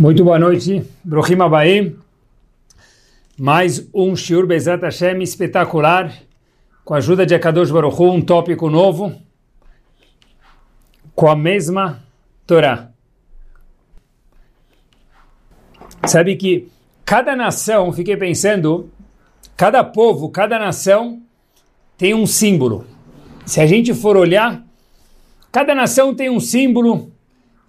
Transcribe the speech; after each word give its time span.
Muito 0.00 0.22
boa 0.22 0.38
noite, 0.38 0.84
Brohim 1.02 1.42
Abaim. 1.42 1.98
Mais 3.36 3.90
um 3.92 4.14
Shiur 4.14 4.46
Bezat 4.46 4.80
Hashem 4.80 5.20
espetacular, 5.22 6.14
com 6.84 6.94
a 6.94 6.98
ajuda 6.98 7.26
de 7.26 7.34
Akadosh 7.34 7.72
Baruch 7.72 8.00
Hu, 8.00 8.12
um 8.12 8.22
tópico 8.22 8.70
novo, 8.70 9.12
com 11.16 11.28
a 11.28 11.34
mesma 11.34 12.00
Torá. 12.46 12.92
Sabe 16.06 16.36
que 16.36 16.68
cada 17.04 17.34
nação, 17.34 17.92
fiquei 17.92 18.16
pensando, 18.16 18.88
cada 19.56 19.82
povo, 19.82 20.28
cada 20.28 20.60
nação 20.60 21.20
tem 21.96 22.14
um 22.14 22.24
símbolo. 22.24 22.86
Se 23.44 23.60
a 23.60 23.66
gente 23.66 23.92
for 23.92 24.16
olhar, 24.16 24.64
cada 25.50 25.74
nação 25.74 26.14
tem 26.14 26.30
um 26.30 26.38
símbolo, 26.38 27.10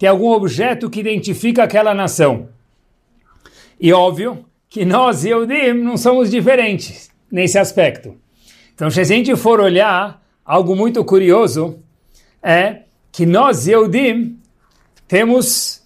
tem 0.00 0.08
algum 0.08 0.30
objeto 0.30 0.88
que 0.88 0.98
identifica 0.98 1.62
aquela 1.62 1.92
nação. 1.92 2.48
E 3.78 3.92
óbvio 3.92 4.46
que 4.66 4.82
nós, 4.82 5.26
Yehudim, 5.26 5.74
não 5.74 5.98
somos 5.98 6.30
diferentes 6.30 7.10
nesse 7.30 7.58
aspecto. 7.58 8.16
Então, 8.74 8.90
se 8.90 8.98
a 8.98 9.04
gente 9.04 9.36
for 9.36 9.60
olhar, 9.60 10.24
algo 10.42 10.74
muito 10.74 11.04
curioso 11.04 11.80
é 12.42 12.84
que 13.12 13.26
nós, 13.26 13.66
Yehudim, 13.66 14.38
temos 15.06 15.82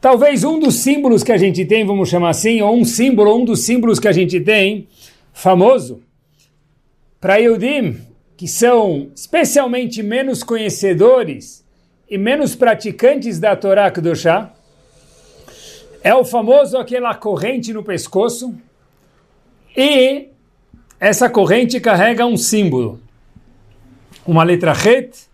talvez 0.00 0.42
um 0.42 0.58
dos 0.58 0.74
símbolos 0.74 1.22
que 1.22 1.30
a 1.30 1.38
gente 1.38 1.64
tem, 1.64 1.86
vamos 1.86 2.08
chamar 2.08 2.30
assim, 2.30 2.62
ou 2.62 2.76
um 2.76 2.84
símbolo, 2.84 3.36
um 3.36 3.44
dos 3.44 3.60
símbolos 3.60 4.00
que 4.00 4.08
a 4.08 4.12
gente 4.12 4.40
tem, 4.40 4.88
famoso, 5.32 6.02
para 7.20 7.36
Yehudim, 7.36 8.00
que 8.36 8.48
são 8.48 9.12
especialmente 9.14 10.02
menos 10.02 10.42
conhecedores 10.42 11.61
e 12.12 12.18
menos 12.18 12.54
praticantes 12.54 13.40
da 13.40 13.56
Torá 13.56 13.90
Kedoshá, 13.90 14.52
é 16.04 16.14
o 16.14 16.26
famoso 16.26 16.76
aquela 16.76 17.14
corrente 17.14 17.72
no 17.72 17.82
pescoço, 17.82 18.54
e 19.74 20.28
essa 21.00 21.30
corrente 21.30 21.80
carrega 21.80 22.26
um 22.26 22.36
símbolo, 22.36 23.00
uma 24.26 24.42
letra 24.42 24.72
Het 24.72 25.26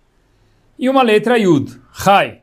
e 0.78 0.89
uma 0.89 1.02
letra 1.02 1.36
Yud, 1.36 1.80
Chai. 1.92 2.42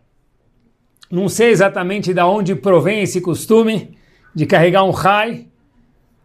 Não 1.09 1.30
sei 1.30 1.52
exatamente 1.52 2.14
de 2.14 2.22
onde 2.22 2.56
provém 2.56 3.04
esse 3.04 3.22
costume 3.22 3.98
de 4.36 4.46
carregar 4.46 4.84
um 4.84 4.92
Chai. 4.92 5.48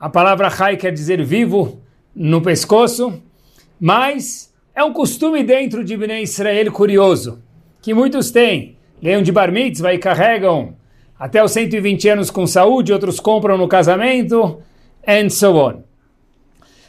A 0.00 0.10
palavra 0.10 0.50
Chai 0.50 0.76
quer 0.76 0.92
dizer 0.92 1.24
vivo 1.24 1.80
no 2.12 2.42
pescoço, 2.42 3.22
mas 3.78 4.52
é 4.74 4.82
um 4.82 4.92
costume 4.92 5.44
dentro 5.44 5.84
de 5.84 5.96
Bnei 5.96 6.24
Israel 6.24 6.72
curioso 6.72 7.40
que 7.80 7.94
muitos 7.94 8.30
têm. 8.30 8.76
Leiam 9.02 9.22
de 9.22 9.32
bar 9.32 9.50
mitzvah 9.50 9.94
e 9.94 9.98
carregam 9.98 10.74
até 11.18 11.42
os 11.42 11.52
120 11.52 12.08
anos 12.08 12.30
com 12.30 12.46
saúde, 12.46 12.92
outros 12.92 13.20
compram 13.20 13.58
no 13.58 13.68
casamento, 13.68 14.62
and 15.06 15.28
so 15.28 15.54
on. 15.56 15.82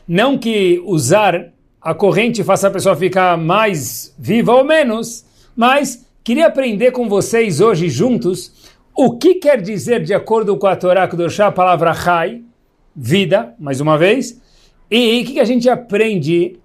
Não 0.08 0.38
que 0.38 0.81
usar 0.86 1.52
a 1.81 1.94
corrente 1.94 2.44
faça 2.44 2.67
a 2.67 2.72
pessoa 2.72 2.95
ficar 2.95 3.38
mais 3.38 4.16
viva 4.17 4.53
ou 4.53 4.64
menos, 4.64 5.25
mas 5.56 6.06
queria 6.23 6.48
aprender 6.48 6.92
com 6.92 7.09
vocês 7.09 7.59
hoje 7.59 7.89
juntos 7.89 8.70
o 8.95 9.17
que 9.17 9.36
quer 9.36 9.61
dizer, 9.61 10.03
de 10.03 10.14
acordo 10.14 10.58
com 10.58 10.67
a 10.67 10.76
Torá 10.76 11.08
Kudoshá, 11.08 11.48
a 11.48 11.52
palavra 11.52 11.94
Chai, 11.94 12.42
vida, 12.95 13.55
mais 13.59 13.81
uma 13.81 13.98
vez, 13.98 14.39
e 14.89 15.22
o 15.22 15.26
que 15.26 15.39
a 15.39 15.45
gente 15.45 15.70
aprende 15.70 16.59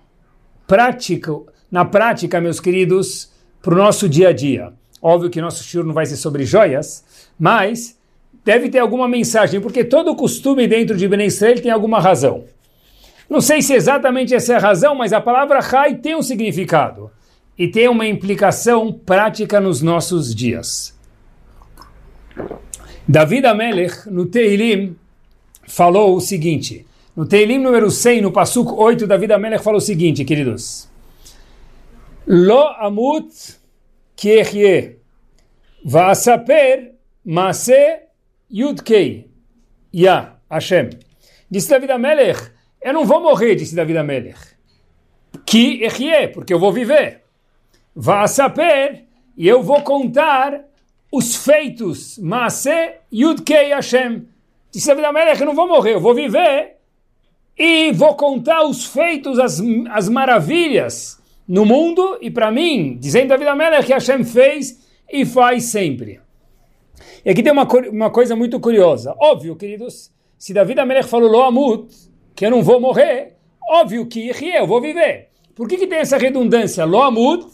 prático, 0.66 1.46
na 1.70 1.84
prática, 1.84 2.40
meus 2.40 2.60
queridos, 2.60 3.32
para 3.66 3.74
o 3.74 3.78
nosso 3.78 4.08
dia 4.08 4.28
a 4.28 4.32
dia. 4.32 4.72
Óbvio 5.02 5.28
que 5.28 5.40
nosso 5.40 5.64
shiur 5.64 5.84
não 5.84 5.92
vai 5.92 6.06
ser 6.06 6.14
sobre 6.14 6.44
joias, 6.44 7.04
mas 7.36 7.98
deve 8.44 8.68
ter 8.68 8.78
alguma 8.78 9.08
mensagem, 9.08 9.60
porque 9.60 9.82
todo 9.82 10.14
costume 10.14 10.68
dentro 10.68 10.96
de 10.96 11.08
Ben 11.08 11.26
Israel 11.26 11.60
tem 11.60 11.72
alguma 11.72 11.98
razão. 11.98 12.44
Não 13.28 13.40
sei 13.40 13.60
se 13.60 13.74
exatamente 13.74 14.32
essa 14.32 14.52
é 14.52 14.56
a 14.56 14.60
razão, 14.60 14.94
mas 14.94 15.12
a 15.12 15.20
palavra 15.20 15.58
Rai 15.58 15.96
tem 15.96 16.14
um 16.14 16.22
significado 16.22 17.10
e 17.58 17.66
tem 17.66 17.88
uma 17.88 18.06
implicação 18.06 18.92
prática 18.92 19.60
nos 19.60 19.82
nossos 19.82 20.32
dias. 20.32 20.96
David 23.08 23.46
Amelech, 23.46 24.08
no 24.08 24.26
Teilim, 24.26 24.94
falou 25.66 26.14
o 26.14 26.20
seguinte. 26.20 26.86
No 27.16 27.26
Teilim 27.26 27.58
número 27.58 27.90
100, 27.90 28.20
no 28.20 28.30
Pasuk 28.30 28.70
8, 28.70 29.08
David 29.08 29.32
Amelech 29.32 29.64
falou 29.64 29.78
o 29.78 29.80
seguinte, 29.80 30.24
queridos. 30.24 30.88
Lo 32.28 32.74
amut 32.80 33.56
kiechye 34.16 34.96
va'asaper 35.84 36.92
maase 37.24 38.00
yudkei 38.50 39.30
ya 39.92 40.36
Hashem. 40.50 40.90
Disse 41.50 41.70
David 41.70 41.92
Amelech, 41.92 42.50
eu 42.82 42.92
não 42.92 43.04
vou 43.04 43.20
morrer, 43.20 43.54
disse 43.54 43.74
David 43.74 43.98
Amelech. 43.98 44.56
Ki 45.44 45.84
echye, 45.84 46.28
porque 46.28 46.52
eu 46.52 46.58
vou 46.58 46.72
viver. 46.72 47.22
Va'asaper, 47.94 49.04
e 49.36 49.46
eu 49.46 49.62
vou 49.62 49.82
contar 49.82 50.64
os 51.12 51.36
feitos. 51.36 52.18
Maase 52.18 52.94
yudkei 53.12 53.72
Hashem. 53.72 54.26
Disse 54.72 54.88
David 54.88 55.06
Amelech, 55.06 55.40
eu 55.40 55.46
não 55.46 55.54
vou 55.54 55.68
morrer, 55.68 55.94
eu 55.94 56.00
vou 56.00 56.14
viver 56.14 56.76
e 57.58 57.90
vou 57.92 58.14
contar 58.14 58.64
os 58.64 58.84
feitos, 58.84 59.38
as, 59.38 59.62
as 59.90 60.08
maravilhas 60.08 61.18
no 61.46 61.64
mundo 61.64 62.18
e 62.20 62.30
para 62.30 62.50
mim, 62.50 62.96
dizendo 62.98 63.32
a 63.32 63.36
vida 63.36 63.54
Melech 63.54 63.86
que 63.86 63.92
Hashem 63.92 64.24
fez 64.24 64.84
e 65.10 65.24
faz 65.24 65.64
sempre. 65.64 66.20
E 67.24 67.30
aqui 67.30 67.42
tem 67.42 67.52
uma, 67.52 67.66
uma 67.90 68.10
coisa 68.10 68.34
muito 68.34 68.58
curiosa. 68.58 69.14
Óbvio, 69.18 69.56
queridos, 69.56 70.10
se 70.38 70.52
David 70.52 70.80
Amelech 70.80 71.08
falou 71.08 71.30
Lo 71.30 71.42
Amut, 71.42 71.92
que 72.34 72.46
eu 72.46 72.50
não 72.50 72.62
vou 72.62 72.80
morrer, 72.80 73.36
óbvio 73.68 74.06
que 74.06 74.30
eu 74.40 74.66
vou 74.66 74.80
viver. 74.80 75.28
Por 75.54 75.66
que, 75.68 75.76
que 75.76 75.86
tem 75.86 75.98
essa 75.98 76.18
redundância? 76.18 76.84
Lo 76.84 77.02
Amut, 77.02 77.46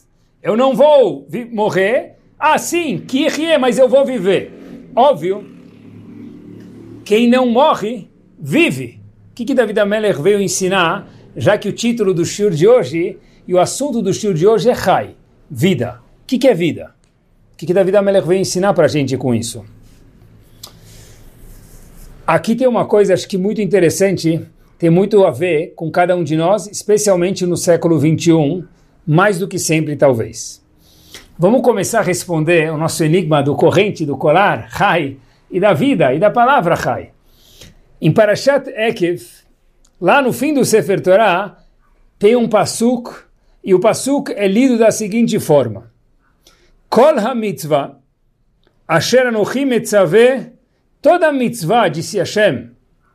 eu 0.42 0.56
não 0.56 0.74
vou 0.74 1.26
morrer. 1.52 2.16
Ah, 2.38 2.58
sim, 2.58 2.98
que 3.06 3.26
mas 3.58 3.78
eu 3.78 3.88
vou 3.88 4.04
viver. 4.04 4.52
Óbvio, 4.94 5.46
quem 7.04 7.28
não 7.28 7.46
morre, 7.46 8.10
vive. 8.38 9.00
O 9.30 9.34
que, 9.34 9.44
que 9.44 9.54
David 9.54 9.78
Amelech 9.78 10.20
veio 10.20 10.40
ensinar, 10.40 11.08
já 11.36 11.56
que 11.56 11.68
o 11.68 11.72
título 11.72 12.12
do 12.12 12.24
shur 12.24 12.50
de 12.50 12.66
hoje 12.66 13.18
e 13.46 13.54
o 13.54 13.60
assunto 13.60 14.00
do 14.00 14.10
estilo 14.10 14.34
de 14.34 14.46
hoje 14.46 14.68
é 14.68 14.72
Rai, 14.72 15.16
vida. 15.50 16.00
O 16.22 16.26
que, 16.26 16.38
que 16.38 16.48
é 16.48 16.54
vida? 16.54 16.94
O 17.52 17.56
que, 17.56 17.66
que 17.66 17.74
David 17.74 17.96
Amelech 17.96 18.26
veio 18.26 18.40
ensinar 18.40 18.72
para 18.74 18.86
a 18.86 18.88
gente 18.88 19.16
com 19.16 19.34
isso? 19.34 19.64
Aqui 22.26 22.54
tem 22.54 22.68
uma 22.68 22.86
coisa, 22.86 23.14
acho 23.14 23.28
que 23.28 23.36
muito 23.36 23.60
interessante, 23.60 24.40
tem 24.78 24.90
muito 24.90 25.24
a 25.24 25.30
ver 25.30 25.74
com 25.74 25.90
cada 25.90 26.16
um 26.16 26.22
de 26.22 26.36
nós, 26.36 26.66
especialmente 26.66 27.44
no 27.44 27.56
século 27.56 27.98
21, 27.98 28.64
mais 29.06 29.38
do 29.38 29.48
que 29.48 29.58
sempre, 29.58 29.96
talvez. 29.96 30.62
Vamos 31.38 31.62
começar 31.62 32.00
a 32.00 32.02
responder 32.02 32.72
o 32.72 32.78
nosso 32.78 33.02
enigma 33.02 33.42
do 33.42 33.56
corrente, 33.56 34.06
do 34.06 34.16
colar, 34.16 34.68
Rai, 34.70 35.16
e 35.50 35.58
da 35.58 35.72
vida, 35.72 36.14
e 36.14 36.18
da 36.18 36.30
palavra 36.30 36.74
Rai. 36.74 37.10
Em 38.00 38.12
Parashat 38.12 38.68
Ekev, 38.68 39.22
lá 40.00 40.22
no 40.22 40.32
fim 40.32 40.54
do 40.54 40.64
Sefer 40.64 41.00
Torah, 41.00 41.58
tem 42.18 42.36
um 42.36 42.48
pasuk 42.48 43.10
e 43.64 43.74
o 43.74 43.80
pasuk 43.80 44.32
é 44.32 44.46
lido 44.46 44.78
da 44.78 44.90
seguinte 44.90 45.38
forma: 45.38 45.92
Kol 46.88 47.18
ha-mitzvah 47.18 47.98
asher 48.86 49.26
anochim 49.26 49.70
etzaveh 49.72 50.52
toda 51.00 51.32
mitzvah, 51.32 51.88
disse 51.88 52.18
Hashem, 52.18 52.70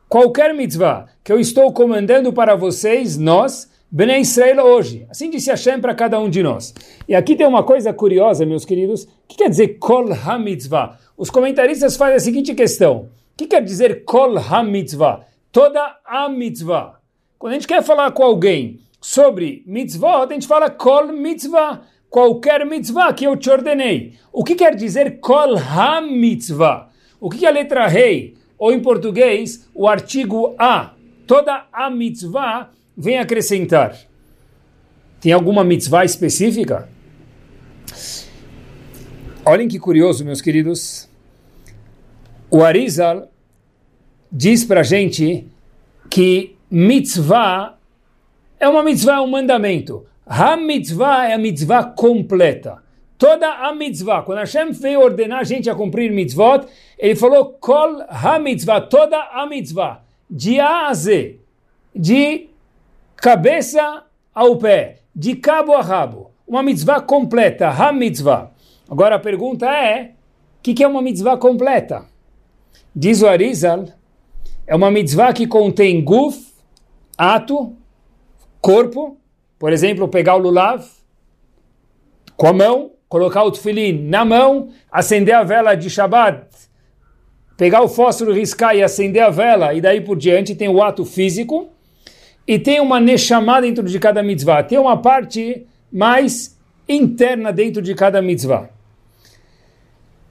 qualquer 0.08 0.54
mitzvah 0.54 1.06
que 1.22 1.32
eu 1.32 1.38
estou 1.38 1.72
comandando 1.72 2.32
para 2.32 2.56
vocês, 2.56 3.16
nós, 3.16 3.70
Bnei 3.90 4.20
Israel 4.20 4.66
hoje. 4.66 5.06
Assim 5.08 5.30
disse 5.30 5.50
Hashem 5.50 5.80
para 5.80 5.94
cada 5.94 6.20
um 6.20 6.28
de 6.28 6.42
nós. 6.42 6.74
E 7.08 7.14
aqui 7.14 7.34
tem 7.34 7.46
uma 7.46 7.62
coisa 7.62 7.90
curiosa, 7.90 8.44
meus 8.44 8.66
queridos. 8.66 9.04
O 9.04 9.08
que 9.26 9.38
quer 9.38 9.48
dizer 9.48 9.78
Kol 9.78 10.12
ha-mitzvah? 10.12 10.98
Os 11.16 11.30
comentaristas 11.30 11.96
fazem 11.96 12.16
a 12.16 12.20
seguinte 12.20 12.54
questão. 12.54 12.96
O 12.96 13.08
que 13.36 13.46
quer 13.46 13.62
dizer 13.62 14.04
Kol 14.04 14.36
ha-mitzvah? 14.36 15.24
Toda 15.50 15.96
a 16.04 16.28
mitzvah. 16.28 17.00
Quando 17.38 17.52
a 17.52 17.54
gente 17.54 17.66
quer 17.66 17.82
falar 17.82 18.10
com 18.10 18.22
alguém 18.22 18.80
sobre 19.00 19.62
mitzvot, 19.66 20.28
a 20.30 20.32
gente 20.32 20.46
fala 20.46 20.70
kol 20.70 21.12
mitzvah, 21.12 21.82
qualquer 22.10 22.66
mitzvah 22.66 23.12
que 23.12 23.24
eu 23.24 23.36
te 23.36 23.50
ordenei. 23.50 24.14
O 24.32 24.44
que 24.44 24.54
quer 24.54 24.74
dizer 24.74 25.20
kol 25.20 25.56
ha-mitzvah? 25.56 26.90
O 27.20 27.28
que 27.30 27.46
a 27.46 27.50
letra 27.50 27.86
rei? 27.86 28.36
Ou 28.58 28.72
em 28.72 28.80
português, 28.80 29.68
o 29.74 29.86
artigo 29.86 30.54
a. 30.58 30.94
Toda 31.26 31.66
a 31.72 31.90
mitzvah 31.90 32.70
vem 32.96 33.18
acrescentar. 33.18 33.96
Tem 35.20 35.32
alguma 35.32 35.62
mitzvah 35.62 36.04
específica? 36.04 36.88
Olhem 39.44 39.68
que 39.68 39.78
curioso, 39.78 40.24
meus 40.24 40.40
queridos. 40.40 41.08
O 42.50 42.62
Arizal 42.62 43.30
diz 44.30 44.64
para 44.64 44.82
gente 44.82 45.46
que 46.10 46.56
mitzvah 46.70 47.77
é 48.60 48.68
uma 48.68 48.82
mitzvah, 48.82 49.16
é 49.16 49.20
um 49.20 49.26
mandamento. 49.26 50.06
Ha 50.26 50.56
mitzvah 50.56 51.28
é 51.28 51.34
a 51.34 51.38
mitzvah 51.38 51.84
completa. 51.84 52.82
toda 53.18 53.48
a 53.48 53.74
mitzvah. 53.74 54.22
Quando 54.22 54.38
Hashem 54.38 54.70
veio 54.72 55.00
ordenar 55.00 55.40
a 55.40 55.44
gente 55.44 55.68
a 55.68 55.74
cumprir 55.74 56.12
mitzvot, 56.12 56.66
ele 56.96 57.16
falou 57.16 57.56
kol 57.60 58.02
ha 58.08 58.38
mitzvah, 58.38 58.80
toda 58.80 59.20
a 59.32 59.44
mitzvah, 59.46 60.02
de 60.30 60.60
A 60.60 60.86
a 60.86 60.94
Z, 60.94 61.40
de 61.94 62.48
cabeça 63.16 64.04
ao 64.32 64.56
pé, 64.56 65.00
de 65.14 65.34
cabo 65.34 65.74
a 65.74 65.82
rabo. 65.82 66.30
Uma 66.46 66.62
mitzvah 66.62 67.00
completa, 67.00 67.68
ha 67.68 67.92
mitzvah. 67.92 68.52
Agora 68.88 69.16
a 69.16 69.18
pergunta 69.18 69.66
é, 69.66 70.12
o 70.58 70.62
que, 70.62 70.72
que 70.72 70.84
é 70.84 70.88
uma 70.88 71.02
mitzvah 71.02 71.36
completa? 71.36 72.06
Diz 72.94 73.20
o 73.20 73.26
Arizal, 73.26 73.86
é 74.66 74.74
uma 74.74 74.90
mitzvah 74.90 75.32
que 75.32 75.46
contém 75.46 76.02
guf, 76.02 76.52
ato, 77.16 77.74
corpo, 78.60 79.18
por 79.58 79.72
exemplo, 79.72 80.08
pegar 80.08 80.36
o 80.36 80.38
lulav 80.38 80.84
com 82.36 82.46
a 82.46 82.52
mão, 82.52 82.92
colocar 83.08 83.42
o 83.42 83.50
tefilim 83.50 83.92
na 84.08 84.24
mão, 84.24 84.68
acender 84.90 85.34
a 85.34 85.42
vela 85.42 85.74
de 85.74 85.90
Shabbat, 85.90 86.46
pegar 87.56 87.82
o 87.82 87.88
fósforo, 87.88 88.32
riscar 88.32 88.76
e 88.76 88.82
acender 88.82 89.22
a 89.22 89.30
vela, 89.30 89.74
e 89.74 89.80
daí 89.80 90.00
por 90.00 90.16
diante 90.16 90.54
tem 90.54 90.68
o 90.68 90.82
ato 90.82 91.04
físico, 91.04 91.68
e 92.46 92.58
tem 92.58 92.80
uma 92.80 93.00
neshama 93.00 93.60
dentro 93.60 93.84
de 93.84 93.98
cada 93.98 94.22
mitzvah, 94.22 94.62
tem 94.62 94.78
uma 94.78 94.96
parte 94.96 95.66
mais 95.92 96.56
interna 96.88 97.52
dentro 97.52 97.82
de 97.82 97.94
cada 97.94 98.22
mitzvah. 98.22 98.70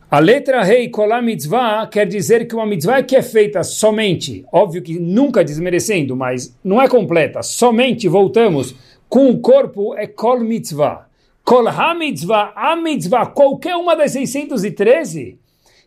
A 0.10 0.20
letra 0.20 0.64
rei 0.64 0.88
kolam 0.88 1.22
mitzvah 1.22 1.86
quer 1.86 2.08
dizer 2.08 2.48
que 2.48 2.56
uma 2.56 2.66
mitzvah 2.66 3.04
que 3.04 3.14
é 3.14 3.22
feita 3.22 3.62
somente, 3.62 4.46
óbvio 4.54 4.82
que 4.82 4.98
nunca 4.98 5.44
desmerecendo, 5.44 6.16
mas 6.16 6.58
não 6.64 6.82
é 6.82 6.88
completa, 6.88 7.44
somente 7.44 8.08
voltamos 8.08 8.74
com 9.10 9.30
o 9.30 9.40
corpo 9.40 9.94
é 9.96 10.08
kol 10.08 10.40
mitzvah. 10.40 11.08
Kol 11.44 11.68
ha 11.68 11.94
mitzvah, 11.94 12.54
a 12.56 12.78
mitzvah, 12.78 13.26
qualquer 13.26 13.76
uma 13.76 13.98
das 13.98 14.12
613 14.12 15.38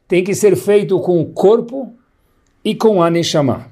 tem 0.06 0.22
que 0.22 0.34
ser 0.34 0.54
feito 0.54 1.00
com 1.00 1.18
o 1.22 1.32
corpo 1.32 1.90
e 2.62 2.74
com 2.74 3.02
a 3.02 3.10
neshama. 3.10 3.68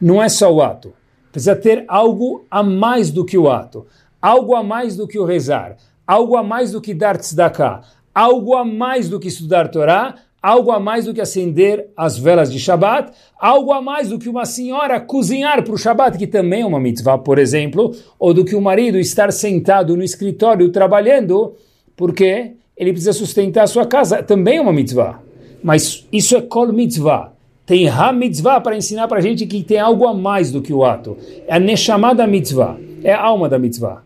Não 0.00 0.22
é 0.22 0.28
só 0.28 0.52
o 0.52 0.62
ato. 0.62 0.92
Precisa 1.32 1.56
ter 1.56 1.84
algo 1.88 2.46
a 2.48 2.62
mais 2.62 3.10
do 3.10 3.24
que 3.24 3.36
o 3.36 3.50
ato, 3.50 3.84
algo 4.22 4.54
a 4.54 4.62
mais 4.62 4.94
do 4.96 5.08
que 5.08 5.18
o 5.18 5.24
rezar, 5.24 5.76
algo 6.06 6.36
a 6.36 6.42
mais 6.42 6.72
do 6.72 6.80
que 6.80 6.94
dar 6.94 7.16
tzedakah, 7.16 7.82
algo 8.14 8.54
a 8.54 8.64
mais 8.64 9.08
do 9.08 9.20
que 9.20 9.28
estudar 9.28 9.68
Torá, 9.68 10.14
algo 10.42 10.70
a 10.70 10.80
mais 10.80 11.04
do 11.04 11.12
que 11.12 11.20
acender 11.20 11.88
as 11.96 12.18
velas 12.18 12.50
de 12.50 12.58
Shabat, 12.58 13.12
algo 13.38 13.72
a 13.72 13.82
mais 13.82 14.08
do 14.08 14.18
que 14.18 14.28
uma 14.28 14.46
senhora 14.46 15.00
cozinhar 15.00 15.62
para 15.62 15.74
o 15.74 15.78
Shabat, 15.78 16.16
que 16.16 16.26
também 16.26 16.62
é 16.62 16.66
uma 16.66 16.80
mitzvah, 16.80 17.18
por 17.18 17.38
exemplo, 17.38 17.94
ou 18.18 18.32
do 18.32 18.44
que 18.44 18.56
o 18.56 18.60
marido 18.60 18.98
estar 18.98 19.32
sentado 19.32 19.96
no 19.96 20.02
escritório 20.02 20.70
trabalhando, 20.70 21.54
porque 21.96 22.52
ele 22.76 22.92
precisa 22.92 23.12
sustentar 23.12 23.64
a 23.64 23.66
sua 23.66 23.86
casa, 23.86 24.22
também 24.22 24.56
é 24.56 24.60
uma 24.60 24.72
mitzvah. 24.72 25.20
Mas 25.62 26.06
isso 26.10 26.36
é 26.36 26.40
kol 26.40 26.72
mitzvah. 26.72 27.32
Tem 27.66 27.88
ha 27.88 28.10
mitzvah 28.10 28.60
para 28.60 28.76
ensinar 28.76 29.06
para 29.06 29.18
a 29.18 29.20
gente 29.20 29.46
que 29.46 29.62
tem 29.62 29.78
algo 29.78 30.06
a 30.06 30.14
mais 30.14 30.50
do 30.50 30.62
que 30.62 30.72
o 30.72 30.84
ato. 30.84 31.16
É 31.46 31.54
a 31.54 31.60
neshama 31.60 32.14
da 32.14 32.26
mitzvah, 32.26 32.78
é 33.04 33.12
a 33.12 33.22
alma 33.22 33.48
da 33.48 33.58
mitzvah. 33.58 34.02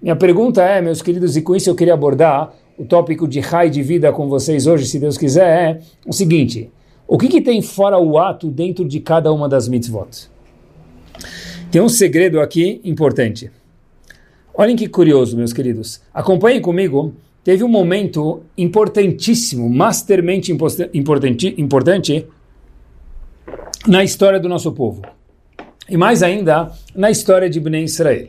Minha 0.00 0.14
pergunta 0.14 0.62
é, 0.62 0.80
meus 0.82 1.00
queridos, 1.00 1.36
e 1.36 1.42
com 1.42 1.56
isso 1.56 1.70
eu 1.70 1.74
queria 1.74 1.94
abordar 1.94 2.52
o 2.76 2.84
tópico 2.84 3.28
de 3.28 3.40
raio 3.40 3.70
de 3.70 3.82
vida 3.82 4.12
com 4.12 4.28
vocês 4.28 4.66
hoje, 4.66 4.86
se 4.86 4.98
Deus 4.98 5.16
quiser, 5.18 5.46
é 5.46 5.80
o 6.06 6.12
seguinte: 6.12 6.70
o 7.06 7.18
que, 7.18 7.28
que 7.28 7.40
tem 7.40 7.60
fora 7.60 7.98
o 7.98 8.18
ato 8.18 8.50
dentro 8.50 8.84
de 8.86 9.00
cada 9.00 9.32
uma 9.32 9.48
das 9.48 9.68
mitzvot? 9.68 10.30
Tem 11.70 11.80
um 11.80 11.88
segredo 11.88 12.40
aqui 12.40 12.80
importante. 12.84 13.50
Olhem 14.54 14.76
que 14.76 14.88
curioso, 14.88 15.36
meus 15.36 15.52
queridos. 15.52 16.00
Acompanhem 16.12 16.60
comigo. 16.60 17.14
Teve 17.42 17.64
um 17.64 17.68
momento 17.68 18.42
importantíssimo, 18.56 19.68
mastermente 19.68 20.52
importante, 20.52 21.54
importante 21.58 22.26
na 23.88 24.04
história 24.04 24.38
do 24.38 24.48
nosso 24.48 24.70
povo. 24.72 25.02
E 25.88 25.96
mais 25.96 26.22
ainda, 26.22 26.70
na 26.94 27.10
história 27.10 27.50
de 27.50 27.58
Bnei 27.58 27.84
Israel. 27.84 28.28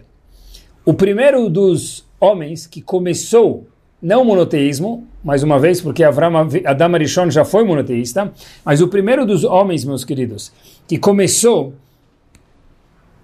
O 0.84 0.94
primeiro 0.94 1.50
dos 1.50 2.06
homens 2.20 2.66
que 2.66 2.82
começou 2.82 3.68
não 4.04 4.26
monoteísmo, 4.26 5.08
mais 5.24 5.44
uma 5.44 5.58
vez, 5.58 5.80
porque 5.80 6.04
Avram, 6.04 6.50
Adam 6.66 6.96
Arishon 6.96 7.32
já 7.32 7.46
foi 7.46 7.64
monoteísta, 7.64 8.34
mas 8.66 8.82
o 8.82 8.90
primeiro 8.90 9.26
dos 9.26 9.46
homens, 9.46 9.86
meus 9.86 10.04
queridos, 10.04 10.52
que 10.86 10.98
começou 10.98 11.74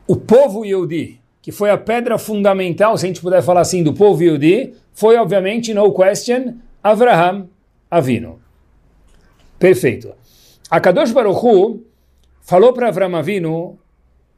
o 0.07 0.15
povo 0.15 0.63
Yehudi, 0.63 1.19
que 1.41 1.51
foi 1.51 1.69
a 1.69 1.77
pedra 1.77 2.17
fundamental, 2.17 2.97
se 2.97 3.05
a 3.05 3.07
gente 3.09 3.19
puder 3.19 3.43
falar 3.43 3.59
assim, 3.59 3.83
do 3.83 3.93
povo 3.93 4.23
Yehudi, 4.23 4.73
foi, 4.93 5.17
obviamente, 5.17 5.73
no 5.73 5.93
question, 5.93 6.55
Avraham 6.81 7.49
Avino. 7.91 8.39
Perfeito. 9.59 10.13
A 10.71 10.79
Kadosh 10.79 11.11
Baruch 11.11 11.45
Hu 11.45 11.83
falou 12.41 12.71
para 12.71 12.87
Avraham 12.87 13.17
Avino 13.17 13.77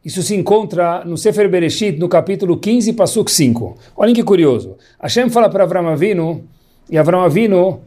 isso 0.03 0.23
se 0.23 0.35
encontra 0.35 1.05
no 1.05 1.15
Sefer 1.15 1.47
Bereshit, 1.47 1.99
no 1.99 2.09
capítulo 2.09 2.57
15, 2.57 2.93
Pasuk 2.93 3.29
5. 3.29 3.77
Olhem 3.95 4.15
que 4.15 4.23
curioso. 4.23 4.75
Hashem 4.99 5.29
fala 5.29 5.47
para 5.47 5.63
Avram 5.63 5.87
Avinu, 5.87 6.43
e 6.89 6.97
Avram 6.97 7.21
Avinu 7.21 7.81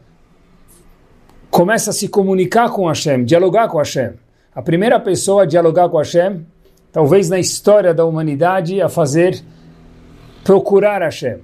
começa 1.51 1.89
a 1.89 1.93
se 1.93 2.07
comunicar 2.07 2.69
com 2.69 2.87
Hashem, 2.87 3.25
dialogar 3.25 3.67
com 3.67 3.77
Hashem. 3.77 4.13
A 4.53 4.61
primeira 4.61 4.97
pessoa 4.97 5.43
a 5.43 5.45
dialogar 5.45 5.89
com 5.89 5.97
Hashem, 5.97 6.45
talvez 6.89 7.29
na 7.29 7.37
história 7.37 7.93
da 7.93 8.05
humanidade, 8.05 8.81
a 8.81 8.87
fazer 8.87 9.43
procurar 10.41 11.01
Hashem. 11.01 11.39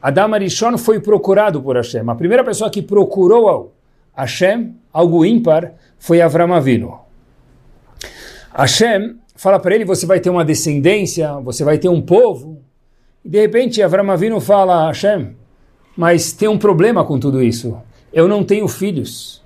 Adam 0.00 0.34
Arishon 0.34 0.78
foi 0.78 1.00
procurado 1.00 1.60
por 1.60 1.74
Hashem. 1.74 2.08
A 2.08 2.14
primeira 2.14 2.44
pessoa 2.44 2.70
que 2.70 2.82
procurou 2.82 3.72
Hashem, 4.16 4.76
algo 4.92 5.24
ímpar, 5.24 5.72
foi 5.98 6.20
Avram 6.20 6.54
Avinu. 6.54 7.00
Hashem 8.54 9.21
fala 9.34 9.58
para 9.58 9.74
ele, 9.74 9.84
você 9.84 10.06
vai 10.06 10.20
ter 10.20 10.30
uma 10.30 10.44
descendência, 10.44 11.32
você 11.40 11.64
vai 11.64 11.78
ter 11.78 11.88
um 11.88 12.00
povo. 12.00 12.60
E 13.24 13.28
de 13.28 13.40
repente 13.40 13.82
Avram 13.82 14.10
Avinu 14.10 14.40
fala, 14.40 14.86
Hashem, 14.88 15.36
mas 15.96 16.32
tem 16.32 16.48
um 16.48 16.58
problema 16.58 17.04
com 17.04 17.18
tudo 17.18 17.42
isso. 17.42 17.76
Eu 18.12 18.28
não 18.28 18.44
tenho 18.44 18.68
filhos. 18.68 19.42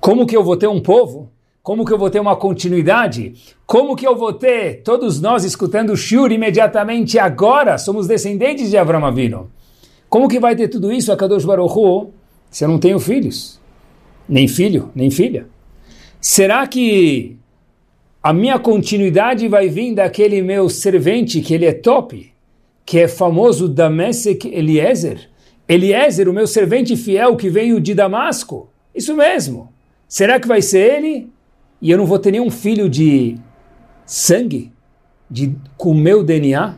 Como 0.00 0.26
que 0.26 0.36
eu 0.36 0.44
vou 0.44 0.56
ter 0.56 0.68
um 0.68 0.80
povo? 0.80 1.30
Como 1.62 1.84
que 1.84 1.92
eu 1.92 1.98
vou 1.98 2.08
ter 2.08 2.20
uma 2.20 2.34
continuidade? 2.34 3.34
Como 3.66 3.94
que 3.94 4.06
eu 4.06 4.16
vou 4.16 4.32
ter 4.32 4.82
todos 4.82 5.20
nós 5.20 5.44
escutando 5.44 5.96
Shur 5.96 6.32
imediatamente 6.32 7.18
agora? 7.18 7.76
Somos 7.76 8.06
descendentes 8.06 8.70
de 8.70 8.78
Avram 8.78 9.04
Avinu. 9.04 9.50
Como 10.08 10.28
que 10.28 10.40
vai 10.40 10.56
ter 10.56 10.68
tudo 10.68 10.90
isso 10.90 11.12
a 11.12 11.16
Kadosh 11.16 11.44
Baruch 11.44 11.74
Hu, 11.76 12.10
se 12.50 12.64
eu 12.64 12.68
não 12.68 12.78
tenho 12.78 12.98
filhos? 12.98 13.60
Nem 14.26 14.48
filho, 14.48 14.90
nem 14.94 15.10
filha. 15.10 15.46
Será 16.20 16.66
que 16.66 17.36
a 18.28 18.32
minha 18.34 18.58
continuidade 18.58 19.48
vai 19.48 19.70
vir 19.70 19.94
daquele 19.94 20.42
meu 20.42 20.68
servente, 20.68 21.40
que 21.40 21.54
ele 21.54 21.64
é 21.64 21.72
top, 21.72 22.30
que 22.84 22.98
é 22.98 23.08
famoso 23.08 23.66
Damesek 23.66 24.54
Eliezer. 24.54 25.30
Eliezer, 25.66 26.28
o 26.28 26.32
meu 26.34 26.46
servente 26.46 26.94
fiel 26.94 27.36
que 27.36 27.48
veio 27.48 27.80
de 27.80 27.94
Damasco. 27.94 28.68
Isso 28.94 29.16
mesmo. 29.16 29.72
Será 30.06 30.38
que 30.38 30.46
vai 30.46 30.60
ser 30.60 30.98
ele? 30.98 31.30
E 31.80 31.90
eu 31.90 31.96
não 31.96 32.04
vou 32.04 32.18
ter 32.18 32.32
nenhum 32.32 32.50
filho 32.50 32.86
de 32.86 33.38
sangue, 34.04 34.72
de, 35.30 35.56
com 35.78 35.94
meu 35.94 36.22
DNA? 36.22 36.76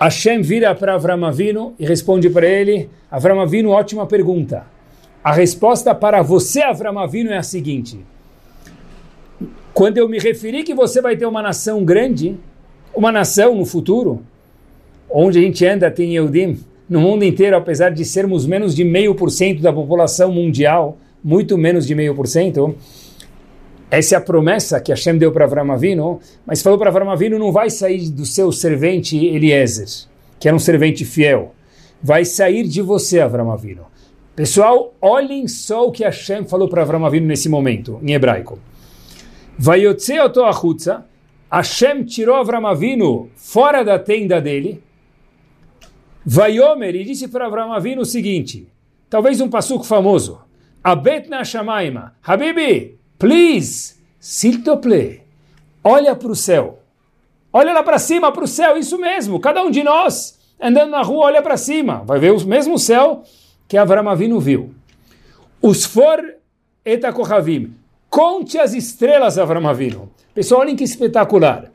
Hashem 0.00 0.42
vira 0.42 0.74
para 0.74 0.94
Avram 0.94 1.24
Avinu 1.24 1.76
e 1.78 1.86
responde 1.86 2.28
para 2.28 2.48
ele, 2.48 2.90
Avram 3.08 3.40
Avinu, 3.40 3.70
ótima 3.70 4.04
pergunta. 4.04 4.66
A 5.22 5.32
resposta 5.32 5.94
para 5.94 6.22
você, 6.22 6.60
Avram 6.60 6.98
Avinu, 6.98 7.30
é 7.30 7.36
a 7.36 7.42
seguinte. 7.44 8.04
Quando 9.72 9.98
eu 9.98 10.08
me 10.08 10.18
referi 10.18 10.62
que 10.62 10.74
você 10.74 11.00
vai 11.00 11.16
ter 11.16 11.26
uma 11.26 11.42
nação 11.42 11.84
grande, 11.84 12.36
uma 12.94 13.10
nação 13.10 13.56
no 13.56 13.66
futuro, 13.66 14.22
onde 15.10 15.38
a 15.38 15.42
gente 15.42 15.66
anda, 15.66 15.90
tem 15.90 16.14
Eudim, 16.14 16.58
no 16.88 17.00
mundo 17.00 17.24
inteiro, 17.24 17.56
apesar 17.56 17.90
de 17.90 18.04
sermos 18.04 18.46
menos 18.46 18.74
de 18.74 18.84
meio 18.84 19.14
por 19.14 19.30
cento 19.30 19.62
da 19.62 19.72
população 19.72 20.30
mundial, 20.30 20.98
muito 21.22 21.56
menos 21.56 21.86
de 21.86 21.94
meio 21.94 22.14
por 22.14 22.26
cento, 22.26 22.74
essa 23.90 24.16
é 24.16 24.18
a 24.18 24.20
promessa 24.20 24.80
que 24.80 24.92
Hashem 24.92 25.16
deu 25.16 25.32
para 25.32 25.44
Avram 25.44 25.72
Avinu, 25.72 26.20
mas 26.44 26.62
falou 26.62 26.78
para 26.78 26.90
Avram 26.90 27.10
Avinu, 27.10 27.38
não 27.38 27.52
vai 27.52 27.70
sair 27.70 28.10
do 28.10 28.26
seu 28.26 28.50
servente 28.52 29.16
Eliezer, 29.16 29.88
que 30.38 30.48
era 30.48 30.56
um 30.56 30.60
servente 30.60 31.04
fiel, 31.04 31.54
vai 32.02 32.24
sair 32.24 32.66
de 32.66 32.82
você, 32.82 33.20
Avram 33.20 33.50
Avinu. 33.50 33.82
Pessoal, 34.36 34.92
olhem 35.00 35.46
só 35.46 35.86
o 35.86 35.92
que 35.92 36.02
Hashem 36.02 36.44
falou 36.44 36.68
para 36.68 36.82
Avram 36.82 37.06
Avinu 37.06 37.26
nesse 37.26 37.48
momento, 37.48 37.98
em 38.02 38.12
hebraico. 38.12 38.58
Vayotze 39.58 40.20
oto 40.20 40.44
achutza, 40.44 41.06
Hashem 41.50 42.04
tirou 42.04 42.34
Avram 42.34 42.66
Avinu 42.66 43.30
fora 43.36 43.84
da 43.84 43.98
tenda 43.98 44.40
dele, 44.40 44.82
Vayomer, 46.26 46.96
e 46.96 47.04
disse 47.04 47.28
para 47.28 47.46
Avram 47.46 47.72
Avinu 47.72 48.02
o 48.02 48.06
seguinte, 48.06 48.66
talvez 49.08 49.40
um 49.40 49.48
passuco 49.48 49.84
famoso, 49.84 50.40
Abet 50.82 51.28
na 51.28 51.44
Shamaima, 51.44 52.14
Habibi, 52.22 52.98
please, 53.18 53.94
s'il 54.18 54.62
te 54.62 54.76
plaît, 54.76 55.22
olha 55.84 56.16
para 56.16 56.32
o 56.32 56.36
céu, 56.36 56.80
olha 57.52 57.72
lá 57.72 57.82
para 57.82 57.98
cima, 57.98 58.32
para 58.32 58.44
o 58.44 58.48
céu, 58.48 58.76
isso 58.76 58.98
mesmo, 58.98 59.38
cada 59.38 59.62
um 59.62 59.70
de 59.70 59.84
nós, 59.84 60.38
andando 60.60 60.90
na 60.90 61.02
rua, 61.02 61.26
olha 61.26 61.42
para 61.42 61.56
cima, 61.56 62.02
vai 62.04 62.18
ver 62.18 62.32
o 62.32 62.44
mesmo 62.44 62.76
céu 62.78 63.22
que 63.68 63.76
Avram 63.76 64.08
Avinu 64.08 64.40
viu. 64.40 64.74
Os 65.62 65.84
for 65.84 66.20
etakohavim. 66.84 67.83
Conte 68.14 68.58
as 68.58 68.74
estrelas, 68.74 69.38
Avram 69.38 69.66
Avinu. 69.66 70.08
Pessoal, 70.32 70.60
olhem 70.60 70.76
que 70.76 70.84
espetacular. 70.84 71.72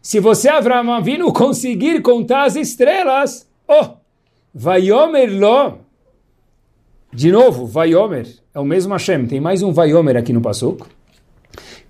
Se 0.00 0.20
você, 0.20 0.48
Avram 0.48 0.92
Avinu, 0.92 1.32
conseguir 1.32 2.00
contar 2.02 2.44
as 2.44 2.54
estrelas, 2.54 3.48
oh, 3.66 3.96
Vaiomer 4.54 5.28
lo. 5.36 5.78
De 7.12 7.32
novo, 7.32 7.66
Vaiomer. 7.66 8.28
É 8.54 8.60
o 8.60 8.64
mesmo 8.64 8.92
Hashem. 8.92 9.26
Tem 9.26 9.40
mais 9.40 9.60
um 9.60 9.72
Vaiomer 9.72 10.16
aqui 10.16 10.32
no 10.32 10.40
Pasuk. 10.40 10.86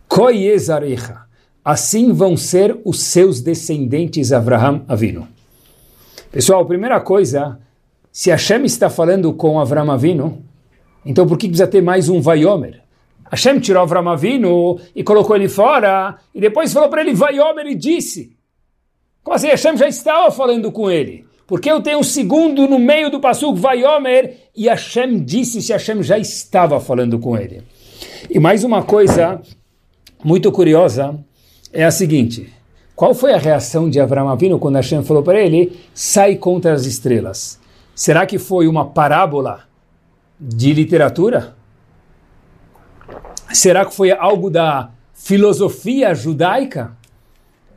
Koyezarecha. 0.09 1.21
Assim 1.63 2.15
vão 2.15 2.35
ser 2.35 2.81
os 2.83 3.03
seus 3.03 3.43
descendentes, 3.43 4.33
Avraham 4.33 4.87
Avinu. 4.89 5.29
Pessoal, 6.33 6.65
primeira 6.65 6.99
coisa, 6.99 7.61
se 8.11 8.31
Hashem 8.31 8.65
está 8.65 8.89
falando 8.89 9.35
com 9.35 9.61
Avraham 9.61 9.91
Avinu, 9.91 10.46
então 11.07 11.27
por 11.27 11.39
que 11.39 11.47
precisa 11.47 11.69
ter 11.69 11.81
mais 11.81 12.09
um 12.09 12.21
Vaiomer? 12.21 12.83
Hashem 13.31 13.61
tirou 13.61 13.83
Avraham 13.83 14.09
Avinu 14.09 14.79
e 14.95 15.03
colocou 15.03 15.37
ele 15.37 15.49
fora, 15.49 16.17
e 16.35 16.41
depois 16.41 16.73
falou 16.73 16.89
para 16.89 17.01
ele 17.01 17.15
Vaiomer 17.15 17.67
e 17.67 17.75
disse. 17.75 18.37
Como 19.23 19.35
assim? 19.35 19.49
Hashem 19.49 19.77
já 19.77 19.89
estava 19.89 20.31
falando 20.31 20.71
com 20.71 20.91
ele. 20.91 21.25
Porque 21.47 21.71
eu 21.71 21.81
tenho 21.81 22.01
um 22.01 22.03
segundo 22.03 22.67
no 22.67 22.79
meio 22.79 23.09
do 23.09 23.21
Passuk 23.21 23.59
Vaiomer 23.59 24.37
e 24.55 24.69
Hashem 24.69 25.23
disse 25.25 25.63
se 25.63 25.73
Hashem 25.73 26.03
já 26.03 26.19
estava 26.19 26.81
falando 26.81 27.19
com 27.21 27.37
ele. 27.37 27.63
E 28.29 28.41
mais 28.41 28.65
uma 28.65 28.83
coisa 28.83 29.41
muito 30.25 30.51
curiosa 30.51 31.17
é 31.73 31.85
a 31.85 31.91
seguinte: 31.93 32.53
qual 32.97 33.15
foi 33.15 33.33
a 33.33 33.39
reação 33.39 33.89
de 33.89 34.01
Avraham 34.01 34.29
Avinu 34.29 34.59
quando 34.59 34.75
Hashem 34.75 35.05
falou 35.05 35.23
para 35.23 35.41
ele, 35.41 35.79
sai 35.95 36.35
contra 36.35 36.73
as 36.73 36.85
estrelas? 36.85 37.61
Será 37.95 38.27
que 38.27 38.39
foi 38.39 38.67
uma 38.67 38.87
parábola 38.87 39.67
de 40.39 40.73
literatura? 40.73 41.57
Será 43.53 43.85
que 43.85 43.95
foi 43.95 44.11
algo 44.11 44.51
da 44.51 44.91
filosofia 45.15 46.15
judaica? 46.15 46.97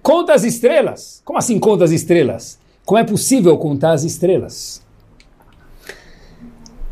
Conta 0.02 0.34
as 0.34 0.44
estrelas. 0.44 1.22
Como 1.24 1.38
assim 1.38 1.60
conta 1.60 1.84
as 1.84 1.92
estrelas? 1.92 2.60
Como 2.86 2.98
é 2.98 3.04
possível 3.04 3.58
contar 3.58 3.92
as 3.94 4.04
estrelas? 4.04 4.84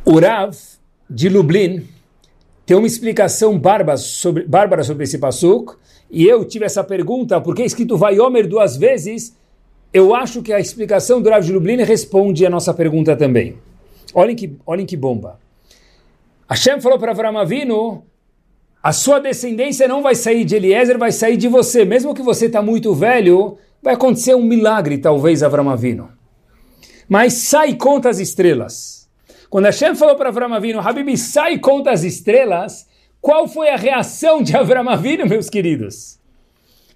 O 0.06 0.20
Rav 0.20 0.56
de 1.10 1.28
Lublin 1.28 1.88
tem 2.66 2.78
uma 2.78 2.88
explicação 2.88 3.58
bárbara 3.58 3.98
sobre, 3.98 4.44
bárbara 4.44 4.84
sobre 4.84 5.06
esse 5.06 5.18
pasuk, 5.18 5.76
e 6.12 6.26
eu 6.26 6.46
tive 6.46 6.66
essa 6.66 6.84
pergunta, 6.84 7.42
porque 7.42 7.62
é 7.62 7.66
escrito 7.66 7.98
Vaiomer 7.98 8.48
duas 8.48 8.78
vezes, 8.78 9.36
eu 9.94 10.14
acho 10.14 10.42
que 10.42 10.54
a 10.54 10.60
explicação 10.60 11.22
do 11.22 11.30
Rav 11.30 11.44
de 11.46 11.52
Lublin 11.52 11.78
responde 11.78 12.46
a 12.46 12.50
nossa 12.50 12.74
pergunta 12.74 13.16
também. 13.16 13.58
Olhem 14.14 14.36
que, 14.36 14.56
olhem 14.66 14.86
que 14.86 14.96
bomba. 14.96 15.40
Hashem 16.50 16.80
falou 16.80 16.98
para 16.98 17.12
Avram 17.12 17.38
Avinu, 17.38 18.06
a 18.82 18.94
sua 18.94 19.20
descendência 19.20 19.88
não 19.88 20.01
vai 20.01 20.16
sair 20.16 20.46
de 20.46 20.56
Eliezer, 20.56 20.98
vai 20.98 21.12
sair 21.12 21.36
de 21.36 21.48
você. 21.48 21.84
Mesmo 21.84 22.13
que 22.13 22.22
você 22.22 22.46
está 22.46 22.62
muito 22.62 22.94
velho, 22.94 23.58
vai 23.82 23.96
acontecer 23.96 24.34
um 24.34 24.44
milagre, 24.44 24.98
talvez, 24.98 25.44
Avram 25.44 25.70
Avinu. 25.70 26.10
Mas 27.10 27.34
sai 27.34 27.75
conta 27.75 28.10
as 28.10 28.20
estrelas. 28.20 29.10
Quando 29.50 29.66
Hashem 29.66 29.96
falou 29.96 30.16
para 30.16 30.30
Avram 30.30 30.54
Avinu, 30.54 30.80
Habibi, 30.80 31.18
sai 31.18 31.60
conta 31.60 31.92
as 31.92 32.04
estrelas, 32.04 32.88
qual 33.20 33.48
foi 33.48 33.70
a 33.70 33.75
reação 33.75 34.42
de 34.42 34.56
Avram 34.56 34.88
Avinu, 34.89 35.25
meus 35.27 35.50
queridos? 35.50 36.18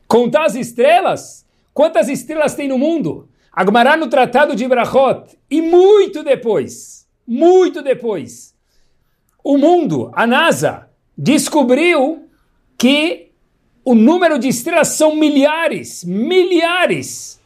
Contar 0.08 0.46
as 0.46 0.56
estrelas? 0.56 1.46
Quantas 1.74 2.08
estrelas 2.08 2.54
tem 2.56 2.68
no 2.68 2.78
mundo? 2.78 3.28
Agmará 3.52 3.98
no 3.98 4.08
Tratado 4.08 4.56
de 4.56 4.68
Brachot. 4.68 5.38
E 5.50 5.62
muito 5.62 6.24
depois, 6.24 7.06
muito 7.28 7.82
depois, 7.82 8.51
o 9.44 9.58
mundo, 9.58 10.12
a 10.14 10.28
NASA, 10.28 10.88
descobriu 11.18 12.26
que 12.78 13.30
o 13.84 13.96
número 13.96 14.38
de 14.38 14.48
estrelas 14.48 14.90
são 14.90 15.16
milhares, 15.16 16.04
milhares. 16.04 17.40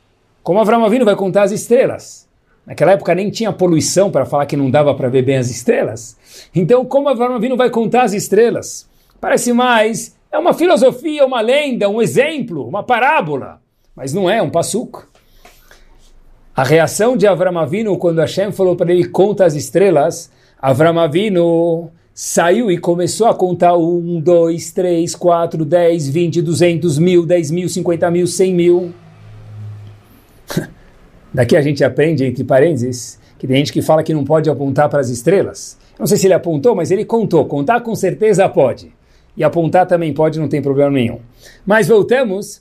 Como 0.44 0.60
Avram 0.60 0.84
Avinu 0.84 1.06
vai 1.06 1.16
contar 1.16 1.44
as 1.44 1.52
estrelas? 1.52 2.28
Naquela 2.66 2.92
época 2.92 3.16
nem 3.16 3.30
tinha 3.30 3.54
poluição 3.54 4.12
para 4.12 4.26
falar 4.26 4.46
que 4.46 4.58
não 4.58 4.70
dava 4.70 4.94
para 4.96 5.08
ver 5.08 5.22
bem 5.22 5.38
as 5.38 5.50
estrelas. 5.50 6.18
Então, 6.54 6.84
como 6.86 7.10
Avram 7.10 7.36
Avinu 7.36 7.56
vai 7.56 7.70
contar 7.70 8.04
as 8.04 8.14
estrelas? 8.14 8.90
Parece 9.22 9.54
mais, 9.54 10.16
é 10.32 10.38
uma 10.38 10.54
filosofia, 10.54 11.26
uma 11.26 11.42
lenda, 11.42 11.88
um 11.88 12.02
exemplo, 12.02 12.68
uma 12.68 12.84
parábola. 12.84 13.62
Mas 13.96 14.14
não 14.14 14.30
é, 14.30 14.38
é 14.38 14.42
um 14.42 14.50
passuco. 14.50 15.08
A 16.56 16.64
reação 16.64 17.16
de 17.16 17.28
Avram 17.28 17.58
Avinu 17.58 17.98
quando 17.98 18.20
Hashem 18.20 18.52
falou 18.52 18.76
para 18.76 18.92
ele 18.92 19.08
conta 19.10 19.46
as 19.46 19.56
estrelas, 19.56 20.32
Avram 20.66 20.98
Avinu 20.98 21.92
saiu 22.12 22.72
e 22.72 22.78
começou 22.80 23.28
a 23.28 23.36
contar 23.36 23.78
um, 23.78 24.20
dois, 24.20 24.72
três, 24.72 25.14
quatro, 25.14 25.64
dez, 25.64 26.10
vinte, 26.10 26.42
duzentos 26.42 26.98
mil, 26.98 27.24
dez 27.24 27.52
mil, 27.52 27.70
cinquenta 27.70 28.10
mil, 28.10 28.26
cem 28.26 28.52
mil. 28.52 28.92
Daqui 31.32 31.56
a 31.56 31.62
gente 31.62 31.84
aprende, 31.84 32.26
entre 32.26 32.44
parênteses, 32.44 33.20
que 33.38 33.46
tem 33.46 33.58
gente 33.58 33.72
que 33.72 33.84
fala 33.84 34.02
que 34.02 34.12
não 34.12 34.26
pode 34.26 34.50
apontar 34.50 34.90
para 34.90 35.00
as 35.00 35.10
estrelas. 35.10 35.78
Não 36.00 36.08
sei 36.08 36.18
se 36.18 36.26
ele 36.26 36.34
apontou, 36.34 36.74
mas 36.74 36.90
ele 36.90 37.06
contou. 37.06 37.46
Contar 37.46 37.82
com 37.82 37.94
certeza 37.94 38.50
pode. 38.50 38.92
E 39.38 39.44
apontar 39.44 39.86
também 39.86 40.16
pode, 40.16 40.40
não 40.40 40.48
tem 40.48 40.64
problema 40.64 40.90
nenhum. 40.90 41.20
Mas 41.64 41.90
voltamos. 41.90 42.60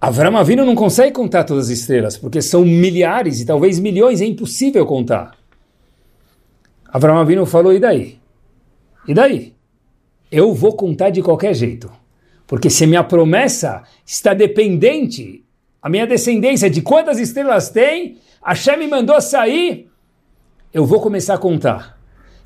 Avram 0.00 0.36
Avinu 0.36 0.66
não 0.66 0.74
consegue 0.74 1.12
contar 1.12 1.44
todas 1.44 1.66
as 1.66 1.78
estrelas, 1.78 2.16
porque 2.16 2.42
são 2.42 2.64
milhares 2.64 3.40
e 3.40 3.46
talvez 3.46 3.78
milhões, 3.78 4.20
é 4.20 4.24
impossível 4.24 4.84
contar. 4.84 5.40
Avram 6.92 7.18
Avinu 7.18 7.46
falou, 7.46 7.72
e 7.72 7.80
daí? 7.80 8.18
E 9.08 9.14
daí? 9.14 9.54
Eu 10.30 10.52
vou 10.52 10.76
contar 10.76 11.08
de 11.08 11.22
qualquer 11.22 11.54
jeito. 11.54 11.90
Porque 12.46 12.68
se 12.68 12.86
minha 12.86 13.02
promessa 13.02 13.82
está 14.04 14.34
dependente, 14.34 15.42
a 15.80 15.88
minha 15.88 16.06
descendência, 16.06 16.68
de 16.68 16.82
quantas 16.82 17.18
estrelas 17.18 17.70
tem, 17.70 18.18
Hashem 18.44 18.76
me 18.76 18.86
mandou 18.88 19.18
sair, 19.22 19.90
eu 20.72 20.84
vou 20.84 21.00
começar 21.00 21.34
a 21.34 21.38
contar. 21.38 21.98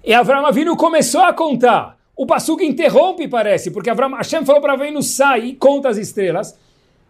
E 0.05 0.15
Avram 0.15 0.47
Avinu 0.47 0.77
começou 0.77 1.23
a 1.23 1.33
contar. 1.33 1.99
O 2.15 2.25
Passuca 2.25 2.65
interrompe, 2.65 3.27
parece, 3.27 3.73
porque 3.73 3.91
Avram, 3.91 4.15
Hashem 4.15 4.45
falou 4.45 4.61
para 4.61 4.75
Avinu, 4.75 5.03
sai 5.03 5.47
e 5.47 5.55
conta 5.55 5.89
as 5.89 5.97
estrelas. 5.97 6.57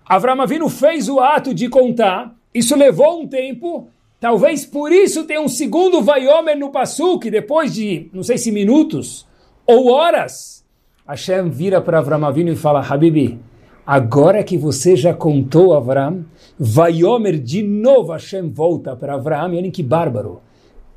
Avram 0.07 0.41
Avinu 0.41 0.71
fez 0.71 1.07
o 1.09 1.21
ato 1.21 1.53
de 1.53 1.69
contar, 1.69 2.35
isso 2.55 2.75
levou 2.75 3.21
um 3.21 3.29
tempo, 3.29 3.91
talvez 4.21 4.65
por 4.65 4.93
isso 4.93 5.25
tem 5.25 5.39
um 5.39 5.49
segundo 5.49 6.03
Vaiomer 6.03 6.59
no 6.59 6.71
Passuque, 6.71 7.31
depois 7.31 7.73
de, 7.75 8.09
não 8.13 8.23
sei 8.23 8.39
se 8.39 8.51
minutos, 8.51 9.27
ou 9.67 9.91
horas, 9.91 10.65
Hashem 11.07 11.51
vira 11.51 11.81
para 11.81 11.99
Avram 11.99 12.25
Avinu 12.25 12.53
e 12.53 12.57
fala, 12.57 12.81
Habibi, 12.81 13.39
agora 13.87 14.43
que 14.43 14.59
você 14.59 14.97
já 14.97 15.15
contou 15.15 15.75
Avram, 15.75 16.25
Vaiomer 16.59 17.39
de 17.39 17.63
novo 17.63 18.13
Hashem 18.13 18.51
volta 18.51 18.97
para 18.97 19.15
Avram, 19.15 19.55
e 19.55 19.59
olhem 19.59 19.71
que 19.71 19.83
bárbaro, 19.83 20.41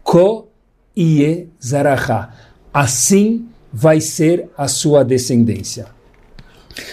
Ko 0.03 0.47
Ie 0.95 1.49
Zaraha, 1.63 2.33
assim 2.73 3.47
vai 3.71 4.01
ser 4.01 4.49
a 4.57 4.67
sua 4.67 5.03
descendência. 5.03 5.87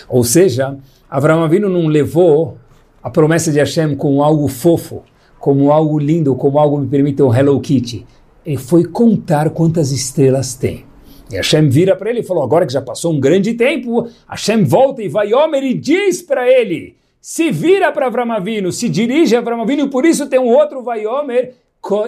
Ou 0.09 0.23
seja, 0.23 0.77
Avram 1.09 1.43
Avinu 1.43 1.69
não 1.69 1.87
levou 1.87 2.59
a 3.03 3.09
promessa 3.09 3.53
de 3.53 3.59
Hashem 3.59 3.97
como 3.97 4.23
algo 4.23 4.49
fofo, 4.49 5.03
como 5.47 5.71
algo 5.71 5.97
lindo, 5.97 6.35
como 6.35 6.59
algo 6.59 6.77
me 6.77 6.89
permite 6.89 7.23
um 7.23 7.33
Hello 7.33 7.61
Kitty. 7.61 8.05
Ele 8.45 8.57
foi 8.57 8.83
contar 8.83 9.51
quantas 9.51 9.93
estrelas 9.93 10.57
tem. 10.57 10.85
E 11.31 11.37
Hashem 11.37 11.69
vira 11.69 11.95
para 11.95 12.11
ele 12.11 12.19
e 12.19 12.23
falou: 12.25 12.43
agora 12.43 12.67
que 12.67 12.73
já 12.73 12.83
passou 12.83 13.13
um 13.13 13.21
grande 13.21 13.55
tempo, 13.55 14.09
Hashem 14.29 14.65
volta 14.65 15.05
e 15.05 15.09
vai 15.09 15.33
Homer 15.33 15.63
e 15.63 15.73
diz 15.73 16.21
para 16.21 16.51
ele: 16.51 16.97
se 17.21 17.53
vira 17.53 17.93
para 17.93 18.09
Avramavino, 18.09 18.73
se 18.73 18.89
dirige 18.89 19.37
a 19.37 19.39
Avramavino, 19.39 19.89
por 19.89 20.05
isso 20.05 20.27
tem 20.27 20.41
um 20.41 20.49
outro 20.49 20.83
vai 20.83 21.07
Homer, 21.07 21.55
Ko 21.81 22.07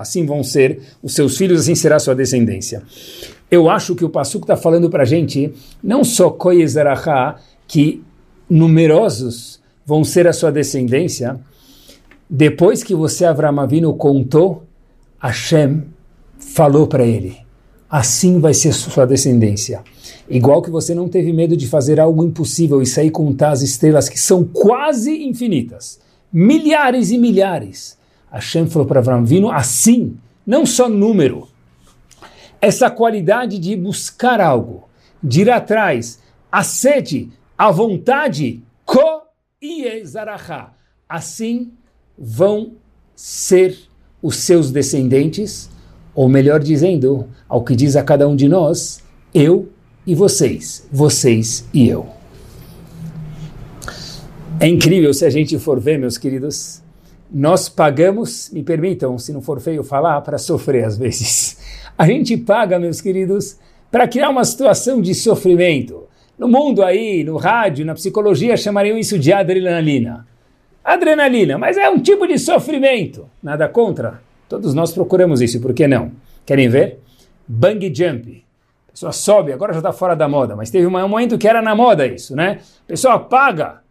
Assim 0.00 0.24
vão 0.24 0.42
ser 0.42 0.80
os 1.02 1.14
seus 1.14 1.36
filhos, 1.36 1.60
assim 1.60 1.74
será 1.74 1.98
sua 1.98 2.14
descendência. 2.14 2.82
Eu 3.50 3.68
acho 3.68 3.94
que 3.94 4.04
o 4.04 4.08
Passuco 4.08 4.44
está 4.44 4.56
falando 4.56 4.88
para 4.88 5.02
a 5.02 5.06
gente, 5.06 5.52
não 5.84 6.02
só 6.02 6.30
Ko 6.30 6.48
que 7.68 8.02
numerosos 8.48 9.60
vão 9.84 10.02
ser 10.02 10.26
a 10.26 10.32
sua 10.32 10.50
descendência, 10.50 11.38
depois 12.28 12.82
que 12.82 12.94
você, 12.94 13.24
Avramavino, 13.24 13.94
contou, 13.94 14.64
Hashem 15.18 15.84
falou 16.38 16.86
para 16.86 17.04
ele 17.04 17.46
assim 17.88 18.40
vai 18.40 18.52
ser 18.52 18.72
sua 18.72 19.06
descendência. 19.06 19.82
Igual 20.28 20.60
que 20.60 20.70
você 20.70 20.94
não 20.94 21.08
teve 21.08 21.32
medo 21.32 21.56
de 21.56 21.68
fazer 21.68 22.00
algo 22.00 22.24
impossível 22.24 22.82
e 22.82 22.86
sair 22.86 23.10
contar 23.10 23.50
as 23.50 23.62
estrelas 23.62 24.08
que 24.08 24.18
são 24.18 24.44
quase 24.44 25.24
infinitas, 25.24 26.00
milhares 26.32 27.10
e 27.10 27.18
milhares. 27.18 27.96
Hashem 28.30 28.66
falou 28.66 28.86
para 28.86 29.00
Avram 29.00 29.24
Vino 29.24 29.50
assim, 29.50 30.16
não 30.46 30.66
só 30.66 30.88
número, 30.88 31.48
essa 32.60 32.90
qualidade 32.90 33.58
de 33.58 33.76
buscar 33.76 34.40
algo, 34.40 34.88
de 35.22 35.42
ir 35.42 35.50
atrás, 35.50 36.20
a 36.50 36.62
sede, 36.62 37.30
a 37.56 37.70
vontade, 37.70 38.62
ko 38.84 39.22
e 39.62 39.84
Assim 41.08 41.72
vão 42.18 42.72
ser 43.14 43.76
os 44.22 44.36
seus 44.36 44.70
descendentes, 44.70 45.70
ou 46.14 46.28
melhor 46.28 46.60
dizendo, 46.60 47.26
ao 47.48 47.62
que 47.62 47.76
diz 47.76 47.96
a 47.96 48.02
cada 48.02 48.26
um 48.26 48.34
de 48.34 48.48
nós, 48.48 49.02
eu 49.34 49.68
e 50.06 50.14
vocês, 50.14 50.86
vocês 50.90 51.66
e 51.72 51.88
eu. 51.88 52.06
É 54.58 54.66
incrível 54.66 55.12
se 55.12 55.24
a 55.26 55.30
gente 55.30 55.58
for 55.58 55.78
ver, 55.78 55.98
meus 55.98 56.16
queridos, 56.16 56.82
nós 57.30 57.68
pagamos, 57.68 58.50
me 58.52 58.62
permitam, 58.62 59.18
se 59.18 59.32
não 59.32 59.42
for 59.42 59.60
feio 59.60 59.84
falar, 59.84 60.20
para 60.22 60.38
sofrer 60.38 60.84
às 60.84 60.96
vezes. 60.96 61.58
A 61.98 62.06
gente 62.06 62.36
paga, 62.36 62.78
meus 62.78 63.00
queridos, 63.00 63.56
para 63.90 64.08
criar 64.08 64.30
uma 64.30 64.44
situação 64.44 65.00
de 65.00 65.14
sofrimento. 65.14 66.04
No 66.38 66.48
mundo 66.48 66.82
aí, 66.82 67.24
no 67.24 67.36
rádio, 67.36 67.84
na 67.84 67.94
psicologia, 67.94 68.56
chamariam 68.56 68.98
isso 68.98 69.18
de 69.18 69.32
adrenalina. 69.32 70.26
Adrenalina, 70.86 71.58
mas 71.58 71.76
é 71.76 71.90
um 71.90 71.98
tipo 71.98 72.28
de 72.28 72.38
sofrimento. 72.38 73.28
Nada 73.42 73.68
contra. 73.68 74.22
Todos 74.48 74.72
nós 74.72 74.92
procuramos 74.92 75.42
isso, 75.42 75.60
por 75.60 75.74
que 75.74 75.88
não? 75.88 76.12
Querem 76.46 76.68
ver? 76.68 77.00
Bang 77.46 77.92
jump. 77.92 78.44
A 78.88 78.92
pessoa 78.92 79.10
sobe, 79.10 79.52
agora 79.52 79.72
já 79.72 79.80
está 79.80 79.92
fora 79.92 80.14
da 80.14 80.28
moda, 80.28 80.54
mas 80.54 80.70
teve 80.70 80.86
um 80.86 80.90
momento 80.90 81.36
que 81.36 81.48
era 81.48 81.60
na 81.60 81.74
moda 81.74 82.06
isso, 82.06 82.36
né? 82.36 82.60
A 82.84 82.86
pessoa 82.86 83.18
paga, 83.18 83.82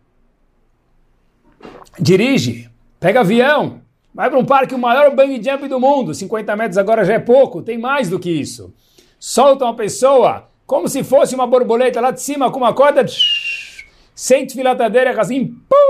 dirige, 2.00 2.70
pega 2.98 3.20
avião, 3.20 3.82
vai 4.14 4.30
para 4.30 4.40
um 4.40 4.46
parque, 4.46 4.74
o 4.74 4.80
maior 4.80 5.14
bang 5.14 5.44
jump 5.44 5.68
do 5.68 5.82
mundo, 5.82 6.14
50 6.14 6.56
metros 6.56 6.78
agora 6.78 7.04
já 7.04 7.16
é 7.16 7.20
pouco, 7.20 7.62
tem 7.62 7.78
mais 7.78 8.10
do 8.10 8.18
que 8.18 8.32
isso. 8.32 8.74
Solta 9.20 9.66
uma 9.66 9.76
pessoa 9.76 10.48
como 10.66 10.88
se 10.88 11.04
fosse 11.04 11.36
uma 11.36 11.46
borboleta 11.46 12.00
lá 12.00 12.12
de 12.12 12.22
cima 12.22 12.50
com 12.50 12.60
uma 12.60 12.74
corda, 12.74 13.06
sente 14.16 14.54
filatadeira 14.56 15.20
assim, 15.20 15.46
pum! 15.46 15.85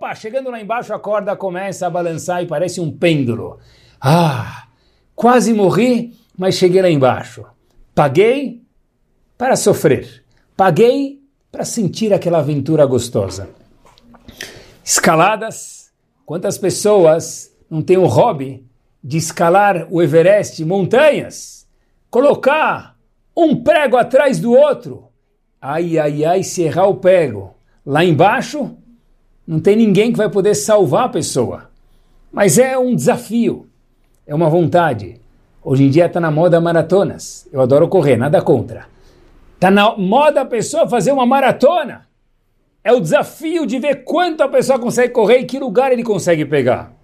Opa, 0.00 0.14
chegando 0.14 0.50
lá 0.50 0.58
embaixo 0.58 0.94
a 0.94 0.98
corda 0.98 1.36
começa 1.36 1.86
a 1.86 1.90
balançar 1.90 2.42
e 2.42 2.46
parece 2.46 2.80
um 2.80 2.90
pêndulo. 2.90 3.58
Ah, 4.00 4.66
quase 5.14 5.52
morri, 5.52 6.16
mas 6.38 6.54
cheguei 6.54 6.80
lá 6.80 6.88
embaixo. 6.88 7.44
Paguei 7.94 8.62
para 9.36 9.56
sofrer. 9.56 10.24
Paguei 10.56 11.20
para 11.52 11.66
sentir 11.66 12.14
aquela 12.14 12.38
aventura 12.38 12.86
gostosa. 12.86 13.50
Escaladas. 14.82 15.92
Quantas 16.24 16.56
pessoas 16.56 17.54
não 17.68 17.82
têm 17.82 17.98
o 17.98 18.06
hobby 18.06 18.66
de 19.04 19.18
escalar 19.18 19.86
o 19.90 20.00
Everest, 20.00 20.64
montanhas? 20.64 21.68
Colocar 22.08 22.96
um 23.36 23.62
prego 23.62 23.98
atrás 23.98 24.38
do 24.38 24.52
outro. 24.54 25.10
Ai, 25.60 25.98
ai, 25.98 26.24
ai, 26.24 26.42
se 26.42 26.62
errar 26.62 26.86
o 26.86 26.94
prego. 26.94 27.54
Lá 27.84 28.02
embaixo, 28.02 28.78
não 29.46 29.60
tem 29.60 29.76
ninguém 29.76 30.12
que 30.12 30.18
vai 30.18 30.28
poder 30.28 30.54
salvar 30.54 31.06
a 31.06 31.08
pessoa. 31.08 31.70
Mas 32.32 32.58
é 32.58 32.78
um 32.78 32.94
desafio, 32.94 33.68
é 34.26 34.34
uma 34.34 34.48
vontade. 34.48 35.20
Hoje 35.62 35.84
em 35.84 35.90
dia 35.90 36.06
está 36.06 36.20
na 36.20 36.30
moda 36.30 36.60
maratonas. 36.60 37.48
Eu 37.52 37.60
adoro 37.60 37.88
correr, 37.88 38.16
nada 38.16 38.40
contra. 38.40 38.86
Está 39.54 39.70
na 39.70 39.96
moda 39.96 40.40
a 40.40 40.46
pessoa 40.46 40.88
fazer 40.88 41.12
uma 41.12 41.26
maratona. 41.26 42.06
É 42.82 42.92
o 42.92 43.00
desafio 43.00 43.66
de 43.66 43.78
ver 43.78 44.04
quanto 44.04 44.42
a 44.42 44.48
pessoa 44.48 44.78
consegue 44.78 45.12
correr 45.12 45.40
e 45.40 45.44
que 45.44 45.58
lugar 45.58 45.92
ele 45.92 46.02
consegue 46.02 46.46
pegar. 46.46 46.94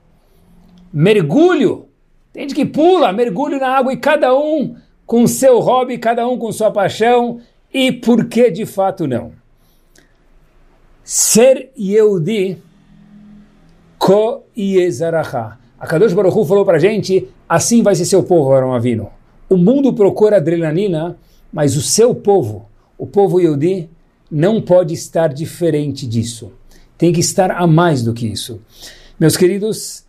Mergulho. 0.92 1.88
Tem 2.32 2.44
gente 2.44 2.54
que 2.54 2.64
pula, 2.64 3.12
mergulho 3.12 3.58
na 3.58 3.68
água 3.68 3.92
e 3.92 3.96
cada 3.96 4.34
um 4.34 4.76
com 5.04 5.26
seu 5.26 5.60
hobby, 5.60 5.98
cada 5.98 6.26
um 6.26 6.38
com 6.38 6.50
sua 6.50 6.70
paixão, 6.70 7.40
e 7.72 7.92
por 7.92 8.26
que 8.26 8.50
de 8.50 8.66
fato 8.66 9.06
não? 9.06 9.32
Ser 11.06 11.70
Yehudi 11.78 12.58
Ko 13.96 14.44
Yezaraha. 14.58 15.56
A 15.78 15.86
Kadosh 15.86 16.12
Baruch 16.12 16.36
Hu 16.36 16.44
falou 16.44 16.64
para 16.64 16.78
a 16.78 16.80
gente, 16.80 17.28
assim 17.48 17.80
vai 17.80 17.94
ser 17.94 18.06
seu 18.06 18.24
povo, 18.24 18.52
Aram 18.52 18.74
Avino. 18.74 19.08
O 19.48 19.56
mundo 19.56 19.92
procura 19.92 20.38
adrenalina, 20.38 21.16
mas 21.52 21.76
o 21.76 21.80
seu 21.80 22.12
povo, 22.12 22.68
o 22.98 23.06
povo 23.06 23.38
Yehudi, 23.38 23.88
não 24.28 24.60
pode 24.60 24.94
estar 24.94 25.28
diferente 25.28 26.08
disso. 26.08 26.50
Tem 26.98 27.12
que 27.12 27.20
estar 27.20 27.52
a 27.52 27.68
mais 27.68 28.02
do 28.02 28.12
que 28.12 28.26
isso. 28.26 28.60
Meus 29.18 29.36
queridos, 29.36 30.04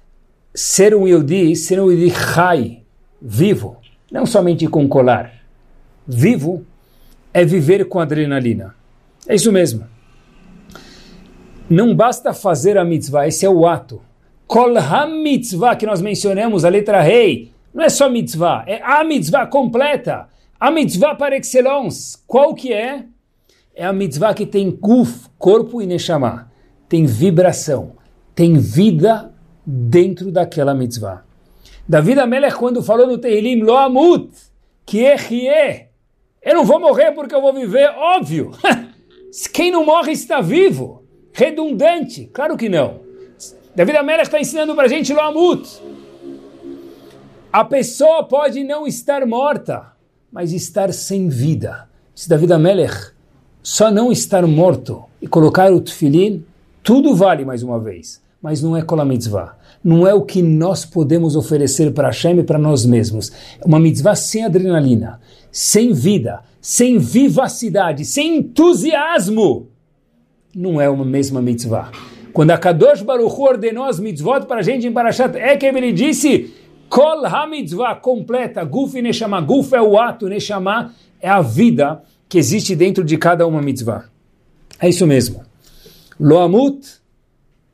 ser 0.52 0.96
um 0.96 1.08
Yehudi, 1.08 1.56
ser 1.56 1.80
um 1.80 1.92
Yehudi 1.92 2.10
Chai, 2.10 2.82
vivo, 3.22 3.78
não 4.12 4.26
somente 4.26 4.66
com 4.66 4.88
colar. 4.88 5.32
Vivo 6.08 6.66
é 7.32 7.46
viver 7.46 7.86
com 7.88 8.00
adrenalina. 8.00 8.74
É 9.28 9.36
isso 9.36 9.52
mesmo. 9.52 9.86
Não 11.70 11.94
basta 11.94 12.34
fazer 12.34 12.78
a 12.78 12.86
mitzvah, 12.86 13.28
esse 13.28 13.46
é 13.46 13.50
o 13.50 13.68
ato. 13.68 14.02
Kol 14.48 14.74
mitzvah 15.22 15.76
que 15.76 15.86
nós 15.86 16.02
mencionamos, 16.02 16.64
a 16.64 16.70
letra 16.70 17.02
rei, 17.02 17.52
não 17.74 17.84
é 17.84 17.90
só 17.90 18.10
mitzvah, 18.10 18.64
é 18.66 18.82
a 18.82 19.04
mitzvah 19.04 19.46
completa. 19.46 20.30
A 20.58 20.72
mitzvah 20.72 21.14
par 21.16 21.34
excellence. 21.34 22.18
Qual 22.26 22.56
que 22.56 22.72
é? 22.72 23.04
É 23.76 23.86
a 23.86 23.92
mitzvah 23.92 24.34
que 24.34 24.46
tem 24.46 24.72
kuf, 24.72 25.28
corpo 25.38 25.82
e 25.82 25.86
neshama. 25.86 26.50
Tem 26.88 27.06
vibração, 27.06 27.98
tem 28.34 28.58
vida 28.58 29.34
dentro 29.66 30.32
daquela 30.32 30.74
mitzvah. 30.74 31.26
David 31.88 32.20
Amelech, 32.20 32.56
quando 32.56 32.82
falou 32.82 33.08
no 33.08 33.18
Tehilim, 33.18 33.62
Lo 33.62 33.76
amut, 33.76 34.32
que 34.86 35.06
é 35.06 35.90
Eu 36.42 36.56
não 36.56 36.64
vou 36.64 36.80
morrer 36.80 37.12
porque 37.12 37.36
eu 37.36 37.42
vou 37.42 37.54
viver, 37.54 37.90
óbvio. 37.90 38.52
Quem 39.54 39.70
não 39.70 39.86
morre 39.86 40.14
está 40.14 40.40
vivo. 40.40 41.07
Redundante, 41.38 42.28
claro 42.34 42.58
que 42.58 42.68
não. 42.68 43.02
David 43.76 43.98
Amelech 43.98 44.24
está 44.24 44.40
ensinando 44.40 44.74
para 44.74 44.86
a 44.86 44.88
gente 44.88 45.14
Lo. 45.14 45.62
A 47.54 47.64
pessoa 47.64 48.24
pode 48.24 48.64
não 48.64 48.88
estar 48.88 49.24
morta, 49.24 49.94
mas 50.32 50.52
estar 50.52 50.92
sem 50.92 51.30
vida. 51.30 51.88
Se 52.16 52.28
David 52.28 52.54
Amelech 52.54 53.12
só 53.62 53.92
não 53.92 54.12
estar 54.12 54.48
morto 54.48 55.04
e 55.22 55.28
colocar 55.28 55.72
o 55.72 55.80
tefilim, 55.80 56.44
tudo 56.82 57.14
vale 57.14 57.46
mais 57.46 57.62
uma 57.62 57.80
vez, 57.80 58.20
mas 58.42 58.64
não 58.64 58.76
é 58.76 58.82
kol 58.82 59.06
mitzvah 59.06 59.56
não 59.84 60.08
é 60.08 60.14
o 60.14 60.24
que 60.24 60.42
nós 60.42 60.84
podemos 60.86 61.36
oferecer 61.36 61.94
para 61.94 62.08
Hashem 62.08 62.40
e 62.40 62.44
para 62.44 62.58
nós 62.58 62.84
mesmos. 62.84 63.32
Uma 63.64 63.80
mitzvah 63.80 64.16
sem 64.16 64.44
adrenalina, 64.44 65.22
sem 65.52 65.94
vida, 65.94 66.42
sem 66.60 66.98
vivacidade, 66.98 68.04
sem 68.04 68.38
entusiasmo. 68.38 69.68
Não 70.58 70.82
é 70.82 70.90
uma 70.90 71.06
mesma 71.06 71.40
mitzvah. 71.40 71.92
Quando 72.34 72.50
a 72.50 72.58
Kadosh 72.58 73.04
Baruch 73.04 73.40
ordenou 73.40 73.84
as 73.84 74.00
mitzvot 74.00 74.48
para 74.48 74.62
a 74.62 74.64
gente 74.64 74.88
em 74.88 74.92
Parashat 74.92 75.38
Ekev, 75.38 75.78
ele 75.78 75.92
disse 75.92 76.52
Kol 76.90 77.24
ha-mitzvah 77.28 77.94
completa, 77.94 78.64
Guf 78.64 78.98
e 78.98 79.02
Neshama. 79.04 79.40
Guf 79.40 79.76
é 79.76 79.80
o 79.80 80.00
ato, 80.00 80.28
Neshama 80.28 80.96
é 81.22 81.30
a 81.30 81.44
vida 81.44 82.02
que 82.28 82.40
existe 82.40 82.76
dentro 82.76 83.04
de 83.04 83.18
cada 83.18 83.46
uma 83.46 83.62
mitzvah. 83.62 84.06
É 84.80 84.90
isso 84.90 85.06
mesmo. 85.06 85.44
Loamut 86.20 86.88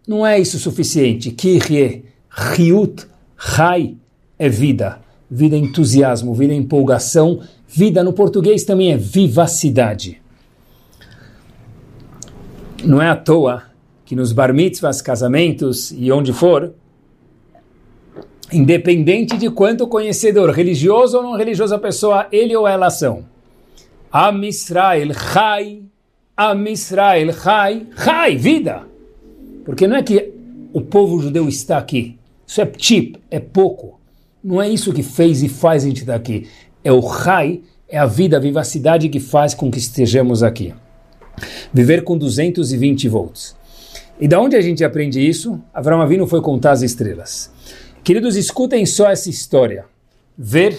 não 0.06 0.28
é 0.28 0.38
isso 0.38 0.60
suficiente. 0.60 1.32
Kirye, 1.32 2.04
Riut, 2.30 3.08
Rai 3.38 3.96
é 4.38 4.50
vida. 4.50 5.00
Vida 5.32 5.56
é 5.56 5.60
entusiasmo, 5.60 6.34
vida 6.34 6.52
é 6.52 6.58
empolgação. 6.58 7.40
Vida 7.66 8.04
no 8.04 8.12
português 8.12 8.66
também 8.66 8.92
é 8.92 8.98
vivacidade. 8.98 10.22
Não 12.84 13.02
é 13.02 13.10
à 13.10 13.16
toa 13.16 13.64
que 14.04 14.14
nos 14.14 14.34
bar 14.34 14.54
mitzvahs, 14.54 15.02
casamentos 15.02 15.92
e 15.92 16.12
onde 16.12 16.34
for, 16.34 16.74
independente 18.52 19.38
de 19.38 19.50
quanto 19.50 19.88
conhecedor, 19.88 20.50
religioso 20.52 21.18
ou 21.18 21.24
não 21.24 21.38
religioso 21.38 21.74
a 21.74 21.80
pessoa, 21.80 22.28
ele 22.30 22.56
ou 22.56 22.68
ela 22.68 22.90
são. 22.90 23.24
Am 24.12 24.46
Israel, 24.46 25.14
Chai, 25.14 25.82
Am 26.36 26.70
Israel, 26.70 27.34
Chai, 27.34 27.88
Chai, 27.98 28.36
vida. 28.36 28.84
Porque 29.64 29.88
não 29.88 29.96
é 29.96 30.04
que 30.04 30.34
o 30.74 30.82
povo 30.82 31.22
judeu 31.22 31.48
está 31.48 31.78
aqui. 31.78 32.20
Isso 32.46 32.62
é 32.62 32.70
chip, 32.78 33.18
é 33.32 33.40
pouco. 33.40 34.00
Não 34.44 34.62
é 34.62 34.68
isso 34.68 34.92
que 34.92 35.04
fez 35.04 35.42
e 35.42 35.48
faz 35.48 35.86
a 35.86 35.88
gente 35.88 36.02
estar 36.02 36.16
aqui. 36.16 36.50
É 36.84 36.92
o 36.92 37.00
Rai, 37.00 37.62
é 37.88 37.98
a 37.98 38.06
vida, 38.06 38.36
a 38.36 38.40
vivacidade 38.42 39.08
que 39.08 39.22
faz 39.22 39.54
com 39.54 39.72
que 39.72 39.78
estejamos 39.78 40.44
aqui. 40.44 40.74
Viver 41.74 42.04
com 42.04 42.18
220 42.18 43.08
volts. 43.10 43.56
E 44.20 44.28
da 44.28 44.40
onde 44.40 44.56
a 44.56 44.62
gente 44.62 44.84
aprende 44.84 45.20
isso? 45.20 45.62
Avram 45.74 46.02
Avinu 46.02 46.28
foi 46.28 46.42
contar 46.42 46.72
as 46.72 46.82
estrelas. 46.82 47.52
Queridos, 48.04 48.36
escutem 48.36 48.86
só 48.86 49.10
essa 49.10 49.30
história. 49.30 49.86
Verdadeira. 50.38 50.74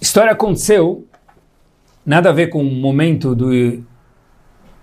História 0.00 0.32
aconteceu, 0.32 1.06
nada 2.04 2.30
a 2.30 2.32
ver 2.32 2.48
com 2.48 2.60
o 2.60 2.64
momento 2.64 3.34
do 3.34 3.84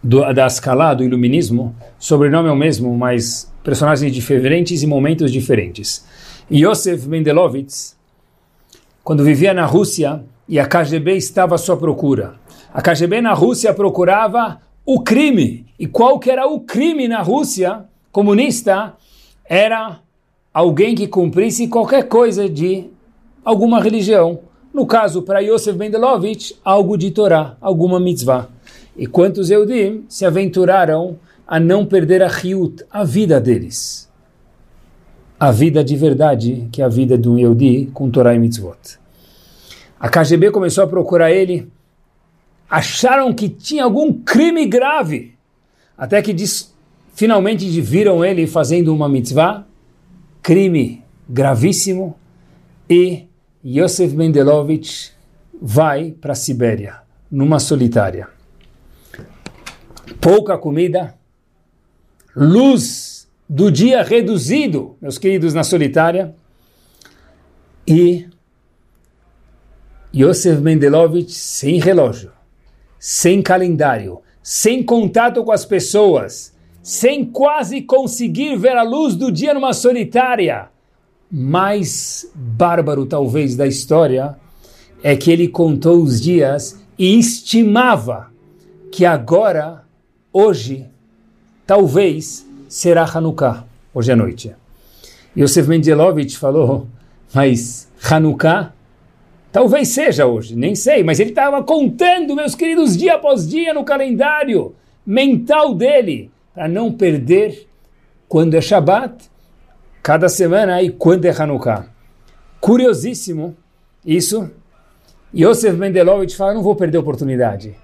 do, 0.04 0.34
da 0.34 0.46
escala 0.46 0.94
do 0.94 1.04
iluminismo, 1.04 1.76
sobrenome 1.98 2.50
é 2.50 2.52
o 2.52 2.56
mesmo, 2.56 2.96
mas 2.96 3.50
personagens 3.64 4.12
diferentes 4.14 4.84
e 4.84 4.88
momentos 4.88 5.32
diferentes. 5.32 6.06
Yosef 6.52 7.08
Mendelovitz, 7.08 7.96
quando 9.04 9.24
vivia 9.24 9.54
na 9.54 9.66
Rússia 9.66 10.24
e 10.48 10.60
a 10.60 10.66
KGB 10.66 11.16
estava 11.16 11.56
à 11.56 11.58
sua 11.58 11.78
procura. 11.78 12.36
A 12.74 12.82
KGB 12.82 13.22
na 13.22 13.34
Rússia 13.34 13.74
procurava 13.74 14.60
o 14.86 15.02
crime. 15.02 15.66
E 15.78 15.88
qual 15.88 16.20
que 16.20 16.30
era 16.30 16.48
o 16.48 16.60
crime 16.60 17.08
na 17.08 17.22
Rússia 17.22 17.86
comunista? 18.12 18.96
era 19.46 20.00
alguém 20.54 20.96
que 20.96 21.08
cumprisse 21.08 21.68
qualquer 21.68 22.08
coisa 22.08 22.50
de 22.50 22.86
alguma 23.44 23.82
religião. 23.82 24.40
No 24.74 24.86
caso, 24.86 25.22
para 25.22 25.42
Yosef 25.42 25.78
Mendelovich, 25.78 26.56
algo 26.64 26.98
de 26.98 27.12
Torá, 27.12 27.58
alguma 27.62 28.00
mitzvah. 28.00 28.50
E 28.98 29.06
quantos 29.06 29.52
Eudim 29.52 30.06
se 30.08 30.26
aventuraram 30.26 31.18
a 31.48 31.60
não 31.60 31.86
perder 31.86 32.24
a 32.24 32.28
Hiut, 32.28 32.84
a 32.90 33.04
vida 33.04 33.40
deles. 33.40 34.10
A 35.40 35.52
vida 35.52 35.84
de 35.84 35.96
verdade, 35.96 36.68
que 36.72 36.82
é 36.82 36.86
a 36.86 36.90
vida 36.90 37.18
de 37.18 37.28
um 37.28 37.38
Yehudi 37.38 37.92
com 37.94 38.10
Torá 38.10 38.34
e 38.34 38.40
mitzvot. 38.40 38.98
A 40.00 40.10
KGB 40.10 40.52
começou 40.52 40.84
a 40.84 40.88
procurar 40.88 41.32
ele, 41.32 41.70
acharam 42.70 43.34
que 43.34 43.48
tinha 43.48 43.84
algum 43.84 44.14
crime 44.14 44.66
grave, 44.66 45.36
até 45.98 46.22
que 46.22 46.34
diz, 46.34 46.74
finalmente 47.14 47.70
viram 47.80 48.26
ele 48.26 48.46
fazendo 48.48 48.94
uma 48.94 49.08
mitzvah, 49.08 49.66
crime 50.42 51.04
gravíssimo, 51.30 52.18
e 52.90 53.28
Yosef 53.66 54.14
Mendelovich 54.14 55.14
vai 55.62 56.12
para 56.12 56.34
a 56.34 56.36
Sibéria, 56.36 56.98
numa 57.32 57.60
solitária. 57.60 58.28
Pouca 60.20 60.58
comida, 60.58 61.16
luz 62.36 63.30
do 63.48 63.72
dia 63.72 64.04
reduzido, 64.04 64.98
meus 65.02 65.18
queridos, 65.18 65.54
na 65.54 65.64
solitária, 65.64 66.36
e 67.88 68.28
Yosef 70.14 70.60
Mendelovich 70.60 71.32
sem 71.32 71.80
relógio, 71.80 72.33
sem 73.06 73.42
calendário, 73.42 74.22
sem 74.42 74.82
contato 74.82 75.44
com 75.44 75.52
as 75.52 75.66
pessoas, 75.66 76.56
sem 76.82 77.26
quase 77.26 77.82
conseguir 77.82 78.56
ver 78.56 78.78
a 78.78 78.84
luz 78.84 79.14
do 79.14 79.30
dia 79.30 79.54
numa 79.54 79.74
solitária, 79.74 80.70
mais 81.30 82.26
bárbaro, 82.34 83.06
talvez, 83.06 83.58
da 83.58 83.68
história 83.68 84.38
é 85.04 85.18
que 85.18 85.30
ele 85.30 85.50
contou 85.50 86.02
os 86.02 86.22
dias 86.22 86.80
e 86.98 87.20
estimava 87.20 88.32
que 88.90 89.06
agora, 89.06 89.84
hoje, 90.32 90.86
talvez 91.68 92.48
será 92.70 93.04
Hanukkah, 93.04 93.66
hoje 93.94 94.14
à 94.14 94.16
noite. 94.16 94.56
Yosef 95.38 95.68
Mendelovich 95.68 96.38
falou, 96.38 96.88
mas 97.34 97.90
Hanukkah 98.10 98.72
talvez 99.54 99.90
seja 99.90 100.26
hoje, 100.26 100.56
nem 100.56 100.74
sei, 100.74 101.04
mas 101.04 101.20
ele 101.20 101.30
estava 101.30 101.64
contando, 101.64 102.36
meus 102.36 102.56
queridos, 102.56 102.98
dia 102.98 103.14
após 103.14 103.48
dia 103.48 103.72
no 103.72 103.86
calendário 103.86 104.76
mental 105.06 105.76
dele, 105.76 106.32
para 106.56 106.68
não 106.68 106.92
perder 106.92 107.68
quando 108.28 108.56
é 108.56 108.62
Shabat 108.62 109.30
cada 110.02 110.28
semana 110.28 110.82
e 110.82 110.90
quando 110.90 111.26
é 111.26 111.30
Hanukkah. 111.30 111.88
Curiosíssimo 112.60 113.56
isso. 114.04 114.50
Yosef 115.36 115.78
Mendelovich 115.78 116.36
fala, 116.36 116.56
não 116.56 116.64
vou 116.64 116.76
perder 116.76 116.98
a 116.98 117.02
oportunidade. 117.02 117.76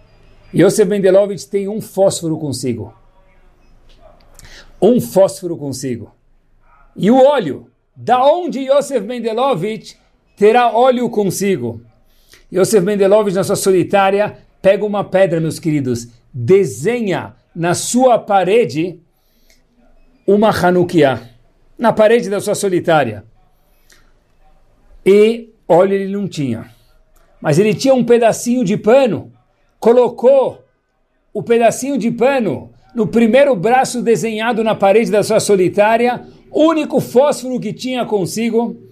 Yosef 0.53 0.89
Mendelovich 0.89 1.47
tem 1.47 1.67
um 1.67 1.81
fósforo 1.81 2.37
consigo. 2.37 2.93
Um 4.81 4.99
fósforo 4.99 5.55
consigo. 5.55 6.11
E 6.95 7.11
o 7.11 7.23
óleo. 7.23 7.67
Da 7.95 8.25
onde 8.25 8.59
Yosef 8.59 9.01
Mendelovich 9.01 9.97
terá 10.39 10.71
óleo 10.73 11.09
consigo? 11.09 11.81
Yosef 12.51 12.83
Mendelovich, 12.83 13.35
na 13.35 13.43
sua 13.43 13.57
solitária, 13.57 14.37
pega 14.61 14.85
uma 14.85 15.03
pedra, 15.03 15.41
meus 15.41 15.59
queridos, 15.59 16.07
desenha 16.33 17.35
na 17.53 17.73
sua 17.73 18.17
parede 18.17 19.01
uma 20.25 20.49
Hanukkah 20.49 21.21
na 21.77 21.91
parede 21.91 22.29
da 22.29 22.39
sua 22.39 22.55
solitária. 22.55 23.25
E 25.05 25.49
óleo 25.67 25.93
ele 25.93 26.11
não 26.11 26.27
tinha. 26.27 26.69
Mas 27.41 27.59
ele 27.59 27.73
tinha 27.73 27.93
um 27.93 28.03
pedacinho 28.03 28.63
de 28.63 28.77
pano, 28.77 29.33
colocou 29.77 30.63
o 31.33 31.43
pedacinho 31.43 31.97
de 31.97 32.11
pano 32.11 32.71
no 32.95 33.07
primeiro 33.07 33.55
braço 33.55 34.01
desenhado 34.01 34.63
na 34.63 34.73
parede 34.73 35.11
da 35.11 35.21
sua 35.21 35.39
solitária, 35.39 36.25
único 36.51 37.01
fósforo 37.01 37.59
que 37.59 37.73
tinha 37.73 38.05
consigo. 38.05 38.88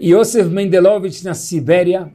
Yosef 0.00 0.48
Mendelovich, 0.48 1.22
na 1.24 1.34
Sibéria, 1.34 2.10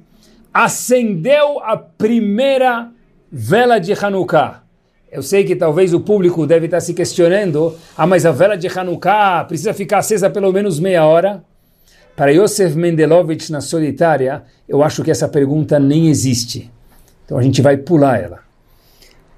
acendeu 0.54 1.60
a 1.60 1.78
primeira 1.78 2.91
vela 3.32 3.78
de 3.78 3.93
Hanukkah. 3.93 4.63
Eu 5.12 5.21
sei 5.21 5.43
que 5.43 5.56
talvez 5.56 5.93
o 5.93 6.00
público 6.00 6.48
deve 6.48 6.65
estar 6.65 6.82
se 6.82 6.93
questionando, 6.93 7.78
ah, 7.95 8.08
mas 8.08 8.26
a 8.26 8.32
vela 8.32 8.58
de 8.58 8.67
Hanukkah 8.67 9.45
precisa 9.45 9.74
ficar 9.74 10.00
acesa 10.00 10.30
pelo 10.30 10.52
menos 10.52 10.80
meia 10.80 11.06
hora? 11.06 11.43
Para 12.15 12.32
Yosef 12.32 12.76
Mendelovich 12.76 13.52
na 13.52 13.62
solitária, 13.62 14.43
eu 14.67 14.82
acho 14.82 15.04
que 15.04 15.12
essa 15.12 15.28
pergunta 15.28 15.80
nem 15.80 16.08
existe. 16.08 16.71
Então 17.26 17.38
a 17.38 17.43
gente 17.43 17.62
vai 17.62 17.78
pular 17.78 18.21
ela. 18.21 18.39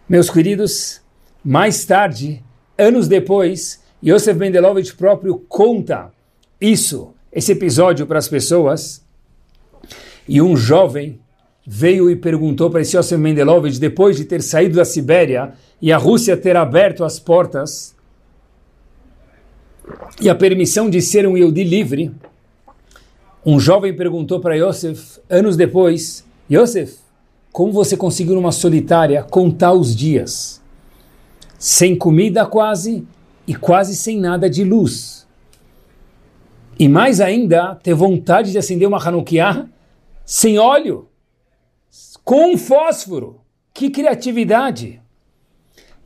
Meus 0.08 0.30
queridos, 0.30 1.02
mais 1.44 1.84
tarde, 1.86 2.44
anos 2.78 3.08
depois, 3.08 3.82
Yosef 4.04 4.40
Mendelovich 4.40 4.96
próprio 4.96 5.38
conta 5.50 6.12
isso, 6.62 7.14
esse 7.32 7.52
episódio 7.52 8.06
para 8.06 8.20
as 8.20 8.28
pessoas. 8.28 9.02
E 10.28 10.42
um 10.42 10.56
jovem 10.56 11.20
veio 11.66 12.10
e 12.10 12.16
perguntou 12.16 12.70
para 12.70 12.82
esse 12.82 12.98
Yosef 12.98 13.20
Mendelovich, 13.20 13.80
depois 13.80 14.18
de 14.18 14.26
ter 14.26 14.42
saído 14.42 14.76
da 14.76 14.86
Sibéria, 14.86 15.54
e 15.82 15.92
a 15.92 15.98
Rússia 15.98 16.36
ter 16.36 16.56
aberto 16.56 17.04
as 17.04 17.20
portas 17.20 17.96
e 20.20 20.30
a 20.30 20.36
permissão 20.36 20.90
de 20.90 21.02
ser 21.02 21.28
um 21.28 21.38
Yehudi 21.38 21.64
livre, 21.64 22.12
um 23.46 23.60
jovem 23.60 23.96
perguntou 23.96 24.40
para 24.40 24.56
Yosef, 24.56 25.20
anos 25.30 25.56
depois, 25.56 26.26
Yosef, 26.52 26.98
como 27.52 27.72
você 27.72 27.96
conseguiu 27.96 28.36
numa 28.36 28.52
solitária 28.52 29.24
contar 29.24 29.74
os 29.74 29.96
dias? 29.96 30.62
Sem 31.58 31.96
comida 31.96 32.46
quase 32.46 33.08
e 33.48 33.56
quase 33.56 33.96
sem 33.96 34.20
nada 34.20 34.50
de 34.50 34.64
luz. 34.64 35.17
E 36.80 36.88
mais 36.88 37.20
ainda, 37.20 37.76
ter 37.76 37.94
vontade 37.94 38.52
de 38.52 38.58
acender 38.58 38.88
uma 38.88 39.04
Hanukkah 39.04 39.68
sem 40.24 40.60
óleo, 40.60 41.10
com 42.24 42.54
um 42.54 42.58
fósforo. 42.58 43.42
Que 43.74 43.90
criatividade! 43.90 45.02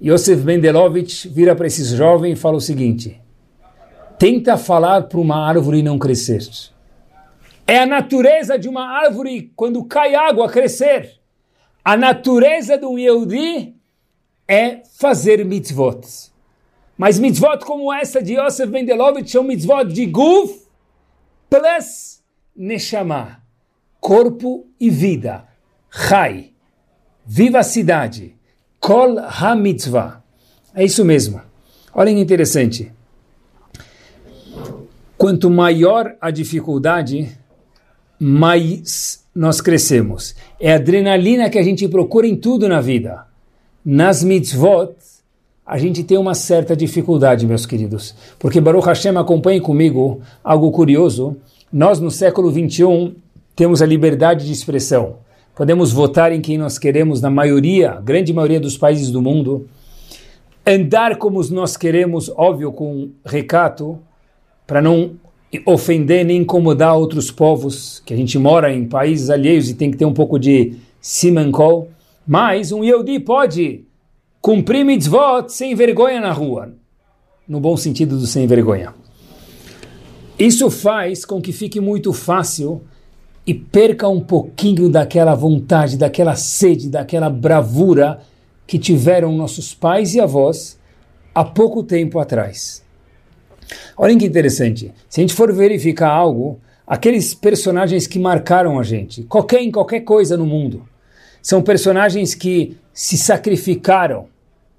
Yosef 0.02 0.44
Mendelovich 0.44 1.28
vira 1.28 1.56
para 1.56 1.68
esse 1.68 1.84
jovem 1.96 2.34
e 2.34 2.36
fala 2.36 2.58
o 2.58 2.62
seguinte: 2.62 3.20
tenta 4.18 4.58
falar 4.58 5.04
para 5.04 5.20
uma 5.20 5.48
árvore 5.48 5.84
não 5.84 6.00
crescer. 6.00 6.48
É 7.68 7.80
a 7.80 7.86
natureza 7.86 8.58
de 8.58 8.68
uma 8.68 8.86
árvore, 8.86 9.52
quando 9.56 9.84
cai 9.84 10.16
água, 10.16 10.50
crescer. 10.50 11.20
A 11.84 11.98
natureza 11.98 12.80
um 12.86 12.98
Yehudi 12.98 13.76
é 14.48 14.82
fazer 14.98 15.44
mitzvot. 15.46 16.02
Mas 16.98 17.18
mitzvot 17.18 17.66
como 17.66 17.92
essa 17.92 18.22
de 18.22 18.36
Yosef 18.36 18.72
Mendelovich 18.72 19.32
são 19.32 19.44
mitzvot 19.44 19.86
de 19.86 20.06
Guf 20.06 20.61
plus 21.52 22.24
Neshama, 22.56 23.42
corpo 24.00 24.68
e 24.80 24.90
vida. 24.90 25.46
Chai, 25.90 26.54
vivacidade. 27.26 28.36
Kol 28.80 29.20
ha-mitzvah. 29.20 30.24
É 30.74 30.84
isso 30.86 31.04
mesmo. 31.04 31.42
Olhem 31.94 32.16
que 32.16 32.22
interessante. 32.22 32.92
Quanto 35.18 35.50
maior 35.50 36.16
a 36.22 36.32
dificuldade, 36.32 37.38
mais 38.18 39.26
nós 39.36 39.60
crescemos. 39.60 40.36
É 40.60 40.72
a 40.72 40.76
adrenalina 40.76 41.50
que 41.50 41.60
a 41.60 41.64
gente 41.64 41.88
procura 41.88 42.28
em 42.28 42.36
tudo 42.36 42.68
na 42.70 42.80
vida. 42.80 43.28
Nas 43.84 44.24
mitzvot, 44.24 44.96
a 45.72 45.78
gente 45.78 46.04
tem 46.04 46.18
uma 46.18 46.36
certa 46.36 46.76
dificuldade, 46.76 47.48
meus 47.48 47.66
queridos. 47.66 48.14
Porque 48.38 48.60
Baruch 48.60 48.86
Hashem, 48.86 49.16
acompanhe 49.18 49.62
comigo 49.62 50.22
algo 50.44 50.70
curioso. 50.72 51.38
Nós, 51.72 52.00
no 52.00 52.12
século 52.12 52.52
21, 52.52 53.16
temos 53.56 53.82
a 53.82 53.86
liberdade 53.86 54.46
de 54.46 54.52
expressão 54.52 55.16
podemos 55.56 55.92
votar 55.92 56.32
em 56.32 56.42
quem 56.42 56.58
nós 56.58 56.78
queremos 56.78 57.22
na 57.22 57.30
maioria, 57.30 58.00
grande 58.04 58.34
maioria 58.34 58.60
dos 58.60 58.78
países 58.78 59.12
do 59.12 59.22
mundo, 59.22 59.68
andar 60.66 61.18
como 61.18 61.40
nós 61.52 61.76
queremos, 61.76 62.32
óbvio, 62.36 62.72
com 62.72 63.12
recato, 63.26 64.00
para 64.66 64.82
não 64.82 65.12
ofender 65.66 66.26
nem 66.26 66.38
incomodar 66.38 66.96
outros 66.96 67.30
povos, 67.30 68.02
que 68.06 68.14
a 68.14 68.18
gente 68.18 68.40
mora 68.40 68.74
em 68.74 68.88
países 68.88 69.30
alheios 69.30 69.70
e 69.70 69.76
tem 69.76 69.92
que 69.92 69.98
ter 69.98 70.06
um 70.06 70.14
pouco 70.14 70.40
de 70.40 70.78
simancol, 71.02 71.90
mas 72.26 72.72
um 72.72 72.84
Yehudi 72.84 73.20
pode 73.20 73.84
cumprir 74.42 74.84
mitzvot 74.84 75.50
sem 75.50 75.76
vergonha 75.76 76.20
na 76.20 76.32
rua, 76.32 76.74
no 77.48 77.60
bom 77.60 77.78
sentido 77.78 78.18
do 78.18 78.26
sem 78.26 78.48
vergonha. 78.48 78.94
Isso 80.38 80.72
faz 80.72 81.24
com 81.24 81.40
que 81.40 81.52
fique 81.52 81.80
muito 81.80 82.12
fácil 82.12 82.82
e 83.46 83.54
perca 83.54 84.08
um 84.08 84.20
pouquinho 84.20 84.90
daquela 84.90 85.36
vontade, 85.36 85.98
daquela 85.98 86.36
sede, 86.36 86.90
daquela 86.90 87.30
bravura 87.30 88.22
que 88.66 88.80
tiveram 88.80 89.32
nossos 89.32 89.76
pais 89.76 90.16
e 90.16 90.20
avós 90.20 90.80
há 91.36 91.44
pouco 91.44 91.84
tempo 91.84 92.18
atrás. 92.18 92.84
Olhem 93.96 94.18
que 94.18 94.26
interessante. 94.26 94.92
Se 95.08 95.20
a 95.20 95.24
gente 95.24 95.36
for 95.36 95.54
verificar 95.54 96.10
algo, 96.10 96.60
aqueles 96.88 97.36
personagens 97.36 98.08
que 98.08 98.18
marcaram 98.18 98.80
a 98.80 98.84
gente, 98.84 99.24
qualquer 99.24 99.62
em 99.62 99.72
qualquer 99.72 100.02
coisa 100.02 100.36
no 100.36 100.46
mundo, 100.46 100.88
são 101.42 101.62
personagens 101.62 102.34
que 102.34 102.78
se 102.94 103.18
sacrificaram 103.18 104.31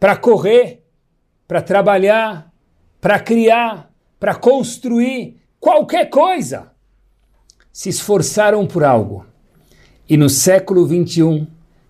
para 0.02 0.16
correr, 0.16 0.82
para 1.46 1.62
trabalhar, 1.62 2.52
para 3.00 3.20
criar, 3.20 3.88
para 4.18 4.34
construir 4.34 5.36
qualquer 5.60 6.10
coisa. 6.10 6.72
Se 7.72 7.88
esforçaram 7.88 8.66
por 8.66 8.82
algo. 8.82 9.24
E 10.08 10.16
no 10.16 10.28
século 10.28 10.84
21, 10.86 11.46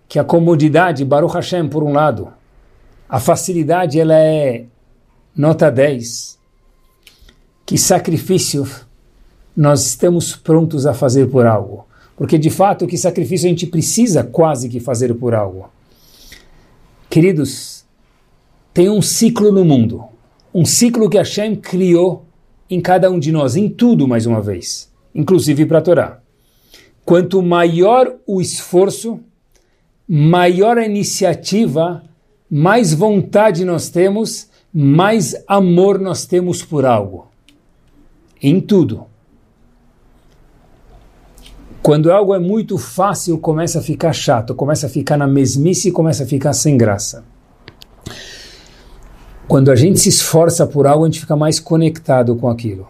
que 0.07 0.19
a 0.19 0.23
comodidade, 0.23 1.03
Baruch 1.03 1.33
Hashem, 1.33 1.67
por 1.67 1.81
um 1.81 1.91
lado, 1.91 2.31
a 3.09 3.19
facilidade 3.19 3.99
ela 3.99 4.15
é 4.15 4.65
nota 5.35 5.71
10. 5.71 6.37
Que 7.65 7.79
sacrifício 7.79 8.69
nós 9.57 9.87
estamos 9.87 10.35
prontos 10.35 10.85
a 10.85 10.93
fazer 10.93 11.31
por 11.31 11.47
algo. 11.47 11.87
Porque 12.15 12.37
de 12.37 12.51
fato, 12.51 12.85
que 12.85 12.95
sacrifício 12.95 13.47
a 13.47 13.49
gente 13.49 13.65
precisa 13.65 14.23
quase 14.23 14.69
que 14.69 14.79
fazer 14.79 15.15
por 15.15 15.33
algo. 15.33 15.67
Queridos, 17.09 17.82
tem 18.73 18.89
um 18.89 19.01
ciclo 19.01 19.51
no 19.51 19.63
mundo. 19.63 20.03
Um 20.53 20.65
ciclo 20.65 21.09
que 21.09 21.17
Hashem 21.17 21.55
criou 21.55 22.25
em 22.69 22.81
cada 22.81 23.09
um 23.11 23.19
de 23.19 23.31
nós, 23.31 23.55
em 23.55 23.69
tudo 23.69 24.07
mais 24.07 24.25
uma 24.25 24.41
vez, 24.41 24.91
inclusive 25.13 25.65
para 25.65 25.77
a 25.77 25.81
Torá. 25.81 26.19
Quanto 27.05 27.41
maior 27.41 28.15
o 28.25 28.41
esforço, 28.41 29.19
maior 30.07 30.77
a 30.77 30.85
iniciativa, 30.85 32.03
mais 32.49 32.93
vontade 32.93 33.63
nós 33.63 33.89
temos, 33.89 34.49
mais 34.73 35.35
amor 35.47 35.99
nós 35.99 36.25
temos 36.25 36.63
por 36.63 36.85
algo. 36.85 37.27
Em 38.41 38.59
tudo. 38.59 39.05
Quando 41.81 42.11
algo 42.11 42.33
é 42.33 42.39
muito 42.39 42.77
fácil, 42.77 43.37
começa 43.37 43.79
a 43.79 43.81
ficar 43.81 44.13
chato, 44.13 44.55
começa 44.55 44.87
a 44.87 44.89
ficar 44.89 45.17
na 45.17 45.27
mesmice 45.27 45.89
e 45.89 45.91
começa 45.91 46.23
a 46.23 46.27
ficar 46.27 46.53
sem 46.53 46.77
graça. 46.77 47.25
Quando 49.47 49.69
a 49.69 49.75
gente 49.75 49.99
se 49.99 50.09
esforça 50.09 50.65
por 50.65 50.87
algo, 50.87 51.03
a 51.03 51.07
gente 51.07 51.19
fica 51.19 51.35
mais 51.35 51.59
conectado 51.59 52.35
com 52.35 52.49
aquilo. 52.49 52.87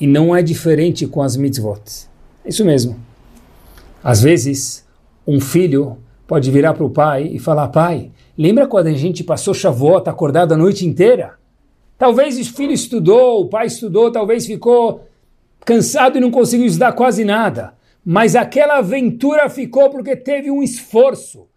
E 0.00 0.06
não 0.06 0.34
é 0.34 0.42
diferente 0.42 1.06
com 1.06 1.20
as 1.20 1.36
mitzvot. 1.36 2.08
É 2.44 2.48
isso 2.48 2.64
mesmo. 2.64 2.96
Às 4.02 4.22
vezes, 4.22 4.86
um 5.26 5.40
filho 5.40 5.98
pode 6.26 6.50
virar 6.50 6.74
para 6.74 6.84
o 6.84 6.90
pai 6.90 7.28
e 7.32 7.38
falar: 7.38 7.68
Pai, 7.68 8.12
lembra 8.36 8.66
quando 8.66 8.86
a 8.86 8.92
gente 8.92 9.24
passou 9.24 9.52
Shavuot 9.52 10.08
acordado 10.08 10.52
a 10.52 10.56
noite 10.56 10.86
inteira? 10.86 11.34
Talvez 11.98 12.38
o 12.38 12.54
filho 12.54 12.72
estudou, 12.72 13.42
o 13.42 13.48
pai 13.48 13.66
estudou, 13.66 14.12
talvez 14.12 14.46
ficou 14.46 15.04
cansado 15.64 16.16
e 16.16 16.20
não 16.20 16.30
conseguiu 16.30 16.66
estudar 16.66 16.92
quase 16.92 17.24
nada. 17.24 17.74
Mas 18.04 18.36
aquela 18.36 18.78
aventura 18.78 19.50
ficou 19.50 19.90
porque 19.90 20.14
teve 20.14 20.48
um 20.48 20.62
esforço. 20.62 21.48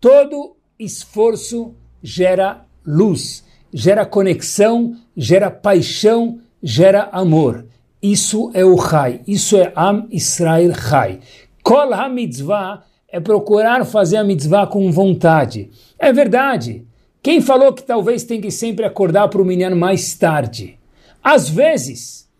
Todo 0.00 0.56
esforço 0.78 1.74
gera 2.02 2.64
luz, 2.84 3.43
gera 3.76 4.06
conexão, 4.06 4.94
gera 5.16 5.50
paixão, 5.50 6.38
gera 6.62 7.08
amor. 7.10 7.66
Isso 8.00 8.52
é 8.54 8.64
o 8.64 8.78
Chai, 8.78 9.20
isso 9.26 9.56
é 9.56 9.72
Am 9.74 10.06
Israel 10.12 10.72
Chai. 10.72 11.18
Kol 11.60 11.92
HaMitzvah 11.92 12.84
é 13.08 13.18
procurar 13.18 13.84
fazer 13.84 14.18
a 14.18 14.24
mitzvah 14.24 14.66
com 14.66 14.92
vontade. 14.92 15.70
É 15.98 16.12
verdade. 16.12 16.86
Quem 17.20 17.40
falou 17.40 17.72
que 17.72 17.82
talvez 17.82 18.22
tem 18.22 18.40
que 18.40 18.50
sempre 18.50 18.84
acordar 18.84 19.28
para 19.28 19.42
o 19.42 19.44
menino 19.44 19.74
mais 19.74 20.14
tarde? 20.14 20.78
Às 21.22 21.48
vezes, 21.48 22.30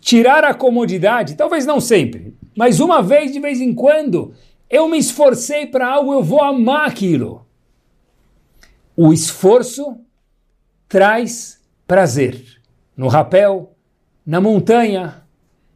tirar 0.00 0.44
a 0.44 0.52
comodidade, 0.52 1.36
talvez 1.36 1.64
não 1.64 1.80
sempre, 1.80 2.34
mas 2.54 2.80
uma 2.80 3.00
vez 3.00 3.32
de 3.32 3.40
vez 3.40 3.60
em 3.60 3.72
quando, 3.72 4.34
eu 4.68 4.88
me 4.88 4.98
esforcei 4.98 5.66
para 5.66 5.88
algo, 5.88 6.12
eu 6.12 6.22
vou 6.22 6.42
amar 6.42 6.88
aquilo. 6.88 7.46
O 8.96 9.12
esforço 9.12 9.96
traz 10.92 11.58
prazer. 11.86 12.44
No 12.94 13.08
rapel, 13.08 13.72
na 14.26 14.42
montanha, 14.42 15.22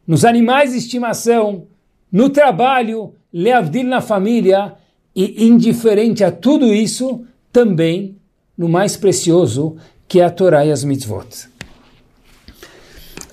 nos 0.05 0.23
animais 0.23 0.73
de 0.73 0.77
estimação, 0.77 1.65
no 2.11 2.29
trabalho, 2.29 3.15
leavdil 3.33 3.85
na 3.85 3.99
família 3.99 4.75
e 5.15 5.43
indiferente 5.43 6.23
a 6.23 6.31
tudo 6.31 6.71
isso, 6.71 7.25
também 7.51 8.15
no 8.55 8.69
mais 8.69 8.95
precioso 8.95 9.77
que 10.07 10.19
é 10.19 10.23
a 10.23 10.29
Torá 10.29 10.63
e 10.63 10.71
as 10.71 10.83
mitzvot. 10.83 11.49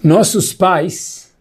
Nossos 0.03 0.55
pais, 0.55 1.35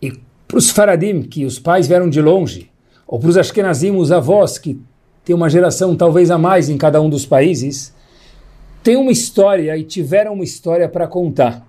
e 0.00 0.10
para 0.48 0.56
os 0.56 0.70
faradim, 0.70 1.20
que 1.20 1.44
os 1.44 1.58
pais 1.58 1.86
vieram 1.86 2.08
de 2.08 2.22
longe, 2.22 2.70
ou 3.06 3.20
para 3.20 3.28
os 3.28 3.36
ashkenazim, 3.36 3.94
os 3.94 4.10
avós, 4.10 4.56
que 4.56 4.80
tem 5.22 5.36
uma 5.36 5.50
geração 5.50 5.94
talvez 5.94 6.30
a 6.30 6.38
mais 6.38 6.70
em 6.70 6.78
cada 6.78 6.98
um 7.02 7.10
dos 7.10 7.26
países, 7.26 7.94
tem 8.82 8.96
uma 8.96 9.12
história 9.12 9.76
e 9.76 9.84
tiveram 9.84 10.34
uma 10.34 10.44
história 10.44 10.88
para 10.88 11.06
contar. 11.06 11.66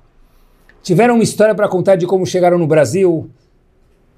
Tiveram 0.81 1.15
uma 1.15 1.23
história 1.23 1.53
para 1.53 1.67
contar 1.67 1.95
de 1.95 2.07
como 2.07 2.25
chegaram 2.25 2.57
no 2.57 2.65
Brasil, 2.65 3.29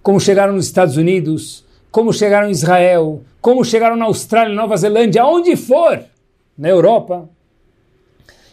como 0.01 0.19
chegaram 0.19 0.53
nos 0.53 0.65
Estados 0.65 0.95
Unidos, 0.95 1.65
como 1.91 2.13
chegaram 2.13 2.47
em 2.47 2.51
Israel, 2.51 3.21
como 3.41 3.65
chegaram 3.65 3.95
na 3.95 4.05
Austrália, 4.05 4.55
Nova 4.55 4.77
Zelândia, 4.77 5.23
aonde 5.23 5.55
for, 5.55 6.03
na 6.57 6.69
Europa. 6.69 7.29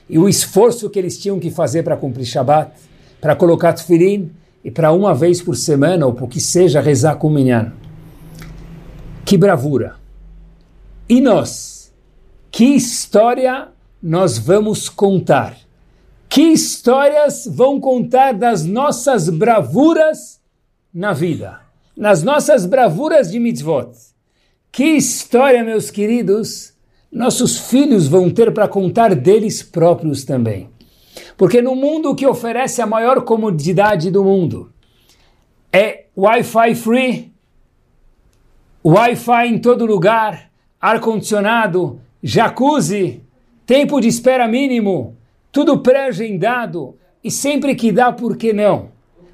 E 0.08 0.18
o 0.18 0.28
esforço 0.28 0.90
que 0.90 0.98
eles 0.98 1.18
tinham 1.18 1.38
que 1.38 1.50
fazer 1.50 1.82
para 1.82 1.96
cumprir 1.96 2.24
Shabat, 2.24 2.72
para 3.20 3.36
colocar 3.36 3.72
tefilim 3.72 4.30
e 4.64 4.70
para 4.70 4.90
uma 4.92 5.14
vez 5.14 5.40
por 5.40 5.54
semana, 5.54 6.06
ou 6.06 6.12
por 6.12 6.28
que 6.28 6.40
seja, 6.40 6.80
rezar 6.80 7.16
com 7.16 7.28
o 7.28 7.30
minyan. 7.30 7.72
Que 9.24 9.36
bravura! 9.36 9.96
E 11.08 11.20
nós? 11.20 11.92
Que 12.50 12.64
história 12.64 13.68
nós 14.02 14.38
vamos 14.38 14.88
contar? 14.88 15.56
Que 16.28 16.42
histórias 16.42 17.46
vão 17.50 17.80
contar 17.80 18.32
das 18.32 18.64
nossas 18.64 19.28
bravuras 19.28 20.40
na 20.92 21.12
vida, 21.12 21.60
nas 21.96 22.22
nossas 22.22 22.64
bravuras 22.64 23.30
de 23.30 23.38
mitzvot. 23.38 23.90
Que 24.72 24.84
história, 24.84 25.64
meus 25.64 25.90
queridos, 25.90 26.72
nossos 27.10 27.58
filhos 27.58 28.06
vão 28.06 28.30
ter 28.30 28.54
para 28.54 28.68
contar 28.68 29.14
deles 29.14 29.62
próprios 29.62 30.24
também. 30.24 30.70
Porque 31.36 31.60
no 31.60 31.74
mundo 31.74 32.14
que 32.14 32.26
oferece 32.26 32.80
a 32.80 32.86
maior 32.86 33.22
comodidade 33.22 34.10
do 34.10 34.22
mundo 34.22 34.72
é 35.72 36.06
Wi-Fi 36.16 36.74
free, 36.74 37.32
Wi-Fi 38.84 39.46
em 39.46 39.58
todo 39.58 39.84
lugar, 39.84 40.50
ar-condicionado, 40.80 42.00
jacuzzi, 42.22 43.22
tempo 43.70 44.00
de 44.00 44.08
espera 44.08 44.48
mínimo, 44.48 45.16
tudo 45.52 45.78
pré-agendado 45.78 46.96
e 47.22 47.30
sempre 47.30 47.76
que 47.76 47.92
dá, 47.92 48.10
por 48.10 48.36
que 48.36 48.52
não? 48.52 48.88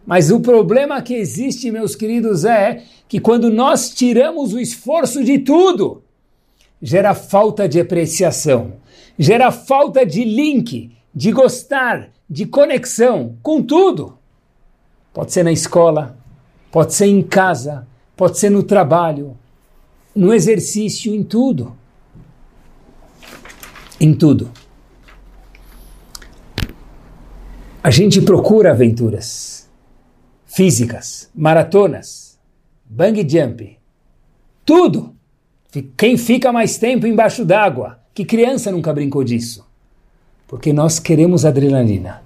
Mas 0.04 0.30
o 0.30 0.40
problema 0.40 1.00
que 1.00 1.14
existe, 1.14 1.70
meus 1.70 1.96
queridos, 1.96 2.44
é 2.44 2.82
que 3.08 3.18
quando 3.18 3.48
nós 3.48 3.88
tiramos 3.94 4.52
o 4.52 4.60
esforço 4.60 5.24
de 5.24 5.38
tudo, 5.38 6.02
gera 6.82 7.14
falta 7.14 7.66
de 7.66 7.80
apreciação, 7.80 8.74
gera 9.18 9.50
falta 9.50 10.04
de 10.04 10.22
link, 10.22 10.92
de 11.14 11.32
gostar, 11.32 12.10
de 12.28 12.44
conexão 12.44 13.38
com 13.42 13.62
tudo. 13.62 14.18
Pode 15.14 15.32
ser 15.32 15.44
na 15.44 15.52
escola, 15.52 16.14
pode 16.70 16.92
ser 16.92 17.06
em 17.06 17.22
casa, 17.22 17.88
pode 18.14 18.38
ser 18.38 18.50
no 18.50 18.62
trabalho, 18.62 19.34
no 20.14 20.34
exercício, 20.34 21.14
em 21.14 21.22
tudo. 21.22 21.74
Em 23.98 24.12
tudo. 24.12 24.50
A 27.82 27.90
gente 27.90 28.20
procura 28.20 28.72
aventuras 28.72 29.70
físicas, 30.44 31.30
maratonas, 31.34 32.38
bang 32.84 33.26
jump, 33.26 33.78
tudo. 34.66 35.14
Quem 35.96 36.18
fica 36.18 36.52
mais 36.52 36.76
tempo 36.76 37.06
embaixo 37.06 37.44
d'água? 37.44 37.98
Que 38.12 38.24
criança 38.24 38.70
nunca 38.70 38.92
brincou 38.92 39.24
disso? 39.24 39.66
Porque 40.46 40.72
nós 40.74 40.98
queremos 40.98 41.46
adrenalina. 41.46 42.22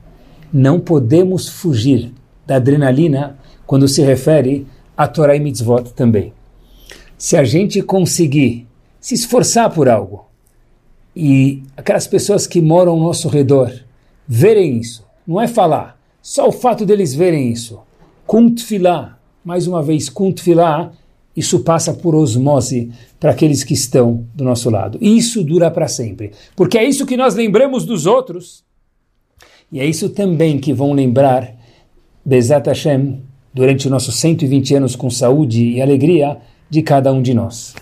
Não 0.52 0.80
podemos 0.80 1.48
fugir 1.48 2.12
da 2.44 2.56
adrenalina 2.56 3.38
quando 3.64 3.86
se 3.86 4.02
refere 4.02 4.66
a 4.96 5.06
Torah 5.06 5.36
e 5.36 5.40
Mitzvot 5.40 5.92
também. 5.94 6.32
Se 7.16 7.36
a 7.36 7.44
gente 7.44 7.80
conseguir 7.80 8.66
se 9.00 9.14
esforçar 9.14 9.70
por 9.70 9.88
algo 9.88 10.29
e 11.14 11.62
aquelas 11.76 12.06
pessoas 12.06 12.46
que 12.46 12.60
moram 12.60 12.92
ao 12.92 13.00
nosso 13.00 13.28
redor 13.28 13.72
verem 14.26 14.78
isso, 14.78 15.04
não 15.26 15.40
é 15.40 15.48
falar, 15.48 16.00
só 16.22 16.48
o 16.48 16.52
fato 16.52 16.86
deles 16.86 17.14
verem 17.14 17.50
isso, 17.50 17.80
com 18.26 18.54
mais 19.44 19.66
uma 19.66 19.82
vez, 19.82 20.08
com 20.08 20.32
isso 21.34 21.60
passa 21.60 21.94
por 21.94 22.14
osmose 22.14 22.90
para 23.18 23.30
aqueles 23.30 23.64
que 23.64 23.74
estão 23.74 24.26
do 24.34 24.44
nosso 24.44 24.68
lado. 24.68 24.98
E 25.00 25.16
isso 25.16 25.42
dura 25.42 25.70
para 25.70 25.88
sempre. 25.88 26.32
Porque 26.54 26.76
é 26.76 26.84
isso 26.84 27.06
que 27.06 27.16
nós 27.16 27.34
lembramos 27.34 27.84
dos 27.84 28.06
outros, 28.06 28.62
E 29.72 29.78
é 29.78 29.86
isso 29.86 30.08
também 30.08 30.58
que 30.58 30.72
vão 30.72 30.92
lembrar 30.92 31.54
Bezat 32.24 32.66
Hashem 32.66 33.22
durante 33.54 33.86
os 33.86 33.90
nossos 33.90 34.16
120 34.16 34.74
anos 34.74 34.96
com 34.96 35.08
saúde 35.08 35.62
e 35.62 35.80
alegria 35.80 36.38
de 36.68 36.82
cada 36.82 37.12
um 37.12 37.22
de 37.22 37.32
nós. 37.32 37.74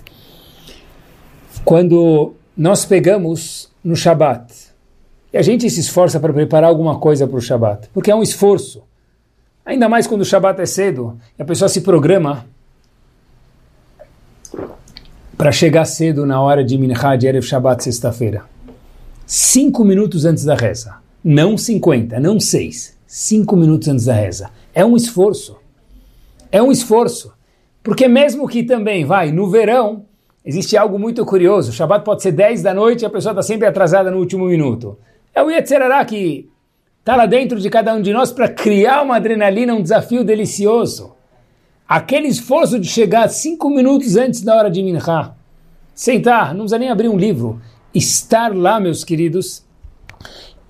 Quando 1.64 2.34
nós 2.58 2.84
pegamos 2.84 3.70
no 3.84 3.94
Shabat, 3.94 4.52
e 5.32 5.38
a 5.38 5.42
gente 5.42 5.70
se 5.70 5.78
esforça 5.78 6.18
para 6.18 6.32
preparar 6.32 6.68
alguma 6.68 6.98
coisa 6.98 7.24
para 7.24 7.36
o 7.36 7.40
Shabat, 7.40 7.88
porque 7.94 8.10
é 8.10 8.14
um 8.14 8.22
esforço. 8.22 8.82
Ainda 9.64 9.88
mais 9.88 10.08
quando 10.08 10.22
o 10.22 10.24
Shabat 10.24 10.60
é 10.60 10.66
cedo, 10.66 11.16
e 11.38 11.42
a 11.42 11.44
pessoa 11.44 11.68
se 11.68 11.82
programa 11.82 12.46
para 15.36 15.52
chegar 15.52 15.84
cedo 15.84 16.26
na 16.26 16.42
hora 16.42 16.64
de 16.64 16.76
Minchá 16.76 17.14
de 17.14 17.28
Erev 17.28 17.44
Shabbat, 17.44 17.84
sexta-feira. 17.84 18.42
Cinco 19.24 19.84
minutos 19.84 20.24
antes 20.24 20.44
da 20.44 20.56
reza. 20.56 20.96
Não 21.22 21.56
50, 21.56 22.18
não 22.18 22.40
seis. 22.40 22.96
Cinco 23.06 23.54
minutos 23.56 23.86
antes 23.86 24.06
da 24.06 24.14
reza. 24.14 24.50
É 24.74 24.84
um 24.84 24.96
esforço. 24.96 25.56
É 26.50 26.60
um 26.60 26.72
esforço. 26.72 27.32
Porque 27.84 28.08
mesmo 28.08 28.48
que 28.48 28.64
também, 28.64 29.04
vai, 29.04 29.30
no 29.30 29.48
verão, 29.48 30.07
existe 30.48 30.78
algo 30.78 30.98
muito 30.98 31.26
curioso. 31.26 31.70
O 31.70 31.74
Shabbat 31.74 32.02
pode 32.02 32.22
ser 32.22 32.32
10 32.32 32.62
da 32.62 32.72
noite 32.72 33.02
e 33.02 33.06
a 33.06 33.10
pessoa 33.10 33.32
está 33.32 33.42
sempre 33.42 33.66
atrasada 33.66 34.10
no 34.10 34.16
último 34.16 34.46
minuto. 34.46 34.98
É 35.34 35.42
o 35.42 35.50
Yetzerará 35.50 36.02
que 36.06 36.48
está 37.00 37.14
lá 37.14 37.26
dentro 37.26 37.60
de 37.60 37.68
cada 37.68 37.94
um 37.94 38.00
de 38.00 38.14
nós 38.14 38.32
para 38.32 38.48
criar 38.48 39.02
uma 39.02 39.16
adrenalina, 39.16 39.74
um 39.74 39.82
desafio 39.82 40.24
delicioso. 40.24 41.14
Aquele 41.86 42.28
esforço 42.28 42.80
de 42.80 42.88
chegar 42.88 43.28
cinco 43.28 43.68
minutos 43.68 44.16
antes 44.16 44.40
da 44.40 44.56
hora 44.56 44.70
de 44.70 44.82
Minha, 44.82 45.34
sentar, 45.94 46.54
não 46.54 46.60
precisa 46.60 46.78
nem 46.78 46.88
abrir 46.88 47.08
um 47.08 47.18
livro, 47.18 47.60
estar 47.94 48.54
lá, 48.56 48.80
meus 48.80 49.04
queridos, 49.04 49.62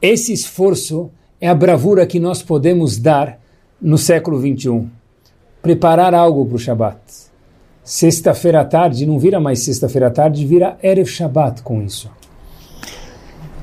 esse 0.02 0.32
esforço 0.32 1.10
é 1.40 1.48
a 1.48 1.54
bravura 1.54 2.04
que 2.04 2.18
nós 2.18 2.42
podemos 2.42 2.98
dar 2.98 3.38
no 3.80 3.96
século 3.96 4.40
21. 4.40 4.90
Preparar 5.62 6.14
algo 6.14 6.44
para 6.46 6.56
o 6.56 6.58
Shabat. 6.58 7.27
Sexta-feira 7.88 8.60
à 8.60 8.64
tarde, 8.66 9.06
não 9.06 9.18
vira 9.18 9.40
mais 9.40 9.60
sexta-feira 9.60 10.08
à 10.08 10.10
tarde, 10.10 10.44
vira 10.44 10.76
Erev 10.82 11.08
Shabat 11.08 11.62
com 11.62 11.80
isso. 11.80 12.10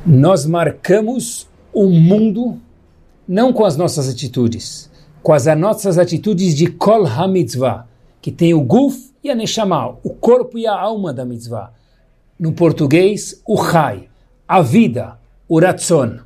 Nós 0.04 0.48
marcamos 0.48 1.48
o 1.72 1.88
mundo 1.92 2.60
não 3.28 3.54
com 3.54 3.64
as 3.64 3.78
nossas 3.78 4.10
atitudes, 4.10 4.90
com 5.22 5.32
as 5.32 5.46
nossas 5.56 6.00
atitudes 6.00 6.56
de 6.56 6.66
Kol 6.66 7.06
HaMitzvah, 7.06 7.86
que 8.20 8.32
tem 8.32 8.52
o 8.56 8.62
Guf 8.62 9.12
e 9.24 9.30
a 9.30 9.36
Neshama, 9.36 9.96
o 10.04 10.10
corpo 10.10 10.58
e 10.58 10.66
a 10.66 10.74
alma 10.74 11.14
da 11.14 11.24
mitzvah. 11.24 11.72
No 12.40 12.52
português, 12.52 13.40
o 13.46 13.64
Chai, 13.64 14.10
a 14.48 14.60
vida, 14.60 15.20
o 15.48 15.60
Ratzon. 15.60 16.18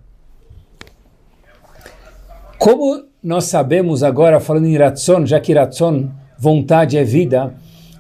Como 2.58 3.04
nós 3.22 3.44
sabemos 3.44 4.04
agora, 4.04 4.40
falando 4.40 4.68
em 4.68 4.78
Ratzon, 4.78 5.26
já 5.26 5.38
que 5.42 5.54
Ratzon, 5.54 6.10
vontade 6.38 6.98
é 6.98 7.04
vida, 7.04 7.54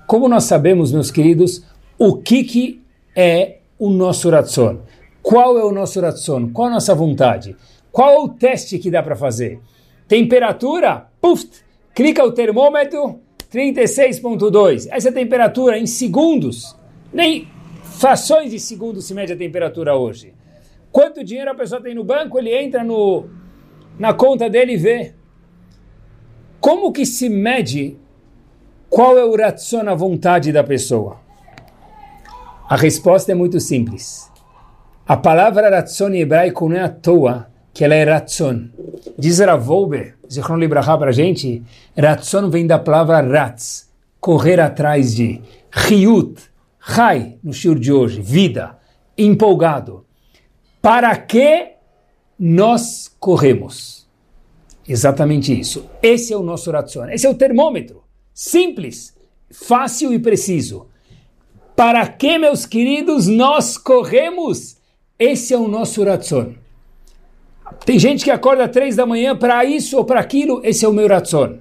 como 0.09 0.27
nós 0.27 0.45
sabemos, 0.45 0.91
meus 0.91 1.11
queridos, 1.11 1.63
o 1.95 2.17
que, 2.17 2.43
que 2.43 2.81
é 3.15 3.59
o 3.77 3.91
nosso 3.91 4.27
Ratzon? 4.31 4.79
Qual 5.21 5.55
é 5.55 5.63
o 5.63 5.71
nosso 5.71 6.01
Ratzon? 6.01 6.49
Qual 6.49 6.67
a 6.67 6.71
nossa 6.71 6.95
vontade? 6.95 7.55
Qual 7.91 8.23
o 8.23 8.29
teste 8.29 8.79
que 8.79 8.89
dá 8.89 9.03
para 9.03 9.15
fazer? 9.15 9.59
Temperatura, 10.07 11.05
puf, 11.21 11.47
clica 11.93 12.25
o 12.25 12.31
termômetro, 12.31 13.19
36.2. 13.53 14.87
Essa 14.89 15.09
é 15.09 15.11
temperatura 15.11 15.77
em 15.77 15.85
segundos. 15.85 16.75
Nem 17.13 17.47
frações 17.83 18.49
de 18.49 18.59
segundos 18.59 19.05
se 19.05 19.13
mede 19.13 19.33
a 19.33 19.37
temperatura 19.37 19.95
hoje. 19.95 20.33
Quanto 20.91 21.23
dinheiro 21.23 21.51
a 21.51 21.55
pessoa 21.55 21.83
tem 21.83 21.93
no 21.93 22.03
banco, 22.03 22.39
ele 22.39 22.51
entra 22.51 22.83
no, 22.83 23.27
na 23.99 24.11
conta 24.11 24.49
dele 24.49 24.73
e 24.73 24.77
vê. 24.77 25.13
Como 26.59 26.91
que 26.91 27.05
se 27.05 27.29
mede 27.29 27.95
qual 28.89 29.17
é 29.17 29.23
o 29.23 29.35
ratson, 29.35 29.87
a 29.87 29.95
vontade 29.95 30.51
da 30.51 30.63
pessoa? 30.63 31.17
A 32.67 32.75
resposta 32.75 33.31
é 33.31 33.35
muito 33.35 33.59
simples. 33.59 34.29
A 35.07 35.17
palavra 35.17 35.69
ratson 35.69 36.09
em 36.09 36.21
hebraico 36.21 36.67
não 36.67 36.75
é 36.75 36.81
à 36.81 36.89
toa 36.89 37.49
que 37.73 37.83
ela 37.83 37.95
é 37.95 38.03
Ratson. 38.03 38.67
Diz 39.17 39.39
Ravolbe, 39.39 40.13
Zichron 40.29 40.57
Libraha 40.57 40.97
para 40.97 41.09
a 41.09 41.13
gente, 41.13 41.63
Ratson 41.97 42.49
vem 42.49 42.67
da 42.67 42.77
palavra 42.77 43.21
Ratz, 43.21 43.89
correr 44.19 44.59
atrás 44.59 45.15
de, 45.15 45.41
Riut, 45.71 46.41
Rai, 46.77 47.37
no 47.43 47.53
shur 47.53 47.79
de 47.79 47.91
hoje, 47.91 48.21
vida, 48.21 48.77
empolgado. 49.17 50.05
Para 50.81 51.15
que 51.15 51.73
nós 52.37 53.09
corremos? 53.19 54.07
Exatamente 54.87 55.57
isso. 55.57 55.85
Esse 56.01 56.33
é 56.33 56.37
o 56.37 56.43
nosso 56.43 56.71
Ratson, 56.71 57.07
esse 57.09 57.27
é 57.27 57.29
o 57.29 57.35
termômetro. 57.35 57.98
Simples, 58.41 59.13
fácil 59.51 60.13
e 60.13 60.17
preciso. 60.17 60.87
Para 61.75 62.07
que, 62.07 62.37
meus 62.37 62.65
queridos, 62.65 63.27
nós 63.27 63.77
corremos? 63.77 64.77
Esse 65.19 65.53
é 65.53 65.57
o 65.57 65.67
nosso 65.67 66.01
Ratson. 66.05 66.55
Tem 67.85 67.99
gente 67.99 68.23
que 68.23 68.31
acorda 68.31 68.69
três 68.69 68.95
da 68.95 69.05
manhã 69.05 69.35
para 69.35 69.65
isso 69.65 69.97
ou 69.97 70.05
para 70.05 70.21
aquilo, 70.21 70.61
esse 70.63 70.85
é 70.85 70.87
o 70.87 70.93
meu 70.93 71.05
ratzon. 71.09 71.59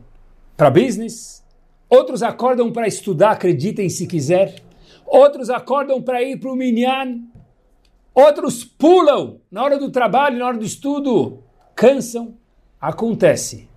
Para 0.56 0.70
business. 0.70 1.42
Outros 1.90 2.22
acordam 2.22 2.70
para 2.70 2.86
estudar, 2.86 3.32
acreditem 3.32 3.88
se 3.88 4.06
quiser. 4.06 4.62
Outros 5.04 5.50
acordam 5.50 6.00
para 6.00 6.22
ir 6.22 6.38
para 6.38 6.52
o 6.52 6.54
minyan. 6.54 7.22
Outros 8.14 8.62
pulam 8.62 9.40
na 9.50 9.64
hora 9.64 9.80
do 9.80 9.90
trabalho, 9.90 10.38
na 10.38 10.46
hora 10.46 10.58
do 10.58 10.64
estudo. 10.64 11.42
Cansam. 11.74 12.34
Acontece. 12.80 13.67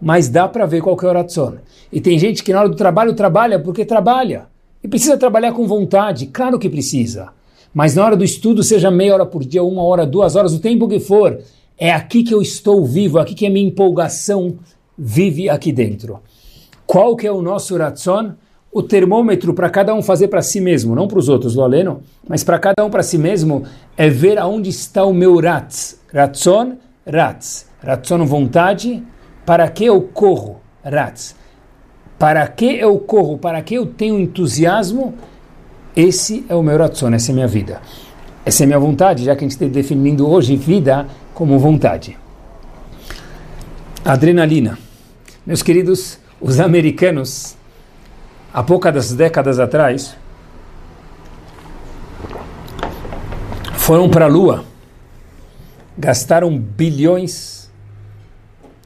Mas 0.00 0.28
dá 0.28 0.48
para 0.48 0.66
ver 0.66 0.80
qual 0.80 0.96
que 0.96 1.04
é 1.04 1.08
o 1.08 1.12
ratzon. 1.12 1.54
E 1.92 2.00
tem 2.00 2.18
gente 2.18 2.42
que 2.42 2.52
na 2.52 2.60
hora 2.60 2.68
do 2.68 2.76
trabalho 2.76 3.14
trabalha 3.14 3.58
porque 3.58 3.84
trabalha. 3.84 4.46
E 4.82 4.88
precisa 4.88 5.16
trabalhar 5.16 5.52
com 5.52 5.66
vontade. 5.66 6.26
Claro 6.26 6.58
que 6.58 6.70
precisa. 6.70 7.28
Mas 7.72 7.94
na 7.94 8.04
hora 8.04 8.16
do 8.16 8.24
estudo, 8.24 8.62
seja 8.62 8.90
meia 8.90 9.14
hora 9.14 9.26
por 9.26 9.44
dia, 9.44 9.62
uma 9.62 9.82
hora, 9.82 10.06
duas 10.06 10.34
horas, 10.34 10.52
o 10.54 10.58
tempo 10.58 10.88
que 10.88 10.98
for, 10.98 11.38
é 11.78 11.92
aqui 11.92 12.22
que 12.22 12.34
eu 12.34 12.42
estou 12.42 12.84
vivo, 12.84 13.18
aqui 13.18 13.34
que 13.34 13.46
a 13.46 13.50
minha 13.50 13.66
empolgação 13.66 14.58
vive 14.98 15.48
aqui 15.48 15.72
dentro. 15.72 16.20
Qual 16.86 17.14
que 17.14 17.26
é 17.26 17.32
o 17.32 17.40
nosso 17.40 17.76
ratzon? 17.76 18.32
O 18.72 18.82
termômetro 18.82 19.54
para 19.54 19.70
cada 19.70 19.94
um 19.94 20.02
fazer 20.02 20.28
para 20.28 20.42
si 20.42 20.60
mesmo, 20.60 20.94
não 20.94 21.08
para 21.08 21.18
os 21.18 21.28
outros, 21.28 21.54
lo 21.54 21.62
aleno, 21.62 22.02
mas 22.28 22.44
para 22.44 22.58
cada 22.58 22.84
um 22.84 22.90
para 22.90 23.02
si 23.02 23.18
mesmo, 23.18 23.64
é 23.96 24.08
ver 24.08 24.38
aonde 24.38 24.70
está 24.70 25.04
o 25.04 25.14
meu 25.14 25.40
ratz. 25.40 26.00
Ratzon, 26.12 26.76
ratz. 27.06 27.66
Ratzon, 27.82 28.24
vontade. 28.26 29.02
Para 29.50 29.68
que 29.68 29.84
eu 29.84 30.00
corro? 30.00 30.60
Ratz. 30.84 31.34
Para 32.16 32.46
que 32.46 32.66
eu 32.66 32.96
corro? 33.00 33.36
Para 33.36 33.60
que 33.60 33.74
eu 33.74 33.84
tenho 33.84 34.16
entusiasmo? 34.16 35.12
Esse 35.96 36.46
é 36.48 36.54
o 36.54 36.62
meu 36.62 36.78
ratzon, 36.78 37.12
essa 37.14 37.30
é 37.30 37.32
a 37.32 37.34
minha 37.34 37.48
vida. 37.48 37.82
Essa 38.44 38.62
é 38.62 38.64
a 38.64 38.66
minha 38.68 38.78
vontade, 38.78 39.24
já 39.24 39.34
que 39.34 39.40
a 39.40 39.48
gente 39.48 39.50
está 39.50 39.66
definindo 39.66 40.30
hoje 40.30 40.54
vida 40.54 41.04
como 41.34 41.58
vontade. 41.58 42.16
Adrenalina. 44.04 44.78
Meus 45.44 45.64
queridos, 45.64 46.20
os 46.40 46.60
americanos, 46.60 47.56
há 48.54 48.62
poucas 48.62 49.12
décadas 49.14 49.58
atrás, 49.58 50.16
foram 53.74 54.08
para 54.08 54.26
a 54.26 54.28
Lua, 54.28 54.64
gastaram 55.98 56.56
bilhões, 56.56 57.59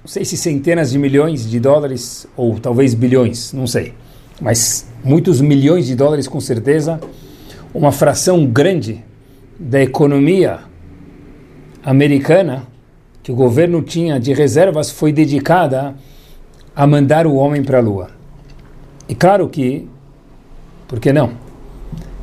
não 0.04 0.08
sei 0.08 0.22
se 0.22 0.36
centenas 0.36 0.90
de 0.90 0.98
milhões 0.98 1.48
de 1.48 1.58
dólares, 1.58 2.26
ou 2.36 2.60
talvez 2.60 2.92
bilhões, 2.92 3.54
não 3.54 3.66
sei, 3.66 3.94
mas 4.38 4.86
muitos 5.02 5.40
milhões 5.40 5.86
de 5.86 5.96
dólares 5.96 6.28
com 6.28 6.38
certeza, 6.40 7.00
uma 7.72 7.90
fração 7.90 8.44
grande 8.44 9.02
da 9.58 9.80
economia 9.80 10.58
americana 11.82 12.66
que 13.22 13.32
o 13.32 13.34
governo 13.34 13.80
tinha 13.80 14.20
de 14.20 14.34
reservas 14.34 14.90
foi 14.90 15.11
dedicada 15.11 15.94
a 16.76 16.86
mandar 16.86 17.26
o 17.26 17.36
homem 17.36 17.64
para 17.64 17.78
a 17.78 17.80
Lua. 17.80 18.11
E 19.09 19.14
claro 19.14 19.48
que, 19.48 19.88
por 20.86 21.00
que 21.00 21.14
não? 21.14 21.32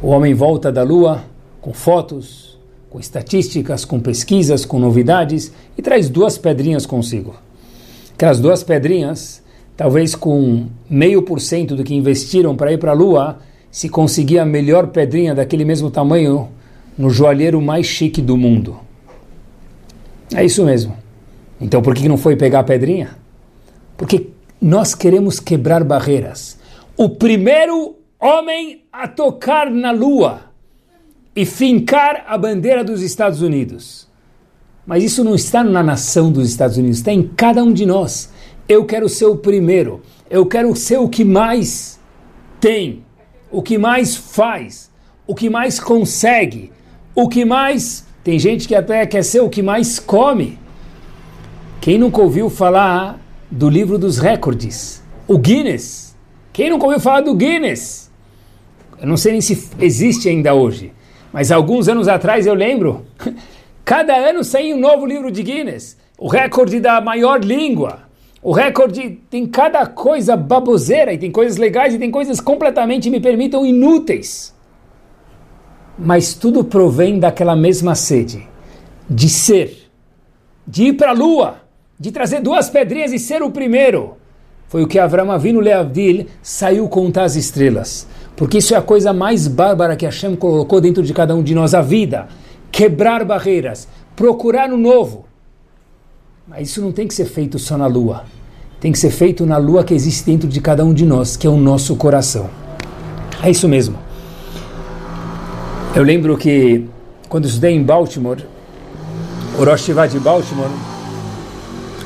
O 0.03 0.09
homem 0.09 0.35
volta 0.35 0.71
da 0.71 0.83
Lua 0.83 1.23
com 1.59 1.73
fotos, 1.73 2.59
com 2.91 2.99
estatísticas, 2.99 3.83
com 3.83 3.99
pesquisas, 3.99 4.65
com 4.65 4.77
novidades 4.77 5.51
e 5.75 5.81
traz 5.81 6.09
duas 6.09 6.37
pedrinhas 6.37 6.85
consigo. 6.85 7.33
Aquelas 8.21 8.39
duas 8.39 8.63
pedrinhas, 8.63 9.41
talvez 9.75 10.13
com 10.13 10.67
meio 10.87 11.23
por 11.23 11.41
cento 11.41 11.75
do 11.75 11.83
que 11.83 11.95
investiram 11.95 12.55
para 12.55 12.71
ir 12.71 12.77
para 12.77 12.91
a 12.91 12.93
Lua, 12.93 13.39
se 13.71 13.89
conseguir 13.89 14.37
a 14.37 14.45
melhor 14.45 14.89
pedrinha 14.89 15.33
daquele 15.33 15.65
mesmo 15.65 15.89
tamanho 15.89 16.47
no 16.95 17.09
joalheiro 17.09 17.59
mais 17.59 17.87
chique 17.87 18.21
do 18.21 18.37
mundo. 18.37 18.79
É 20.35 20.45
isso 20.45 20.63
mesmo. 20.63 20.95
Então 21.59 21.81
por 21.81 21.95
que 21.95 22.07
não 22.07 22.15
foi 22.15 22.35
pegar 22.35 22.59
a 22.59 22.63
pedrinha? 22.63 23.17
Porque 23.97 24.27
nós 24.61 24.93
queremos 24.93 25.39
quebrar 25.39 25.83
barreiras. 25.83 26.59
O 26.95 27.09
primeiro 27.09 27.95
homem 28.19 28.83
a 28.93 29.07
tocar 29.07 29.71
na 29.71 29.89
lua 29.89 30.41
e 31.35 31.43
fincar 31.43 32.23
a 32.27 32.37
bandeira 32.37 32.83
dos 32.83 33.01
Estados 33.01 33.41
Unidos. 33.41 34.10
Mas 34.91 35.05
isso 35.05 35.23
não 35.23 35.35
está 35.35 35.63
na 35.63 35.81
nação 35.81 36.29
dos 36.29 36.49
Estados 36.49 36.75
Unidos, 36.75 36.97
está 36.97 37.13
em 37.13 37.23
cada 37.23 37.63
um 37.63 37.71
de 37.71 37.85
nós. 37.85 38.29
Eu 38.67 38.83
quero 38.83 39.07
ser 39.07 39.23
o 39.23 39.37
primeiro, 39.37 40.01
eu 40.29 40.45
quero 40.45 40.75
ser 40.75 40.97
o 40.97 41.07
que 41.07 41.23
mais 41.23 41.97
tem, 42.59 43.01
o 43.49 43.61
que 43.61 43.77
mais 43.77 44.17
faz, 44.17 44.91
o 45.25 45.33
que 45.33 45.49
mais 45.49 45.79
consegue, 45.79 46.73
o 47.15 47.29
que 47.29 47.45
mais. 47.45 48.05
Tem 48.21 48.37
gente 48.37 48.67
que 48.67 48.75
até 48.75 49.05
quer 49.05 49.23
ser 49.23 49.39
o 49.39 49.49
que 49.49 49.61
mais 49.61 49.97
come. 49.97 50.59
Quem 51.79 51.97
nunca 51.97 52.21
ouviu 52.21 52.49
falar 52.49 53.17
do 53.49 53.69
livro 53.69 53.97
dos 53.97 54.17
recordes? 54.17 55.01
O 55.25 55.37
Guinness. 55.37 56.17
Quem 56.51 56.69
nunca 56.69 56.83
ouviu 56.83 56.99
falar 56.99 57.21
do 57.21 57.33
Guinness? 57.33 58.11
Eu 58.99 59.07
não 59.07 59.15
sei 59.15 59.31
nem 59.31 59.39
se 59.39 59.69
existe 59.79 60.27
ainda 60.27 60.53
hoje, 60.53 60.91
mas 61.31 61.49
alguns 61.49 61.87
anos 61.87 62.09
atrás 62.09 62.45
eu 62.45 62.53
lembro. 62.53 63.05
Cada 63.83 64.15
ano 64.15 64.43
sai 64.43 64.73
um 64.73 64.79
novo 64.79 65.05
livro 65.05 65.31
de 65.31 65.43
Guinness. 65.43 65.97
O 66.17 66.27
recorde 66.27 66.79
da 66.79 67.01
maior 67.01 67.43
língua. 67.43 68.03
O 68.43 68.51
recorde 68.51 69.19
tem 69.29 69.45
cada 69.45 69.85
coisa 69.85 70.35
baboseira 70.35 71.13
e 71.13 71.17
tem 71.17 71.31
coisas 71.31 71.57
legais 71.57 71.93
e 71.93 71.99
tem 71.99 72.09
coisas 72.09 72.39
completamente, 72.39 73.09
me 73.09 73.19
permitam, 73.19 73.65
inúteis. 73.65 74.55
Mas 75.97 76.33
tudo 76.33 76.63
provém 76.63 77.19
daquela 77.19 77.55
mesma 77.55 77.93
sede 77.93 78.47
de 79.09 79.29
ser, 79.29 79.89
de 80.65 80.85
ir 80.85 80.93
para 80.93 81.09
a 81.09 81.13
lua, 81.13 81.57
de 81.99 82.11
trazer 82.11 82.41
duas 82.41 82.69
pedrinhas 82.69 83.11
e 83.11 83.19
ser 83.19 83.43
o 83.43 83.51
primeiro. 83.51 84.17
Foi 84.67 84.81
o 84.81 84.87
que 84.87 84.97
Avram 84.97 85.29
Avinu 85.29 85.59
Leavdil 85.59 86.27
saiu 86.41 86.87
contar 86.87 87.25
as 87.25 87.35
estrelas. 87.35 88.07
Porque 88.37 88.59
isso 88.59 88.73
é 88.73 88.77
a 88.77 88.81
coisa 88.81 89.11
mais 89.11 89.47
bárbara 89.47 89.95
que 89.95 90.05
Hashem 90.05 90.35
colocou 90.35 90.79
dentro 90.79 91.03
de 91.03 91.13
cada 91.13 91.35
um 91.35 91.43
de 91.43 91.53
nós, 91.53 91.75
a 91.75 91.81
vida. 91.81 92.27
Quebrar 92.71 93.25
barreiras, 93.25 93.87
procurar 94.15 94.71
o 94.71 94.77
novo. 94.77 95.25
Mas 96.47 96.69
isso 96.69 96.81
não 96.81 96.91
tem 96.91 97.07
que 97.07 97.13
ser 97.13 97.25
feito 97.25 97.59
só 97.59 97.77
na 97.77 97.87
lua. 97.87 98.23
Tem 98.79 98.91
que 98.91 98.99
ser 98.99 99.11
feito 99.11 99.45
na 99.45 99.57
lua 99.57 99.83
que 99.83 99.93
existe 99.93 100.25
dentro 100.25 100.47
de 100.47 100.59
cada 100.59 100.83
um 100.83 100.93
de 100.93 101.05
nós, 101.05 101.37
que 101.37 101.45
é 101.45 101.49
o 101.49 101.57
nosso 101.57 101.95
coração. 101.95 102.49
É 103.43 103.49
isso 103.49 103.67
mesmo. 103.67 103.97
Eu 105.95 106.03
lembro 106.03 106.37
que 106.37 106.85
quando 107.27 107.45
estudei 107.45 107.75
em 107.75 107.83
Baltimore, 107.83 108.45
o 109.59 109.63
Rosh 109.63 109.85
de 109.85 110.19
Baltimore, 110.19 110.69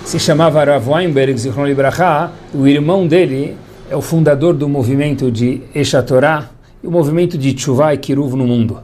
se 0.04 0.20
chamava 0.20 0.64
Rav 0.64 0.88
Weinberg 0.88 1.38
Zichron 1.38 1.66
Libraha, 1.66 2.32
o 2.54 2.68
irmão 2.68 3.08
dele 3.08 3.56
é 3.90 3.96
o 3.96 4.02
fundador 4.02 4.54
do 4.54 4.68
movimento 4.68 5.32
de 5.32 5.62
Esha 5.74 6.02
Torah 6.04 6.50
e 6.84 6.88
o 6.88 6.92
movimento 6.92 7.38
de 7.38 7.54
Tshuva 7.54 7.94
e 7.94 7.98
Kiruv 7.98 8.36
no 8.36 8.46
mundo. 8.46 8.80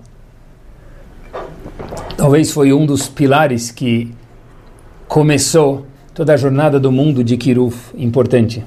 Talvez 2.22 2.52
foi 2.52 2.72
um 2.72 2.86
dos 2.86 3.10
pilares 3.10 3.72
que 3.72 4.14
começou 5.08 5.88
toda 6.14 6.36
a 6.36 6.38
jornada 6.38 6.80
do 6.80 6.92
mundo 6.92 7.24
de 7.24 7.36
Kiruv 7.36 7.76
importante. 7.96 8.64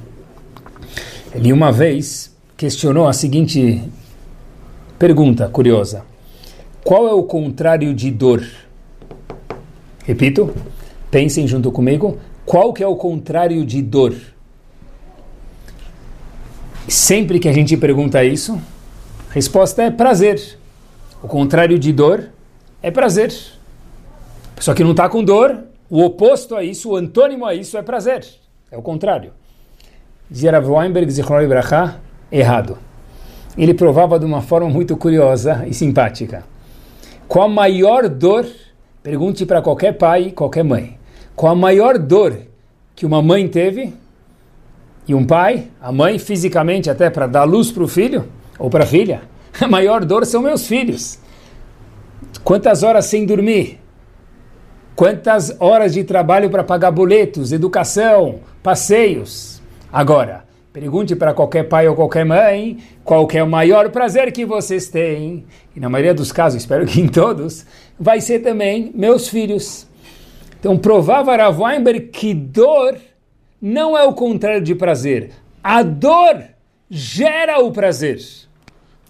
Ele 1.33 1.53
uma 1.53 1.71
vez 1.71 2.35
questionou 2.57 3.07
a 3.07 3.13
seguinte 3.13 3.81
pergunta 4.99 5.49
curiosa: 5.49 6.05
Qual 6.83 7.07
é 7.07 7.13
o 7.13 7.23
contrário 7.23 7.95
de 7.95 8.11
dor? 8.11 8.45
Repito, 10.05 10.53
pensem 11.09 11.47
junto 11.47 11.71
comigo, 11.71 12.19
qual 12.45 12.73
que 12.73 12.83
é 12.83 12.89
o 12.89 12.97
contrário 12.97 13.65
de 13.65 13.81
dor? 13.81 14.17
Sempre 16.89 17.39
que 17.39 17.49
a 17.49 17.53
gente 17.53 17.77
pergunta 17.77 18.25
isso, 18.25 18.61
a 19.31 19.33
resposta 19.33 19.85
é 19.85 19.93
prazer. 19.93 20.59
O 21.23 21.29
contrário 21.29 21.79
de 21.79 21.93
dor 21.93 22.34
é 22.85 22.91
prazer. 22.91 23.32
Só 24.61 24.74
que 24.74 24.85
não 24.85 24.91
está 24.91 25.09
com 25.09 25.24
dor, 25.24 25.59
o 25.89 26.05
oposto 26.05 26.55
a 26.55 26.62
isso, 26.62 26.91
o 26.91 26.97
antônimo 26.97 27.47
a 27.47 27.55
isso 27.55 27.78
é 27.78 27.82
prazer. 27.82 28.26
É 28.70 28.76
o 28.76 28.82
contrário. 28.82 29.32
Dizia 30.30 30.61
Weinberg, 30.61 31.11
Zichron 31.11 31.41
Ibrahá, 31.41 31.97
errado. 32.30 32.76
Ele 33.57 33.72
provava 33.72 34.18
de 34.18 34.26
uma 34.26 34.43
forma 34.43 34.68
muito 34.68 34.99
curiosa 34.99 35.64
e 35.66 35.72
simpática. 35.72 36.45
Qual 37.26 37.47
a 37.47 37.49
maior 37.49 38.07
dor, 38.07 38.47
pergunte 39.03 39.47
para 39.47 39.62
qualquer 39.62 39.97
pai, 39.97 40.30
qualquer 40.30 40.62
mãe, 40.62 40.99
qual 41.35 41.53
a 41.53 41.57
maior 41.57 41.99
dor 41.99 42.37
que 42.95 43.07
uma 43.07 43.22
mãe 43.22 43.49
teve 43.49 43.95
e 45.09 45.14
um 45.14 45.24
pai, 45.24 45.68
a 45.80 45.91
mãe 45.91 46.18
fisicamente 46.18 46.91
até 46.91 47.09
para 47.09 47.26
dar 47.26 47.45
luz 47.45 47.72
para 47.72 47.82
o 47.82 47.89
filho 47.89 48.28
ou 48.59 48.68
para 48.68 48.85
a 48.85 48.87
filha, 48.87 49.22
a 49.59 49.66
maior 49.66 50.05
dor 50.05 50.26
são 50.26 50.43
meus 50.43 50.66
filhos. 50.66 51.24
Quantas 52.45 52.83
horas 52.83 53.07
sem 53.07 53.25
dormir? 53.25 53.81
Quantas 54.95 55.57
horas 55.59 55.95
de 55.95 56.05
trabalho 56.05 56.51
para 56.51 56.63
pagar 56.63 56.91
boletos, 56.91 57.53
educação, 57.53 58.41
passeios? 58.63 59.63
Agora, 59.91 60.45
pergunte 60.71 61.17
para 61.17 61.33
qualquer 61.33 61.65
pai 61.65 61.89
ou 61.89 61.97
qualquer 61.97 62.27
mãe 62.27 62.79
qual 63.03 63.27
é 63.33 63.43
o 63.43 63.49
maior 63.49 63.91
prazer 63.91 64.31
que 64.31 64.45
vocês 64.45 64.91
têm. 64.91 65.47
E 65.75 65.81
na 65.81 65.89
maioria 65.89 66.13
dos 66.13 66.31
casos, 66.31 66.61
espero 66.61 66.85
que 66.85 67.01
em 67.01 67.09
todos, 67.09 67.65
vai 67.99 68.21
ser 68.21 68.41
também 68.41 68.93
meus 68.95 69.27
filhos. 69.27 69.87
Então, 70.61 70.77
provava 70.77 71.35
Rav 71.35 71.59
Weinberg 71.59 72.09
que 72.09 72.35
dor 72.35 72.99
não 73.61 73.97
é 73.97 74.05
o 74.05 74.13
contrário 74.13 74.61
de 74.61 74.75
prazer. 74.75 75.31
A 75.63 75.83
dor 75.83 76.43
gera 76.91 77.59
o 77.61 77.73
prazer. 77.73 78.19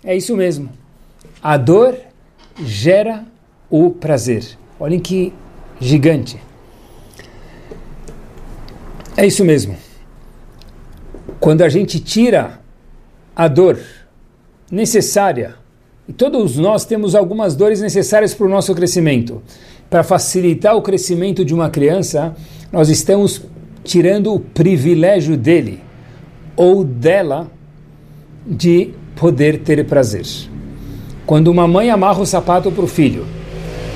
É 0.05 0.17
isso 0.17 0.37
mesmo. 0.37 0.71
A 1.43 1.57
dor 1.57 1.97
gera 2.63 3.25
o 3.71 3.91
prazer. 3.91 4.45
Olhem 4.79 5.01
que 5.01 5.33
gigante. 5.81 6.39
É 9.17 9.27
isso 9.27 9.45
mesmo. 9.45 9.77
Quando 11.41 11.63
a 11.63 11.69
gente 11.69 12.01
tira 12.01 12.61
a 13.35 13.49
dor 13.49 13.79
necessária, 14.71 15.57
e 16.09 16.13
todos 16.13 16.57
nós 16.57 16.85
temos 16.85 17.15
algumas 17.15 17.55
dores 17.55 17.81
necessárias 17.81 18.35
para 18.35 18.47
o 18.47 18.51
nosso 18.51 18.75
crescimento. 18.75 19.43
Para 19.89 20.03
facilitar 20.03 20.77
o 20.77 20.83
crescimento 20.83 21.45
de 21.45 21.55
uma 21.55 21.71
criança, 21.71 22.35
nós 22.73 22.89
estamos 22.89 23.43
tirando 23.83 24.35
o 24.35 24.41
privilégio 24.41 25.37
dele 25.37 25.81
ou 26.57 26.85
dela 26.85 27.51
de 28.47 28.91
poder 29.17 29.61
ter 29.61 29.87
prazer. 29.87 30.25
Quando 31.27 31.49
uma 31.49 31.67
mãe 31.67 31.91
amarra 31.91 32.21
o 32.21 32.27
sapato 32.27 32.71
para 32.71 32.85
o 32.85 32.89
filho, 32.89 33.27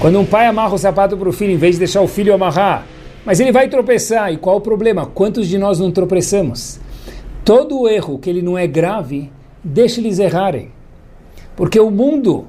quando 0.00 0.18
um 0.18 0.24
pai 0.24 0.46
amarra 0.46 0.74
o 0.74 0.78
sapato 0.78 1.16
para 1.16 1.28
o 1.28 1.32
filho, 1.32 1.52
em 1.52 1.56
vez 1.56 1.74
de 1.74 1.80
deixar 1.80 2.00
o 2.00 2.08
filho 2.08 2.32
amarrar, 2.32 2.86
mas 3.24 3.38
ele 3.40 3.52
vai 3.52 3.68
tropeçar, 3.68 4.32
e 4.32 4.38
qual 4.38 4.56
o 4.56 4.60
problema? 4.60 5.04
Quantos 5.04 5.46
de 5.46 5.58
nós 5.58 5.78
não 5.78 5.90
tropeçamos? 5.90 6.80
Todo 7.44 7.88
erro 7.88 8.18
que 8.18 8.30
ele 8.30 8.40
não 8.40 8.56
é 8.56 8.66
grave, 8.66 9.30
deixe 9.62 10.00
eles 10.00 10.18
errarem. 10.18 10.70
Porque 11.54 11.78
o 11.78 11.90
mundo 11.90 12.46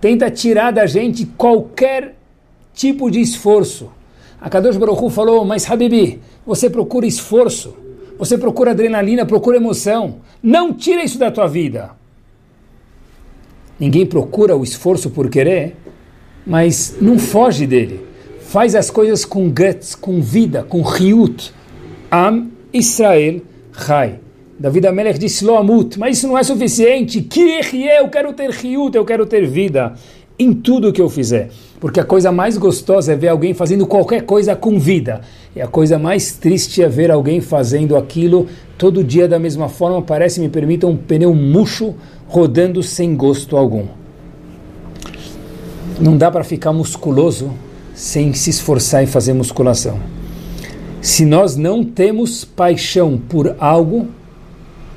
tenta 0.00 0.30
tirar 0.30 0.70
da 0.70 0.86
gente 0.86 1.26
qualquer 1.26 2.14
tipo 2.72 3.10
de 3.10 3.20
esforço. 3.20 3.90
A 4.40 4.48
Kadosh 4.48 4.76
Baruch 4.76 5.02
Hu 5.02 5.10
falou, 5.10 5.44
mas 5.44 5.70
Habibi, 5.70 6.20
você 6.46 6.70
procura 6.70 7.06
esforço, 7.06 7.74
você 8.18 8.38
procura 8.38 8.70
adrenalina, 8.70 9.26
procura 9.26 9.56
emoção. 9.56 10.16
Não 10.42 10.72
tira 10.72 11.02
isso 11.02 11.18
da 11.18 11.30
tua 11.30 11.46
vida. 11.46 11.90
Ninguém 13.78 14.06
procura 14.06 14.56
o 14.56 14.62
esforço 14.62 15.10
por 15.10 15.28
querer, 15.28 15.76
mas 16.46 16.96
não 17.00 17.18
foge 17.18 17.66
dele. 17.66 18.00
Faz 18.40 18.74
as 18.74 18.90
coisas 18.90 19.24
com 19.24 19.48
guts, 19.48 19.94
com 19.94 20.20
vida, 20.20 20.62
com 20.62 20.82
riut. 20.82 21.52
Am 22.10 22.50
Israel 22.72 23.40
Chai. 23.72 24.20
David 24.58 24.86
Amelech 24.86 25.18
disse 25.18 25.44
Loamut, 25.44 25.98
mas 25.98 26.18
isso 26.18 26.28
não 26.28 26.38
é 26.38 26.42
suficiente. 26.44 27.20
Que 27.22 27.40
eu 27.40 28.08
quero 28.08 28.32
ter 28.32 28.50
riut, 28.50 28.96
eu 28.96 29.04
quero 29.04 29.26
ter 29.26 29.46
vida 29.46 29.94
em 30.38 30.52
tudo 30.52 30.92
que 30.92 31.02
eu 31.02 31.08
fizer. 31.08 31.50
Porque 31.80 32.00
a 32.00 32.04
coisa 32.04 32.30
mais 32.30 32.56
gostosa 32.56 33.12
é 33.12 33.16
ver 33.16 33.28
alguém 33.28 33.52
fazendo 33.52 33.86
qualquer 33.86 34.22
coisa 34.22 34.54
com 34.54 34.78
vida. 34.78 35.20
E 35.54 35.60
a 35.60 35.68
coisa 35.68 35.98
mais 35.98 36.32
triste 36.32 36.82
é 36.82 36.88
ver 36.88 37.10
alguém 37.10 37.40
fazendo 37.40 37.96
aquilo 37.96 38.48
todo 38.76 39.04
dia 39.04 39.28
da 39.28 39.38
mesma 39.38 39.68
forma, 39.68 40.02
parece, 40.02 40.40
me 40.40 40.48
permita, 40.48 40.86
um 40.86 40.96
pneu 40.96 41.32
murcho 41.32 41.94
rodando 42.26 42.82
sem 42.82 43.14
gosto 43.14 43.56
algum. 43.56 43.86
Não 46.00 46.16
dá 46.16 46.30
para 46.30 46.42
ficar 46.42 46.72
musculoso 46.72 47.52
sem 47.94 48.32
se 48.32 48.50
esforçar 48.50 49.04
em 49.04 49.06
fazer 49.06 49.32
musculação. 49.32 50.00
Se 51.00 51.24
nós 51.24 51.54
não 51.54 51.84
temos 51.84 52.44
paixão 52.44 53.16
por 53.16 53.54
algo, 53.60 54.08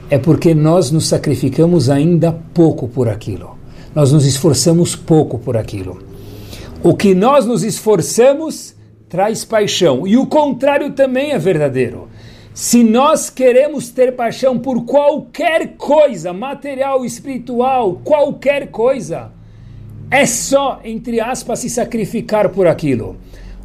é 0.10 0.18
porque 0.18 0.56
nós 0.56 0.90
nos 0.90 1.06
sacrificamos 1.08 1.90
ainda 1.90 2.32
pouco 2.54 2.88
por 2.88 3.08
aquilo. 3.08 3.56
Nós 3.94 4.12
nos 4.12 4.26
esforçamos 4.26 4.96
pouco 4.96 5.38
por 5.38 5.56
aquilo. 5.56 6.00
O 6.82 6.96
que 6.96 7.14
nós 7.14 7.46
nos 7.46 7.64
esforçamos 7.64 8.77
traz 9.10 9.46
paixão. 9.46 10.08
E 10.08 10.18
o 10.18 10.26
contrário 10.26 10.92
também 10.92 11.32
é 11.32 11.38
verdadeiro. 11.38 12.10
Se 12.54 12.84
nós 12.84 13.30
queremos 13.30 13.90
ter 13.90 14.16
paixão 14.16 14.58
por 14.58 14.84
qualquer 14.84 15.76
coisa, 15.78 16.34
material, 16.34 17.06
espiritual, 17.06 18.02
qualquer 18.04 18.72
coisa, 18.72 19.32
é 20.10 20.26
só, 20.26 20.80
entre 20.84 21.20
aspas, 21.20 21.60
se 21.60 21.70
sacrificar 21.70 22.50
por 22.50 22.68
aquilo. 22.68 23.18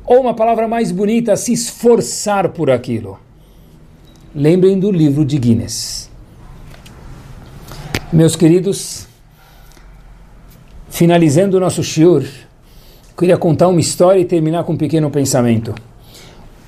ou 0.05 0.21
uma 0.21 0.35
palavra 0.35 0.67
mais 0.67 0.91
bonita, 0.91 1.37
se 1.37 1.53
esforçar 1.53 2.49
por 2.49 2.71
aquilo. 2.71 3.19
Lembrem 4.35 4.79
do 4.79 4.91
livro 4.91 5.25
de 5.25 5.39
Guinness. 5.39 6.11
Meus 8.13 8.35
queridos, 8.35 9.07
finalizando 10.91 11.57
o 11.57 11.61
nosso 11.61 11.83
shiur, 11.83 12.25
queria 13.23 13.39
contar 13.39 13.69
uma 13.69 13.79
história 13.79 14.19
e 14.19 14.25
terminar 14.25 14.65
com 14.65 14.73
um 14.73 14.77
pequeno 14.77 15.09
pensamento. 15.09 15.73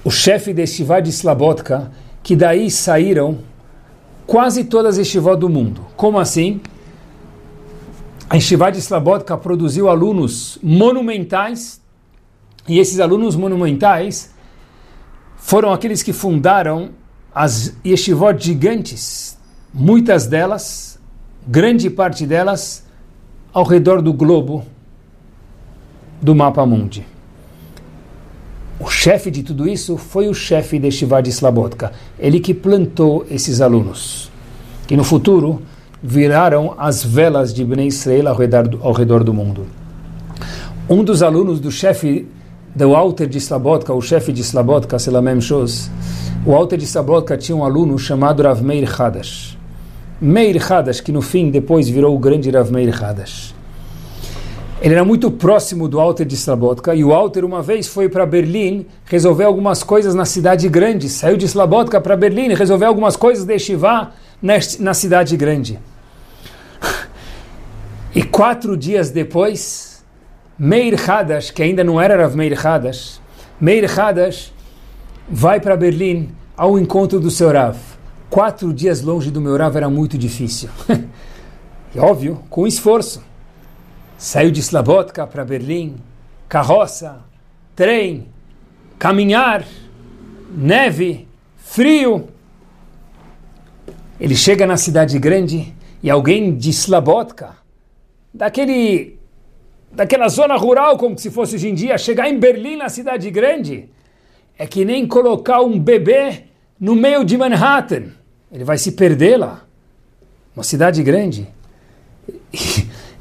O 0.05 0.11
chefe 0.11 0.53
de 0.53 0.65
Shivad 0.65 1.09
Slabotka, 1.09 1.91
que 2.23 2.37
daí 2.37 2.71
saíram 2.71 3.39
quase 4.25 4.63
todas 4.63 4.97
as 4.97 5.05
Shivot 5.05 5.37
do 5.37 5.49
mundo. 5.49 5.85
Como 5.97 6.17
assim? 6.17 6.61
A 8.31 8.39
Shivad 8.39 8.79
Slabotka 8.79 9.37
produziu 9.37 9.89
alunos 9.89 10.57
monumentais 10.63 11.81
e 12.69 12.79
esses 12.79 13.01
alunos 13.01 13.35
monumentais 13.35 14.33
foram 15.37 15.73
aqueles 15.73 16.05
que 16.05 16.13
fundaram 16.13 16.91
as 17.35 17.77
yeshivot 17.85 18.39
gigantes, 18.39 19.37
muitas 19.73 20.29
delas, 20.29 21.01
grande 21.49 21.91
parte 21.91 22.25
delas, 22.25 22.87
ao 23.53 23.65
redor 23.65 24.01
do 24.01 24.13
globo 24.13 24.65
do 26.25 26.35
mapa 26.35 26.65
mundi. 26.65 27.07
O 28.81 28.89
chefe 28.89 29.31
de 29.31 29.43
tudo 29.43 29.69
isso 29.69 29.99
foi 29.99 30.27
o 30.27 30.33
chefe 30.33 30.79
de 30.79 30.91
Shivad 30.91 31.29
Slabotka, 31.29 31.93
ele 32.19 32.41
que 32.41 32.55
plantou 32.55 33.27
esses 33.31 33.61
alunos, 33.61 34.31
que 34.87 34.97
no 34.97 35.05
futuro 35.05 35.61
viraram 36.03 36.75
as 36.79 37.05
velas 37.05 37.53
de 37.53 37.63
Bnei 37.63 37.89
Israel 37.89 38.29
ao 38.29 38.37
redor 38.37 38.67
do, 38.67 38.83
ao 38.83 38.93
redor 38.95 39.23
do 39.23 39.35
mundo. 39.35 39.67
Um 40.89 41.05
dos 41.05 41.23
alunos 41.23 41.61
do 41.61 41.71
chefe 41.71 42.27
do 42.75 42.89
Walter 42.89 43.27
de 43.27 43.37
Slabotka, 43.37 43.93
o 43.93 44.01
chefe 44.01 44.33
de 44.33 44.41
Slabotka, 44.41 44.99
Selamem 44.99 45.43
Shos, 45.43 45.91
o 46.47 46.53
Walter 46.53 46.79
de 46.79 46.85
Slabotka 46.85 47.37
tinha 47.37 47.55
um 47.55 47.65
aluno 47.65 47.99
chamado 47.99 48.43
Rav 48.43 48.63
Meir 48.63 48.91
Hadash. 48.99 49.59
Meir 50.19 50.57
Hadash, 50.73 51.03
que 51.03 51.13
no 51.13 51.21
fim 51.21 51.51
depois 51.51 51.87
virou 51.87 52.17
o 52.17 52.19
grande 52.19 52.51
Rav 52.51 52.73
Meir 52.73 52.95
Hadash. 53.05 53.55
Ele 54.85 54.93
era 54.93 55.03
muito 55.03 55.31
próximo 55.31 55.89
do 55.89 55.97
Walter 55.97 56.27
de 56.27 56.35
Slabotka 56.35 56.95
e 56.95 57.03
o 57.03 57.09
Walter 57.09 57.43
uma 57.43 57.63
vez 57.63 57.89
foi 57.89 58.07
para 58.07 58.27
Berlim 58.27 58.85
resolver 59.07 59.45
algumas 59.45 59.83
coisas 59.83 60.15
na 60.15 60.27
cidade 60.27 60.69
grande. 60.69 61.09
Saiu 61.09 61.39
de 61.39 61.47
Slabotka 61.47 61.99
para 62.03 62.15
Berlim 62.15 62.53
resolveu 62.53 62.89
algumas 62.89 63.17
coisas 63.17 63.47
de 63.47 63.59
Shivá 63.59 64.13
na 64.43 64.93
cidade 64.93 65.39
grande. 65.39 65.81
E 68.15 68.23
quatro 68.25 68.77
dias 68.77 69.11
depois, 69.11 70.05
Meir 70.59 71.11
Hadash, 71.11 71.51
que 71.51 71.63
ainda 71.63 71.83
não 71.83 71.99
era 71.99 72.15
Rav 72.21 72.37
Meir 72.37 72.67
Hadash, 72.67 73.23
Meir 73.59 73.91
Hadash 73.99 74.53
vai 75.27 75.61
para 75.61 75.79
Berlim 75.79 76.29
ao 76.55 76.79
encontro 76.79 77.19
do 77.19 77.31
seu 77.31 77.51
Rav. 77.51 77.79
Quatro 78.29 78.71
dias 78.71 79.01
longe 79.01 79.31
do 79.31 79.41
meu 79.41 79.57
Rav 79.57 79.75
era 79.75 79.89
muito 79.89 80.19
difícil. 80.19 80.69
e 81.95 81.99
óbvio, 81.99 82.43
com 82.51 82.67
esforço. 82.67 83.33
Saiu 84.17 84.51
de 84.51 84.61
Slabotka 84.61 85.27
para 85.27 85.45
Berlim, 85.45 85.97
carroça, 86.49 87.25
trem, 87.75 88.29
caminhar, 88.99 89.65
neve, 90.51 91.29
frio. 91.57 92.29
Ele 94.21 94.35
chega 94.35 94.67
na 94.67 94.77
cidade 94.77 95.19
grande 95.19 95.75
e 96.03 96.09
alguém 96.09 96.57
de 96.57 96.71
Slabotka, 96.71 97.57
daquele 98.33 99.19
daquela 99.91 100.29
zona 100.29 100.57
rural, 100.57 100.99
como 100.99 101.19
se 101.19 101.31
fosse 101.31 101.55
hoje 101.55 101.69
em 101.69 101.75
dia, 101.75 101.97
chegar 101.97 102.29
em 102.29 102.39
Berlim, 102.39 102.77
na 102.77 102.89
cidade 102.89 103.31
grande, 103.31 103.89
é 104.59 104.67
que 104.67 104.85
nem 104.85 105.07
colocar 105.07 105.61
um 105.61 105.79
bebê 105.79 106.45
no 106.79 106.95
meio 106.95 107.25
de 107.25 107.37
Manhattan. 107.37 108.07
Ele 108.51 108.65
vai 108.65 108.77
se 108.77 108.93
perder 108.93 109.37
lá. 109.37 109.65
Uma 110.55 110.63
cidade 110.63 111.03
grande. 111.03 111.49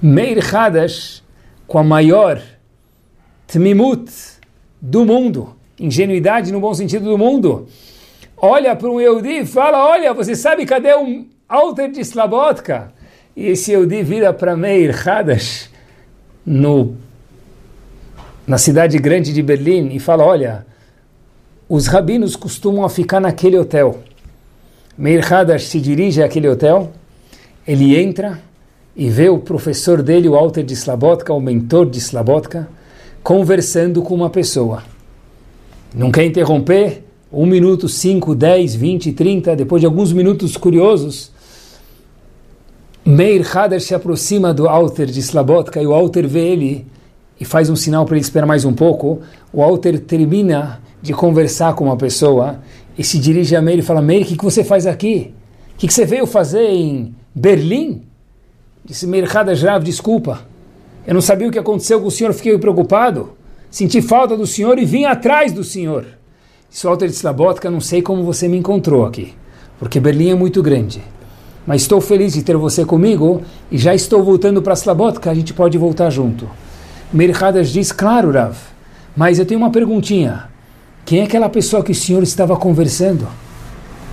Meir 0.05 0.43
Hadash, 0.53 1.23
com 1.65 1.79
a 1.79 1.83
maior 1.83 2.41
tmimut 3.47 4.11
do 4.81 5.05
mundo, 5.05 5.55
ingenuidade 5.79 6.51
no 6.51 6.59
bom 6.59 6.73
sentido 6.73 7.05
do 7.05 7.17
mundo, 7.17 7.69
olha 8.35 8.75
para 8.75 8.89
um 8.89 8.99
Yehudi 8.99 9.39
e 9.39 9.45
fala, 9.45 9.87
olha, 9.87 10.13
você 10.13 10.35
sabe 10.35 10.65
cadê 10.65 10.93
um 10.93 11.25
altar 11.47 11.89
de 11.89 12.01
Slabotka? 12.01 12.91
E 13.33 13.47
esse 13.47 13.71
Yehudi 13.71 14.03
vira 14.03 14.33
para 14.33 14.57
Meir 14.57 14.93
Hadash 15.07 15.69
no, 16.45 16.97
na 18.45 18.57
cidade 18.57 18.97
grande 18.99 19.31
de 19.31 19.41
Berlim 19.41 19.95
e 19.95 19.99
fala: 19.99 20.25
Olha, 20.25 20.65
os 21.69 21.87
rabinos 21.87 22.35
costumam 22.35 22.87
ficar 22.89 23.21
naquele 23.21 23.57
hotel. 23.57 24.03
Meir 24.97 25.33
Hadash 25.33 25.63
se 25.63 25.79
dirige 25.79 26.21
àquele 26.21 26.49
hotel, 26.49 26.91
ele 27.65 27.97
entra 27.97 28.39
e 28.95 29.09
vê 29.09 29.29
o 29.29 29.39
professor 29.39 30.01
dele, 30.01 30.29
o 30.29 30.35
Alter 30.35 30.63
de 30.63 30.73
Slabotka, 30.73 31.33
o 31.33 31.39
mentor 31.39 31.89
de 31.89 31.97
Slabotka, 31.97 32.67
conversando 33.23 34.01
com 34.01 34.13
uma 34.13 34.29
pessoa. 34.29 34.83
Não 35.93 36.11
quer 36.11 36.25
interromper? 36.25 37.03
Um 37.31 37.45
minuto, 37.47 37.89
cinco, 37.89 38.35
dez, 38.35 38.75
vinte, 38.75 39.11
trinta, 39.11 39.55
depois 39.55 39.81
de 39.81 39.87
alguns 39.87 40.13
minutos 40.13 40.55
curiosos, 40.55 41.31
Meir 43.03 43.45
Hader 43.57 43.81
se 43.81 43.95
aproxima 43.95 44.53
do 44.53 44.69
Alter 44.69 45.07
de 45.07 45.19
Slabotka 45.19 45.81
e 45.81 45.87
o 45.87 45.93
Alter 45.93 46.27
vê 46.27 46.47
ele 46.47 46.85
e 47.39 47.43
faz 47.43 47.69
um 47.69 47.75
sinal 47.75 48.05
para 48.05 48.15
ele 48.15 48.23
esperar 48.23 48.45
mais 48.45 48.63
um 48.63 48.73
pouco. 48.73 49.21
O 49.51 49.61
Alter 49.61 49.99
termina 49.99 50.79
de 51.01 51.11
conversar 51.11 51.73
com 51.73 51.85
uma 51.85 51.97
pessoa 51.97 52.59
e 52.97 53.03
se 53.03 53.17
dirige 53.17 53.55
a 53.55 53.61
Meir 53.61 53.79
e 53.79 53.81
fala: 53.81 54.01
Meir, 54.01 54.23
o 54.23 54.25
que, 54.25 54.37
que 54.37 54.43
você 54.43 54.63
faz 54.63 54.85
aqui? 54.85 55.33
O 55.73 55.79
que, 55.79 55.87
que 55.87 55.93
você 55.93 56.05
veio 56.05 56.25
fazer 56.25 56.69
em 56.69 57.13
Berlim? 57.35 58.03
Disse 58.85 59.07
Meir 59.07 59.25
Hader, 59.35 59.63
Rav, 59.63 59.83
desculpa. 59.83 60.41
Eu 61.05 61.13
não 61.13 61.21
sabia 61.21 61.47
o 61.47 61.51
que 61.51 61.59
aconteceu 61.59 62.01
com 62.01 62.07
o 62.07 62.11
senhor, 62.11 62.33
fiquei 62.33 62.57
preocupado. 62.57 63.33
Senti 63.69 64.01
falta 64.01 64.37
do 64.37 64.45
senhor 64.45 64.77
e 64.77 64.85
vim 64.85 65.05
atrás 65.05 65.51
do 65.51 65.63
senhor. 65.63 66.05
Disse 66.69 66.85
o 66.85 66.89
Alter 66.89 67.09
de 67.09 67.15
Slabotka, 67.15 67.69
não 67.69 67.81
sei 67.81 68.01
como 68.01 68.23
você 68.23 68.47
me 68.47 68.57
encontrou 68.57 69.05
aqui, 69.05 69.33
porque 69.79 69.99
Berlim 69.99 70.29
é 70.29 70.35
muito 70.35 70.61
grande 70.61 71.01
mas 71.65 71.83
estou 71.83 72.01
feliz 72.01 72.33
de 72.33 72.43
ter 72.43 72.57
você 72.57 72.85
comigo 72.85 73.41
e 73.71 73.77
já 73.77 73.95
estou 73.95 74.23
voltando 74.23 74.61
para 74.61 74.73
Slabotka, 74.73 75.31
a 75.31 75.33
gente 75.33 75.53
pode 75.53 75.77
voltar 75.77 76.09
junto. 76.09 76.49
Merhadas 77.11 77.69
diz, 77.69 77.91
claro, 77.91 78.31
Rav, 78.31 78.55
mas 79.15 79.39
eu 79.39 79.45
tenho 79.45 79.59
uma 79.59 79.71
perguntinha. 79.71 80.49
Quem 81.05 81.19
é 81.19 81.23
aquela 81.23 81.49
pessoa 81.49 81.83
que 81.83 81.91
o 81.91 81.95
senhor 81.95 82.23
estava 82.23 82.55
conversando? 82.57 83.27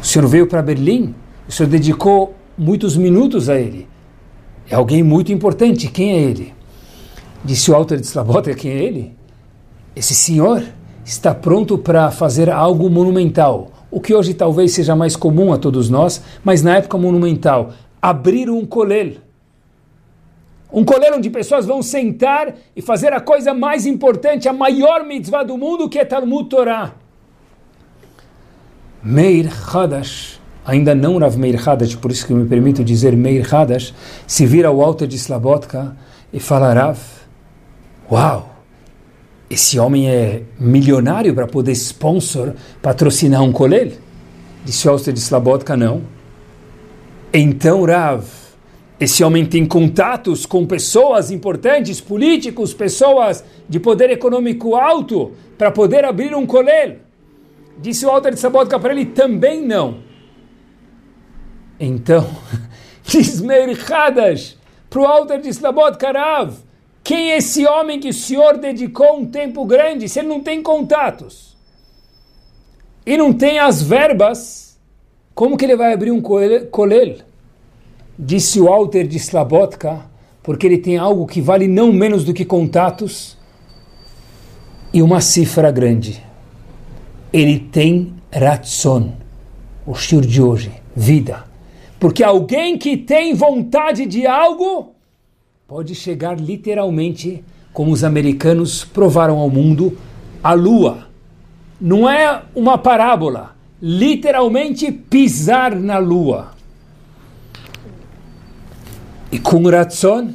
O 0.03 0.07
senhor 0.07 0.27
veio 0.29 0.47
para 0.47 0.63
Berlim? 0.63 1.15
O 1.49 1.53
senhor 1.53 1.69
dedicou 1.69 2.35
muitos 2.57 2.97
minutos 2.97 3.49
a 3.49 3.59
ele. 3.59 3.89
É 4.71 4.77
alguém 4.77 5.03
muito 5.03 5.33
importante. 5.33 5.89
Quem 5.89 6.13
é 6.13 6.21
ele? 6.21 6.55
Disse 7.45 7.71
o 7.71 7.75
autor 7.75 7.99
de 7.99 8.07
Slabotka, 8.07 8.55
quem 8.55 8.71
é 8.71 8.83
ele? 8.83 9.17
Esse 9.95 10.15
senhor 10.15 10.63
está 11.05 11.35
pronto 11.35 11.77
para 11.77 12.11
fazer 12.11 12.49
algo 12.49 12.89
monumental 12.89 13.73
o 13.91 14.01
que 14.01 14.15
hoje 14.15 14.33
talvez 14.33 14.73
seja 14.73 14.95
mais 14.95 15.17
comum 15.17 15.53
a 15.53 15.59
todos 15.59 15.91
nós, 15.91 16.23
mas 16.45 16.63
na 16.63 16.77
época 16.77 16.97
monumental, 16.97 17.73
abrir 18.01 18.49
um 18.49 18.65
colel. 18.65 19.15
Um 20.73 20.85
colel 20.85 21.17
onde 21.17 21.29
pessoas 21.29 21.67
vão 21.67 21.83
sentar 21.83 22.55
e 22.77 22.81
fazer 22.81 23.13
a 23.13 23.21
coisa 23.21 23.53
mais 23.53 23.87
importante, 23.87 24.49
a 24.49 24.53
maior 24.53 25.05
mitzvah 25.05 25.43
do 25.43 25.59
mundo, 25.59 25.89
que 25.89 25.99
é 25.99 26.05
Talmud 26.05 26.49
Torah. 26.49 26.95
Meir 29.03 29.51
Hadash, 29.75 30.40
ainda 30.65 30.95
não 30.95 31.19
Rav 31.19 31.37
Meir 31.37 31.69
Hadash, 31.69 31.95
por 31.97 32.11
isso 32.11 32.27
que 32.27 32.35
me 32.35 32.47
permito 32.47 32.85
dizer 32.85 33.17
Meir 33.17 33.47
Hadash, 33.53 33.95
se 34.27 34.47
vira 34.47 34.69
ao 34.69 34.83
alto 34.83 35.07
de 35.07 35.17
Slabotka 35.17 35.97
e 36.33 36.41
fala 36.41 36.73
Rav, 36.73 36.99
uau, 38.11 38.57
esse 39.49 39.79
homem 39.79 40.09
é 40.09 40.43
milionário 40.59 41.35
para 41.35 41.47
poder 41.47 41.73
sponsor, 41.73 42.55
patrocinar 42.81 43.43
um 43.43 43.53
colel? 43.53 43.93
Disse 44.65 44.89
Oster 44.89 45.13
de 45.13 45.21
Slabotka, 45.21 45.77
não. 45.77 46.03
Então, 47.33 47.85
Rav, 47.85 48.25
esse 49.01 49.25
homem 49.25 49.47
tem 49.47 49.65
contatos 49.65 50.45
com 50.45 50.67
pessoas 50.67 51.31
importantes, 51.31 52.01
políticos, 52.01 52.75
pessoas 52.75 53.43
de 53.69 53.81
poder 53.81 54.11
econômico 54.11 54.77
alto, 54.77 55.33
para 55.57 55.71
poder 55.71 56.05
abrir 56.05 56.35
um 56.35 56.45
colel? 56.45 56.97
Disse 57.81 58.05
o 58.05 58.11
Alter 58.11 58.33
de 58.33 58.39
Slabotka 58.39 58.79
para 58.79 58.93
ele, 58.93 59.07
também 59.07 59.67
não. 59.67 60.10
Então, 61.81 62.29
diz 63.03 63.41
Meir 63.41 63.75
Hadash 63.91 64.59
para 64.91 65.01
o 65.01 65.07
Alter 65.07 65.41
de 65.41 65.49
Slabotka, 65.49 66.13
Rav, 66.13 66.53
quem 67.03 67.33
é 67.33 67.39
esse 67.39 67.67
homem 67.67 67.99
que 67.99 68.11
o 68.11 68.13
Senhor 68.13 68.59
dedicou 68.59 69.19
um 69.19 69.25
tempo 69.25 69.65
grande, 69.65 70.07
se 70.07 70.19
ele 70.19 70.29
não 70.29 70.41
tem 70.41 70.63
contatos 70.63 71.57
e 73.07 73.17
não 73.17 73.33
tem 73.33 73.59
as 73.59 73.83
verbas, 73.83 74.79
como 75.35 75.57
que 75.57 75.65
ele 75.65 75.75
vai 75.75 75.95
abrir 75.95 76.11
um 76.11 76.21
colel? 76.21 77.17
Disse 78.19 78.61
o 78.61 78.69
Alter 78.69 79.07
de 79.09 79.17
Slabotka, 79.17 80.05
porque 80.43 80.67
ele 80.67 80.77
tem 80.77 80.99
algo 80.99 81.27
que 81.27 81.41
vale 81.41 81.67
não 81.67 81.91
menos 81.93 82.25
do 82.25 82.35
que 82.35 82.45
contatos. 82.45 83.39
e 84.93 85.01
uma 85.03 85.21
cifra 85.21 85.71
grande. 85.71 86.21
Ele 87.33 87.59
tem 87.61 88.13
ratson, 88.31 89.13
o 89.87 89.95
shur 89.95 90.23
de 90.23 90.43
hoje, 90.43 90.73
vida. 90.95 91.50
Porque 92.01 92.25
alguém 92.25 92.79
que 92.79 92.97
tem 92.97 93.35
vontade 93.35 94.07
de 94.07 94.27
algo 94.27 94.95
pode 95.69 95.95
chegar 95.95 96.41
literalmente, 96.41 97.45
como 97.75 97.93
os 97.93 98.03
americanos 98.03 98.85
provaram 98.85 99.39
ao 99.39 99.51
mundo, 99.51 99.97
à 100.43 100.55
lua. 100.55 101.07
Não 101.79 102.09
é 102.09 102.43
uma 102.57 102.79
parábola, 102.79 103.55
literalmente 103.81 104.91
pisar 104.91 105.77
na 105.77 105.99
lua. 105.99 106.53
E 109.31 109.39
com 109.39 109.63
Ratson, 109.69 110.35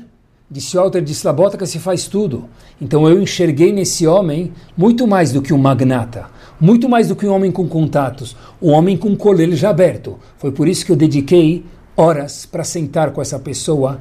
disse 0.49 0.77
Walter 0.77 1.01
de 1.01 1.11
Slabotaka, 1.11 1.65
se 1.65 1.79
faz 1.79 2.07
tudo. 2.07 2.47
Então 2.79 3.09
eu 3.09 3.19
enxerguei 3.21 3.73
nesse 3.73 4.05
homem 4.05 4.53
muito 4.77 5.07
mais 5.07 5.33
do 5.33 5.41
que 5.41 5.53
um 5.53 5.57
magnata, 5.57 6.27
muito 6.65 6.89
mais 6.89 7.09
do 7.09 7.15
que 7.15 7.27
um 7.27 7.31
homem 7.31 7.51
com 7.51 7.67
contatos, 7.67 8.35
um 8.59 8.71
homem 8.71 8.97
com 8.97 9.15
colher 9.15 9.51
já 9.51 9.69
aberto. 9.69 10.17
Foi 10.39 10.51
por 10.51 10.67
isso 10.67 10.83
que 10.83 10.91
eu 10.91 10.95
dediquei 10.95 11.63
horas 11.95 12.47
para 12.47 12.63
sentar 12.63 13.11
com 13.11 13.21
essa 13.21 13.37
pessoa 13.37 13.99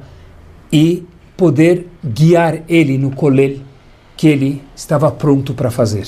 e 0.73 1.05
poder 1.37 1.87
guiar 2.03 2.63
ele 2.67 2.97
no 2.97 3.11
colher 3.11 3.59
que 4.17 4.27
ele 4.27 4.63
estava 4.75 5.11
pronto 5.11 5.53
para 5.53 5.69
fazer. 5.69 6.07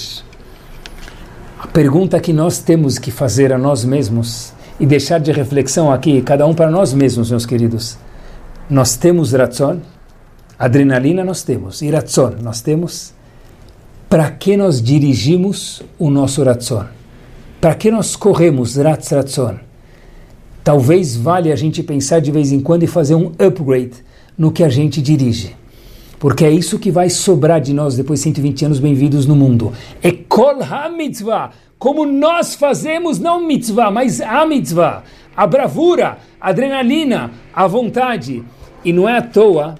A 1.59 1.67
pergunta 1.67 2.19
que 2.19 2.33
nós 2.33 2.57
temos 2.57 2.97
que 2.97 3.11
fazer 3.11 3.53
a 3.53 3.57
nós 3.59 3.85
mesmos 3.85 4.51
e 4.79 4.85
deixar 4.87 5.19
de 5.19 5.31
reflexão 5.31 5.91
aqui, 5.91 6.23
cada 6.23 6.47
um 6.47 6.55
para 6.55 6.71
nós 6.71 6.91
mesmos, 6.91 7.29
meus 7.29 7.45
queridos. 7.45 7.99
Nós 8.67 8.97
temos 8.97 9.31
ratzon, 9.31 9.79
adrenalina 10.57 11.23
nós 11.23 11.43
temos, 11.43 11.83
e 11.83 11.91
ratzon 11.91 12.33
nós 12.41 12.61
temos. 12.61 13.13
Para 14.09 14.31
que 14.31 14.55
nós 14.55 14.81
dirigimos 14.81 15.83
o 15.99 16.09
nosso 16.09 16.41
ratzon? 16.41 16.85
Para 17.59 17.75
que 17.75 17.91
nós 17.91 18.15
corremos 18.15 18.77
ratz 18.77 19.09
ratzon? 19.09 19.57
Talvez 20.63 21.17
valha 21.17 21.51
a 21.51 21.57
gente 21.57 21.83
pensar 21.83 22.21
de 22.21 22.31
vez 22.31 22.53
em 22.53 22.61
quando 22.61 22.83
e 22.83 22.87
fazer 22.87 23.15
um 23.15 23.33
upgrade 23.37 23.95
no 24.37 24.49
que 24.49 24.63
a 24.63 24.69
gente 24.69 25.01
dirige. 25.01 25.57
Porque 26.17 26.45
é 26.45 26.49
isso 26.49 26.79
que 26.79 26.89
vai 26.89 27.09
sobrar 27.09 27.59
de 27.59 27.73
nós 27.73 27.97
depois 27.97 28.19
de 28.19 28.23
120 28.23 28.65
anos 28.65 28.79
bem-vindos 28.79 29.25
no 29.25 29.35
mundo. 29.35 29.73
É 30.01 30.13
kol 30.13 30.63
ha-mitzvah, 30.63 31.51
como 31.77 32.05
nós 32.05 32.55
fazemos, 32.55 33.19
não 33.19 33.45
mitzvah, 33.45 33.91
mas 33.91 34.21
a 34.21 34.45
mitzvah, 34.45 35.03
a 35.35 35.45
bravura, 35.45 36.17
a 36.39 36.49
adrenalina, 36.49 37.31
a 37.53 37.67
vontade. 37.67 38.41
E 38.85 38.93
não 38.93 39.07
é 39.07 39.17
à 39.17 39.21
toa, 39.21 39.75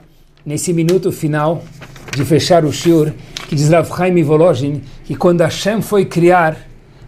nesse 0.46 0.74
minuto 0.74 1.14
final 1.14 1.64
de 2.16 2.26
fechar 2.26 2.66
o 2.66 2.72
shiur, 2.72 3.14
que 3.48 3.56
diz 3.56 3.70
Rav 3.70 3.88
Chaim 3.96 4.22
Volozhin, 4.24 4.82
que 5.06 5.16
quando 5.16 5.42
Hashem 5.42 5.82
foi 5.82 6.06
criar 6.06 6.58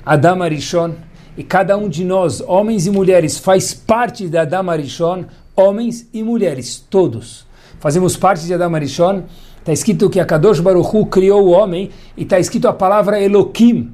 Adam 0.06 0.41
Arishon, 0.41 0.93
e 1.38 1.43
cada 1.43 1.78
um 1.78 1.88
de 1.88 2.04
nós, 2.04 2.41
homens 2.41 2.86
e 2.86 2.91
mulheres, 2.91 3.38
faz 3.38 3.74
parte 3.74 4.28
da 4.28 4.41
Adam 4.41 4.70
Arishon, 4.70 5.26
homens 5.56 6.08
e 6.14 6.24
mulheres, 6.24 6.86
todos 6.89 7.47
fazemos 7.80 8.18
parte 8.18 8.45
de 8.45 8.54
Adam 8.54 8.76
Arishon, 8.76 9.24
está 9.58 9.72
escrito 9.72 10.10
que 10.10 10.20
a 10.20 10.26
Kadosh 10.26 10.60
Baruch 10.60 10.95
Hu 10.95 11.06
criou 11.06 11.47
o 11.47 11.52
homem 11.52 11.89
e 12.16 12.24
está 12.24 12.39
escrito 12.39 12.68
a 12.68 12.74
palavra 12.74 13.22
Elohim. 13.22 13.93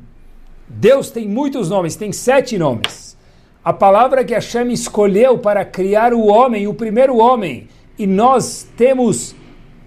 Deus 0.68 1.12
tem 1.12 1.28
muitos 1.28 1.70
nomes, 1.70 1.96
tem 1.96 2.12
sete 2.12 2.58
nomes. 2.58 3.16
A 3.64 3.72
palavra 3.72 4.24
que 4.24 4.34
Hashem 4.34 4.72
escolheu 4.72 5.38
para 5.38 5.64
criar 5.64 6.14
o 6.14 6.26
homem, 6.26 6.68
o 6.68 6.74
primeiro 6.74 7.18
homem, 7.18 7.68
e 7.98 8.06
nós 8.06 8.68
temos 8.76 9.36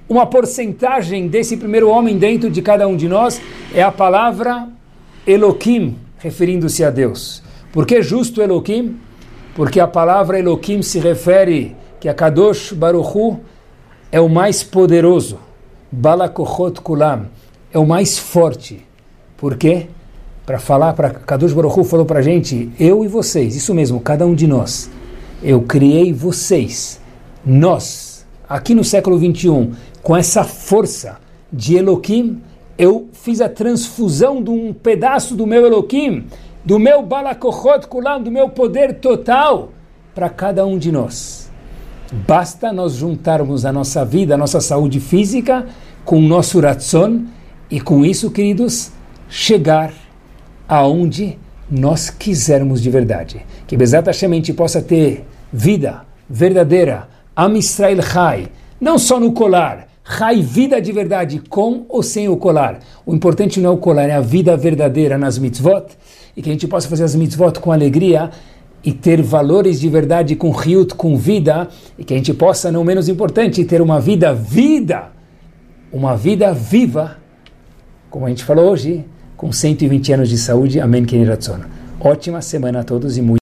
uma 0.08 0.26
porcentagem 0.26 1.28
desse 1.28 1.56
primeiro 1.56 1.90
homem 1.90 2.16
dentro 2.16 2.50
de 2.50 2.62
cada 2.62 2.88
um 2.88 2.96
de 2.96 3.08
nós, 3.08 3.40
é 3.74 3.82
a 3.82 3.92
palavra 3.92 4.68
Elohim, 5.26 5.96
referindo-se 6.18 6.82
a 6.82 6.90
Deus. 6.90 7.42
Por 7.70 7.86
que 7.86 8.00
justo 8.00 8.40
Elohim? 8.40 8.96
Porque 9.54 9.78
a 9.78 9.86
palavra 9.86 10.38
Elohim 10.38 10.80
se 10.80 10.98
refere 10.98 11.76
que 12.00 12.08
a 12.08 12.14
Kadosh 12.14 12.72
Baruch 12.72 13.16
Hu 13.16 13.40
é 14.10 14.20
o 14.20 14.28
mais 14.28 14.62
poderoso. 14.62 15.38
Balakochot 15.92 16.80
Kulam 16.80 17.26
é 17.72 17.78
o 17.78 17.86
mais 17.86 18.18
forte. 18.18 18.86
Por 19.36 19.56
quê? 19.56 19.88
Para 20.46 20.58
falar, 20.58 20.94
para 20.94 21.10
Kadosh 21.10 21.52
Baruch 21.52 21.78
Hu 21.78 21.84
falou 21.84 22.06
para 22.06 22.20
a 22.20 22.22
gente, 22.22 22.70
eu 22.80 23.04
e 23.04 23.08
vocês, 23.08 23.54
isso 23.54 23.74
mesmo, 23.74 24.00
cada 24.00 24.24
um 24.24 24.34
de 24.34 24.46
nós. 24.46 24.90
Eu 25.42 25.60
criei 25.62 26.12
vocês, 26.12 27.00
nós, 27.44 28.26
aqui 28.48 28.74
no 28.74 28.82
século 28.82 29.18
21, 29.18 29.72
com 30.08 30.16
essa 30.16 30.42
força 30.42 31.18
de 31.52 31.76
Elohim, 31.76 32.40
eu 32.78 33.10
fiz 33.12 33.42
a 33.42 33.48
transfusão 33.50 34.42
de 34.42 34.48
um 34.48 34.72
pedaço 34.72 35.36
do 35.36 35.46
meu 35.46 35.66
Elohim, 35.66 36.24
do 36.64 36.78
meu 36.78 37.02
Balakochot 37.02 37.86
Kulam, 37.88 38.22
do 38.22 38.30
meu 38.30 38.48
poder 38.48 39.00
total, 39.00 39.68
para 40.14 40.30
cada 40.30 40.64
um 40.64 40.78
de 40.78 40.90
nós. 40.90 41.50
Basta 42.26 42.72
nós 42.72 42.94
juntarmos 42.94 43.66
a 43.66 43.70
nossa 43.70 44.02
vida, 44.02 44.32
a 44.32 44.38
nossa 44.38 44.62
saúde 44.62 44.98
física 44.98 45.66
com 46.06 46.16
o 46.16 46.26
nosso 46.26 46.58
ratzon 46.58 47.26
e 47.70 47.78
com 47.78 48.02
isso, 48.02 48.30
queridos, 48.30 48.90
chegar 49.28 49.92
aonde 50.66 51.38
nós 51.70 52.08
quisermos 52.08 52.80
de 52.80 52.88
verdade. 52.88 53.44
Que 53.66 53.76
Bezat 53.76 54.08
a 54.08 54.54
possa 54.54 54.80
ter 54.80 55.26
vida 55.52 56.00
verdadeira, 56.30 57.10
Am 57.36 57.58
Israel 57.58 58.00
Chai, 58.00 58.48
não 58.80 58.98
só 58.98 59.20
no 59.20 59.32
colar, 59.32 59.87
Chai, 60.10 60.40
vida 60.40 60.80
de 60.80 60.90
verdade, 60.90 61.38
com 61.38 61.84
ou 61.88 62.02
sem 62.02 62.28
o 62.28 62.36
colar. 62.36 62.80
O 63.04 63.14
importante 63.14 63.60
não 63.60 63.70
é 63.70 63.72
o 63.74 63.76
colar, 63.76 64.08
é 64.08 64.14
a 64.14 64.20
vida 64.20 64.56
verdadeira 64.56 65.18
nas 65.18 65.38
mitzvot, 65.38 65.84
e 66.34 66.40
que 66.40 66.48
a 66.48 66.52
gente 66.52 66.66
possa 66.66 66.88
fazer 66.88 67.04
as 67.04 67.14
mitzvot 67.14 67.60
com 67.60 67.70
alegria, 67.70 68.30
e 68.82 68.90
ter 68.90 69.20
valores 69.20 69.78
de 69.78 69.88
verdade 69.88 70.34
com 70.34 70.50
riut, 70.50 70.94
com 70.94 71.16
vida, 71.16 71.68
e 71.98 72.04
que 72.04 72.14
a 72.14 72.16
gente 72.16 72.32
possa, 72.32 72.72
não 72.72 72.82
menos 72.82 73.08
importante, 73.08 73.62
ter 73.64 73.82
uma 73.82 74.00
vida 74.00 74.32
vida, 74.32 75.08
uma 75.92 76.16
vida 76.16 76.54
viva, 76.54 77.18
como 78.08 78.24
a 78.24 78.28
gente 78.30 78.44
falou 78.44 78.70
hoje, 78.70 79.04
com 79.36 79.52
120 79.52 80.14
anos 80.14 80.28
de 80.28 80.38
saúde. 80.38 80.80
Amém, 80.80 81.04
Keniratzon. 81.04 81.60
Ótima 82.00 82.40
semana 82.40 82.80
a 82.80 82.84
todos 82.84 83.18
e 83.18 83.22
muito 83.22 83.36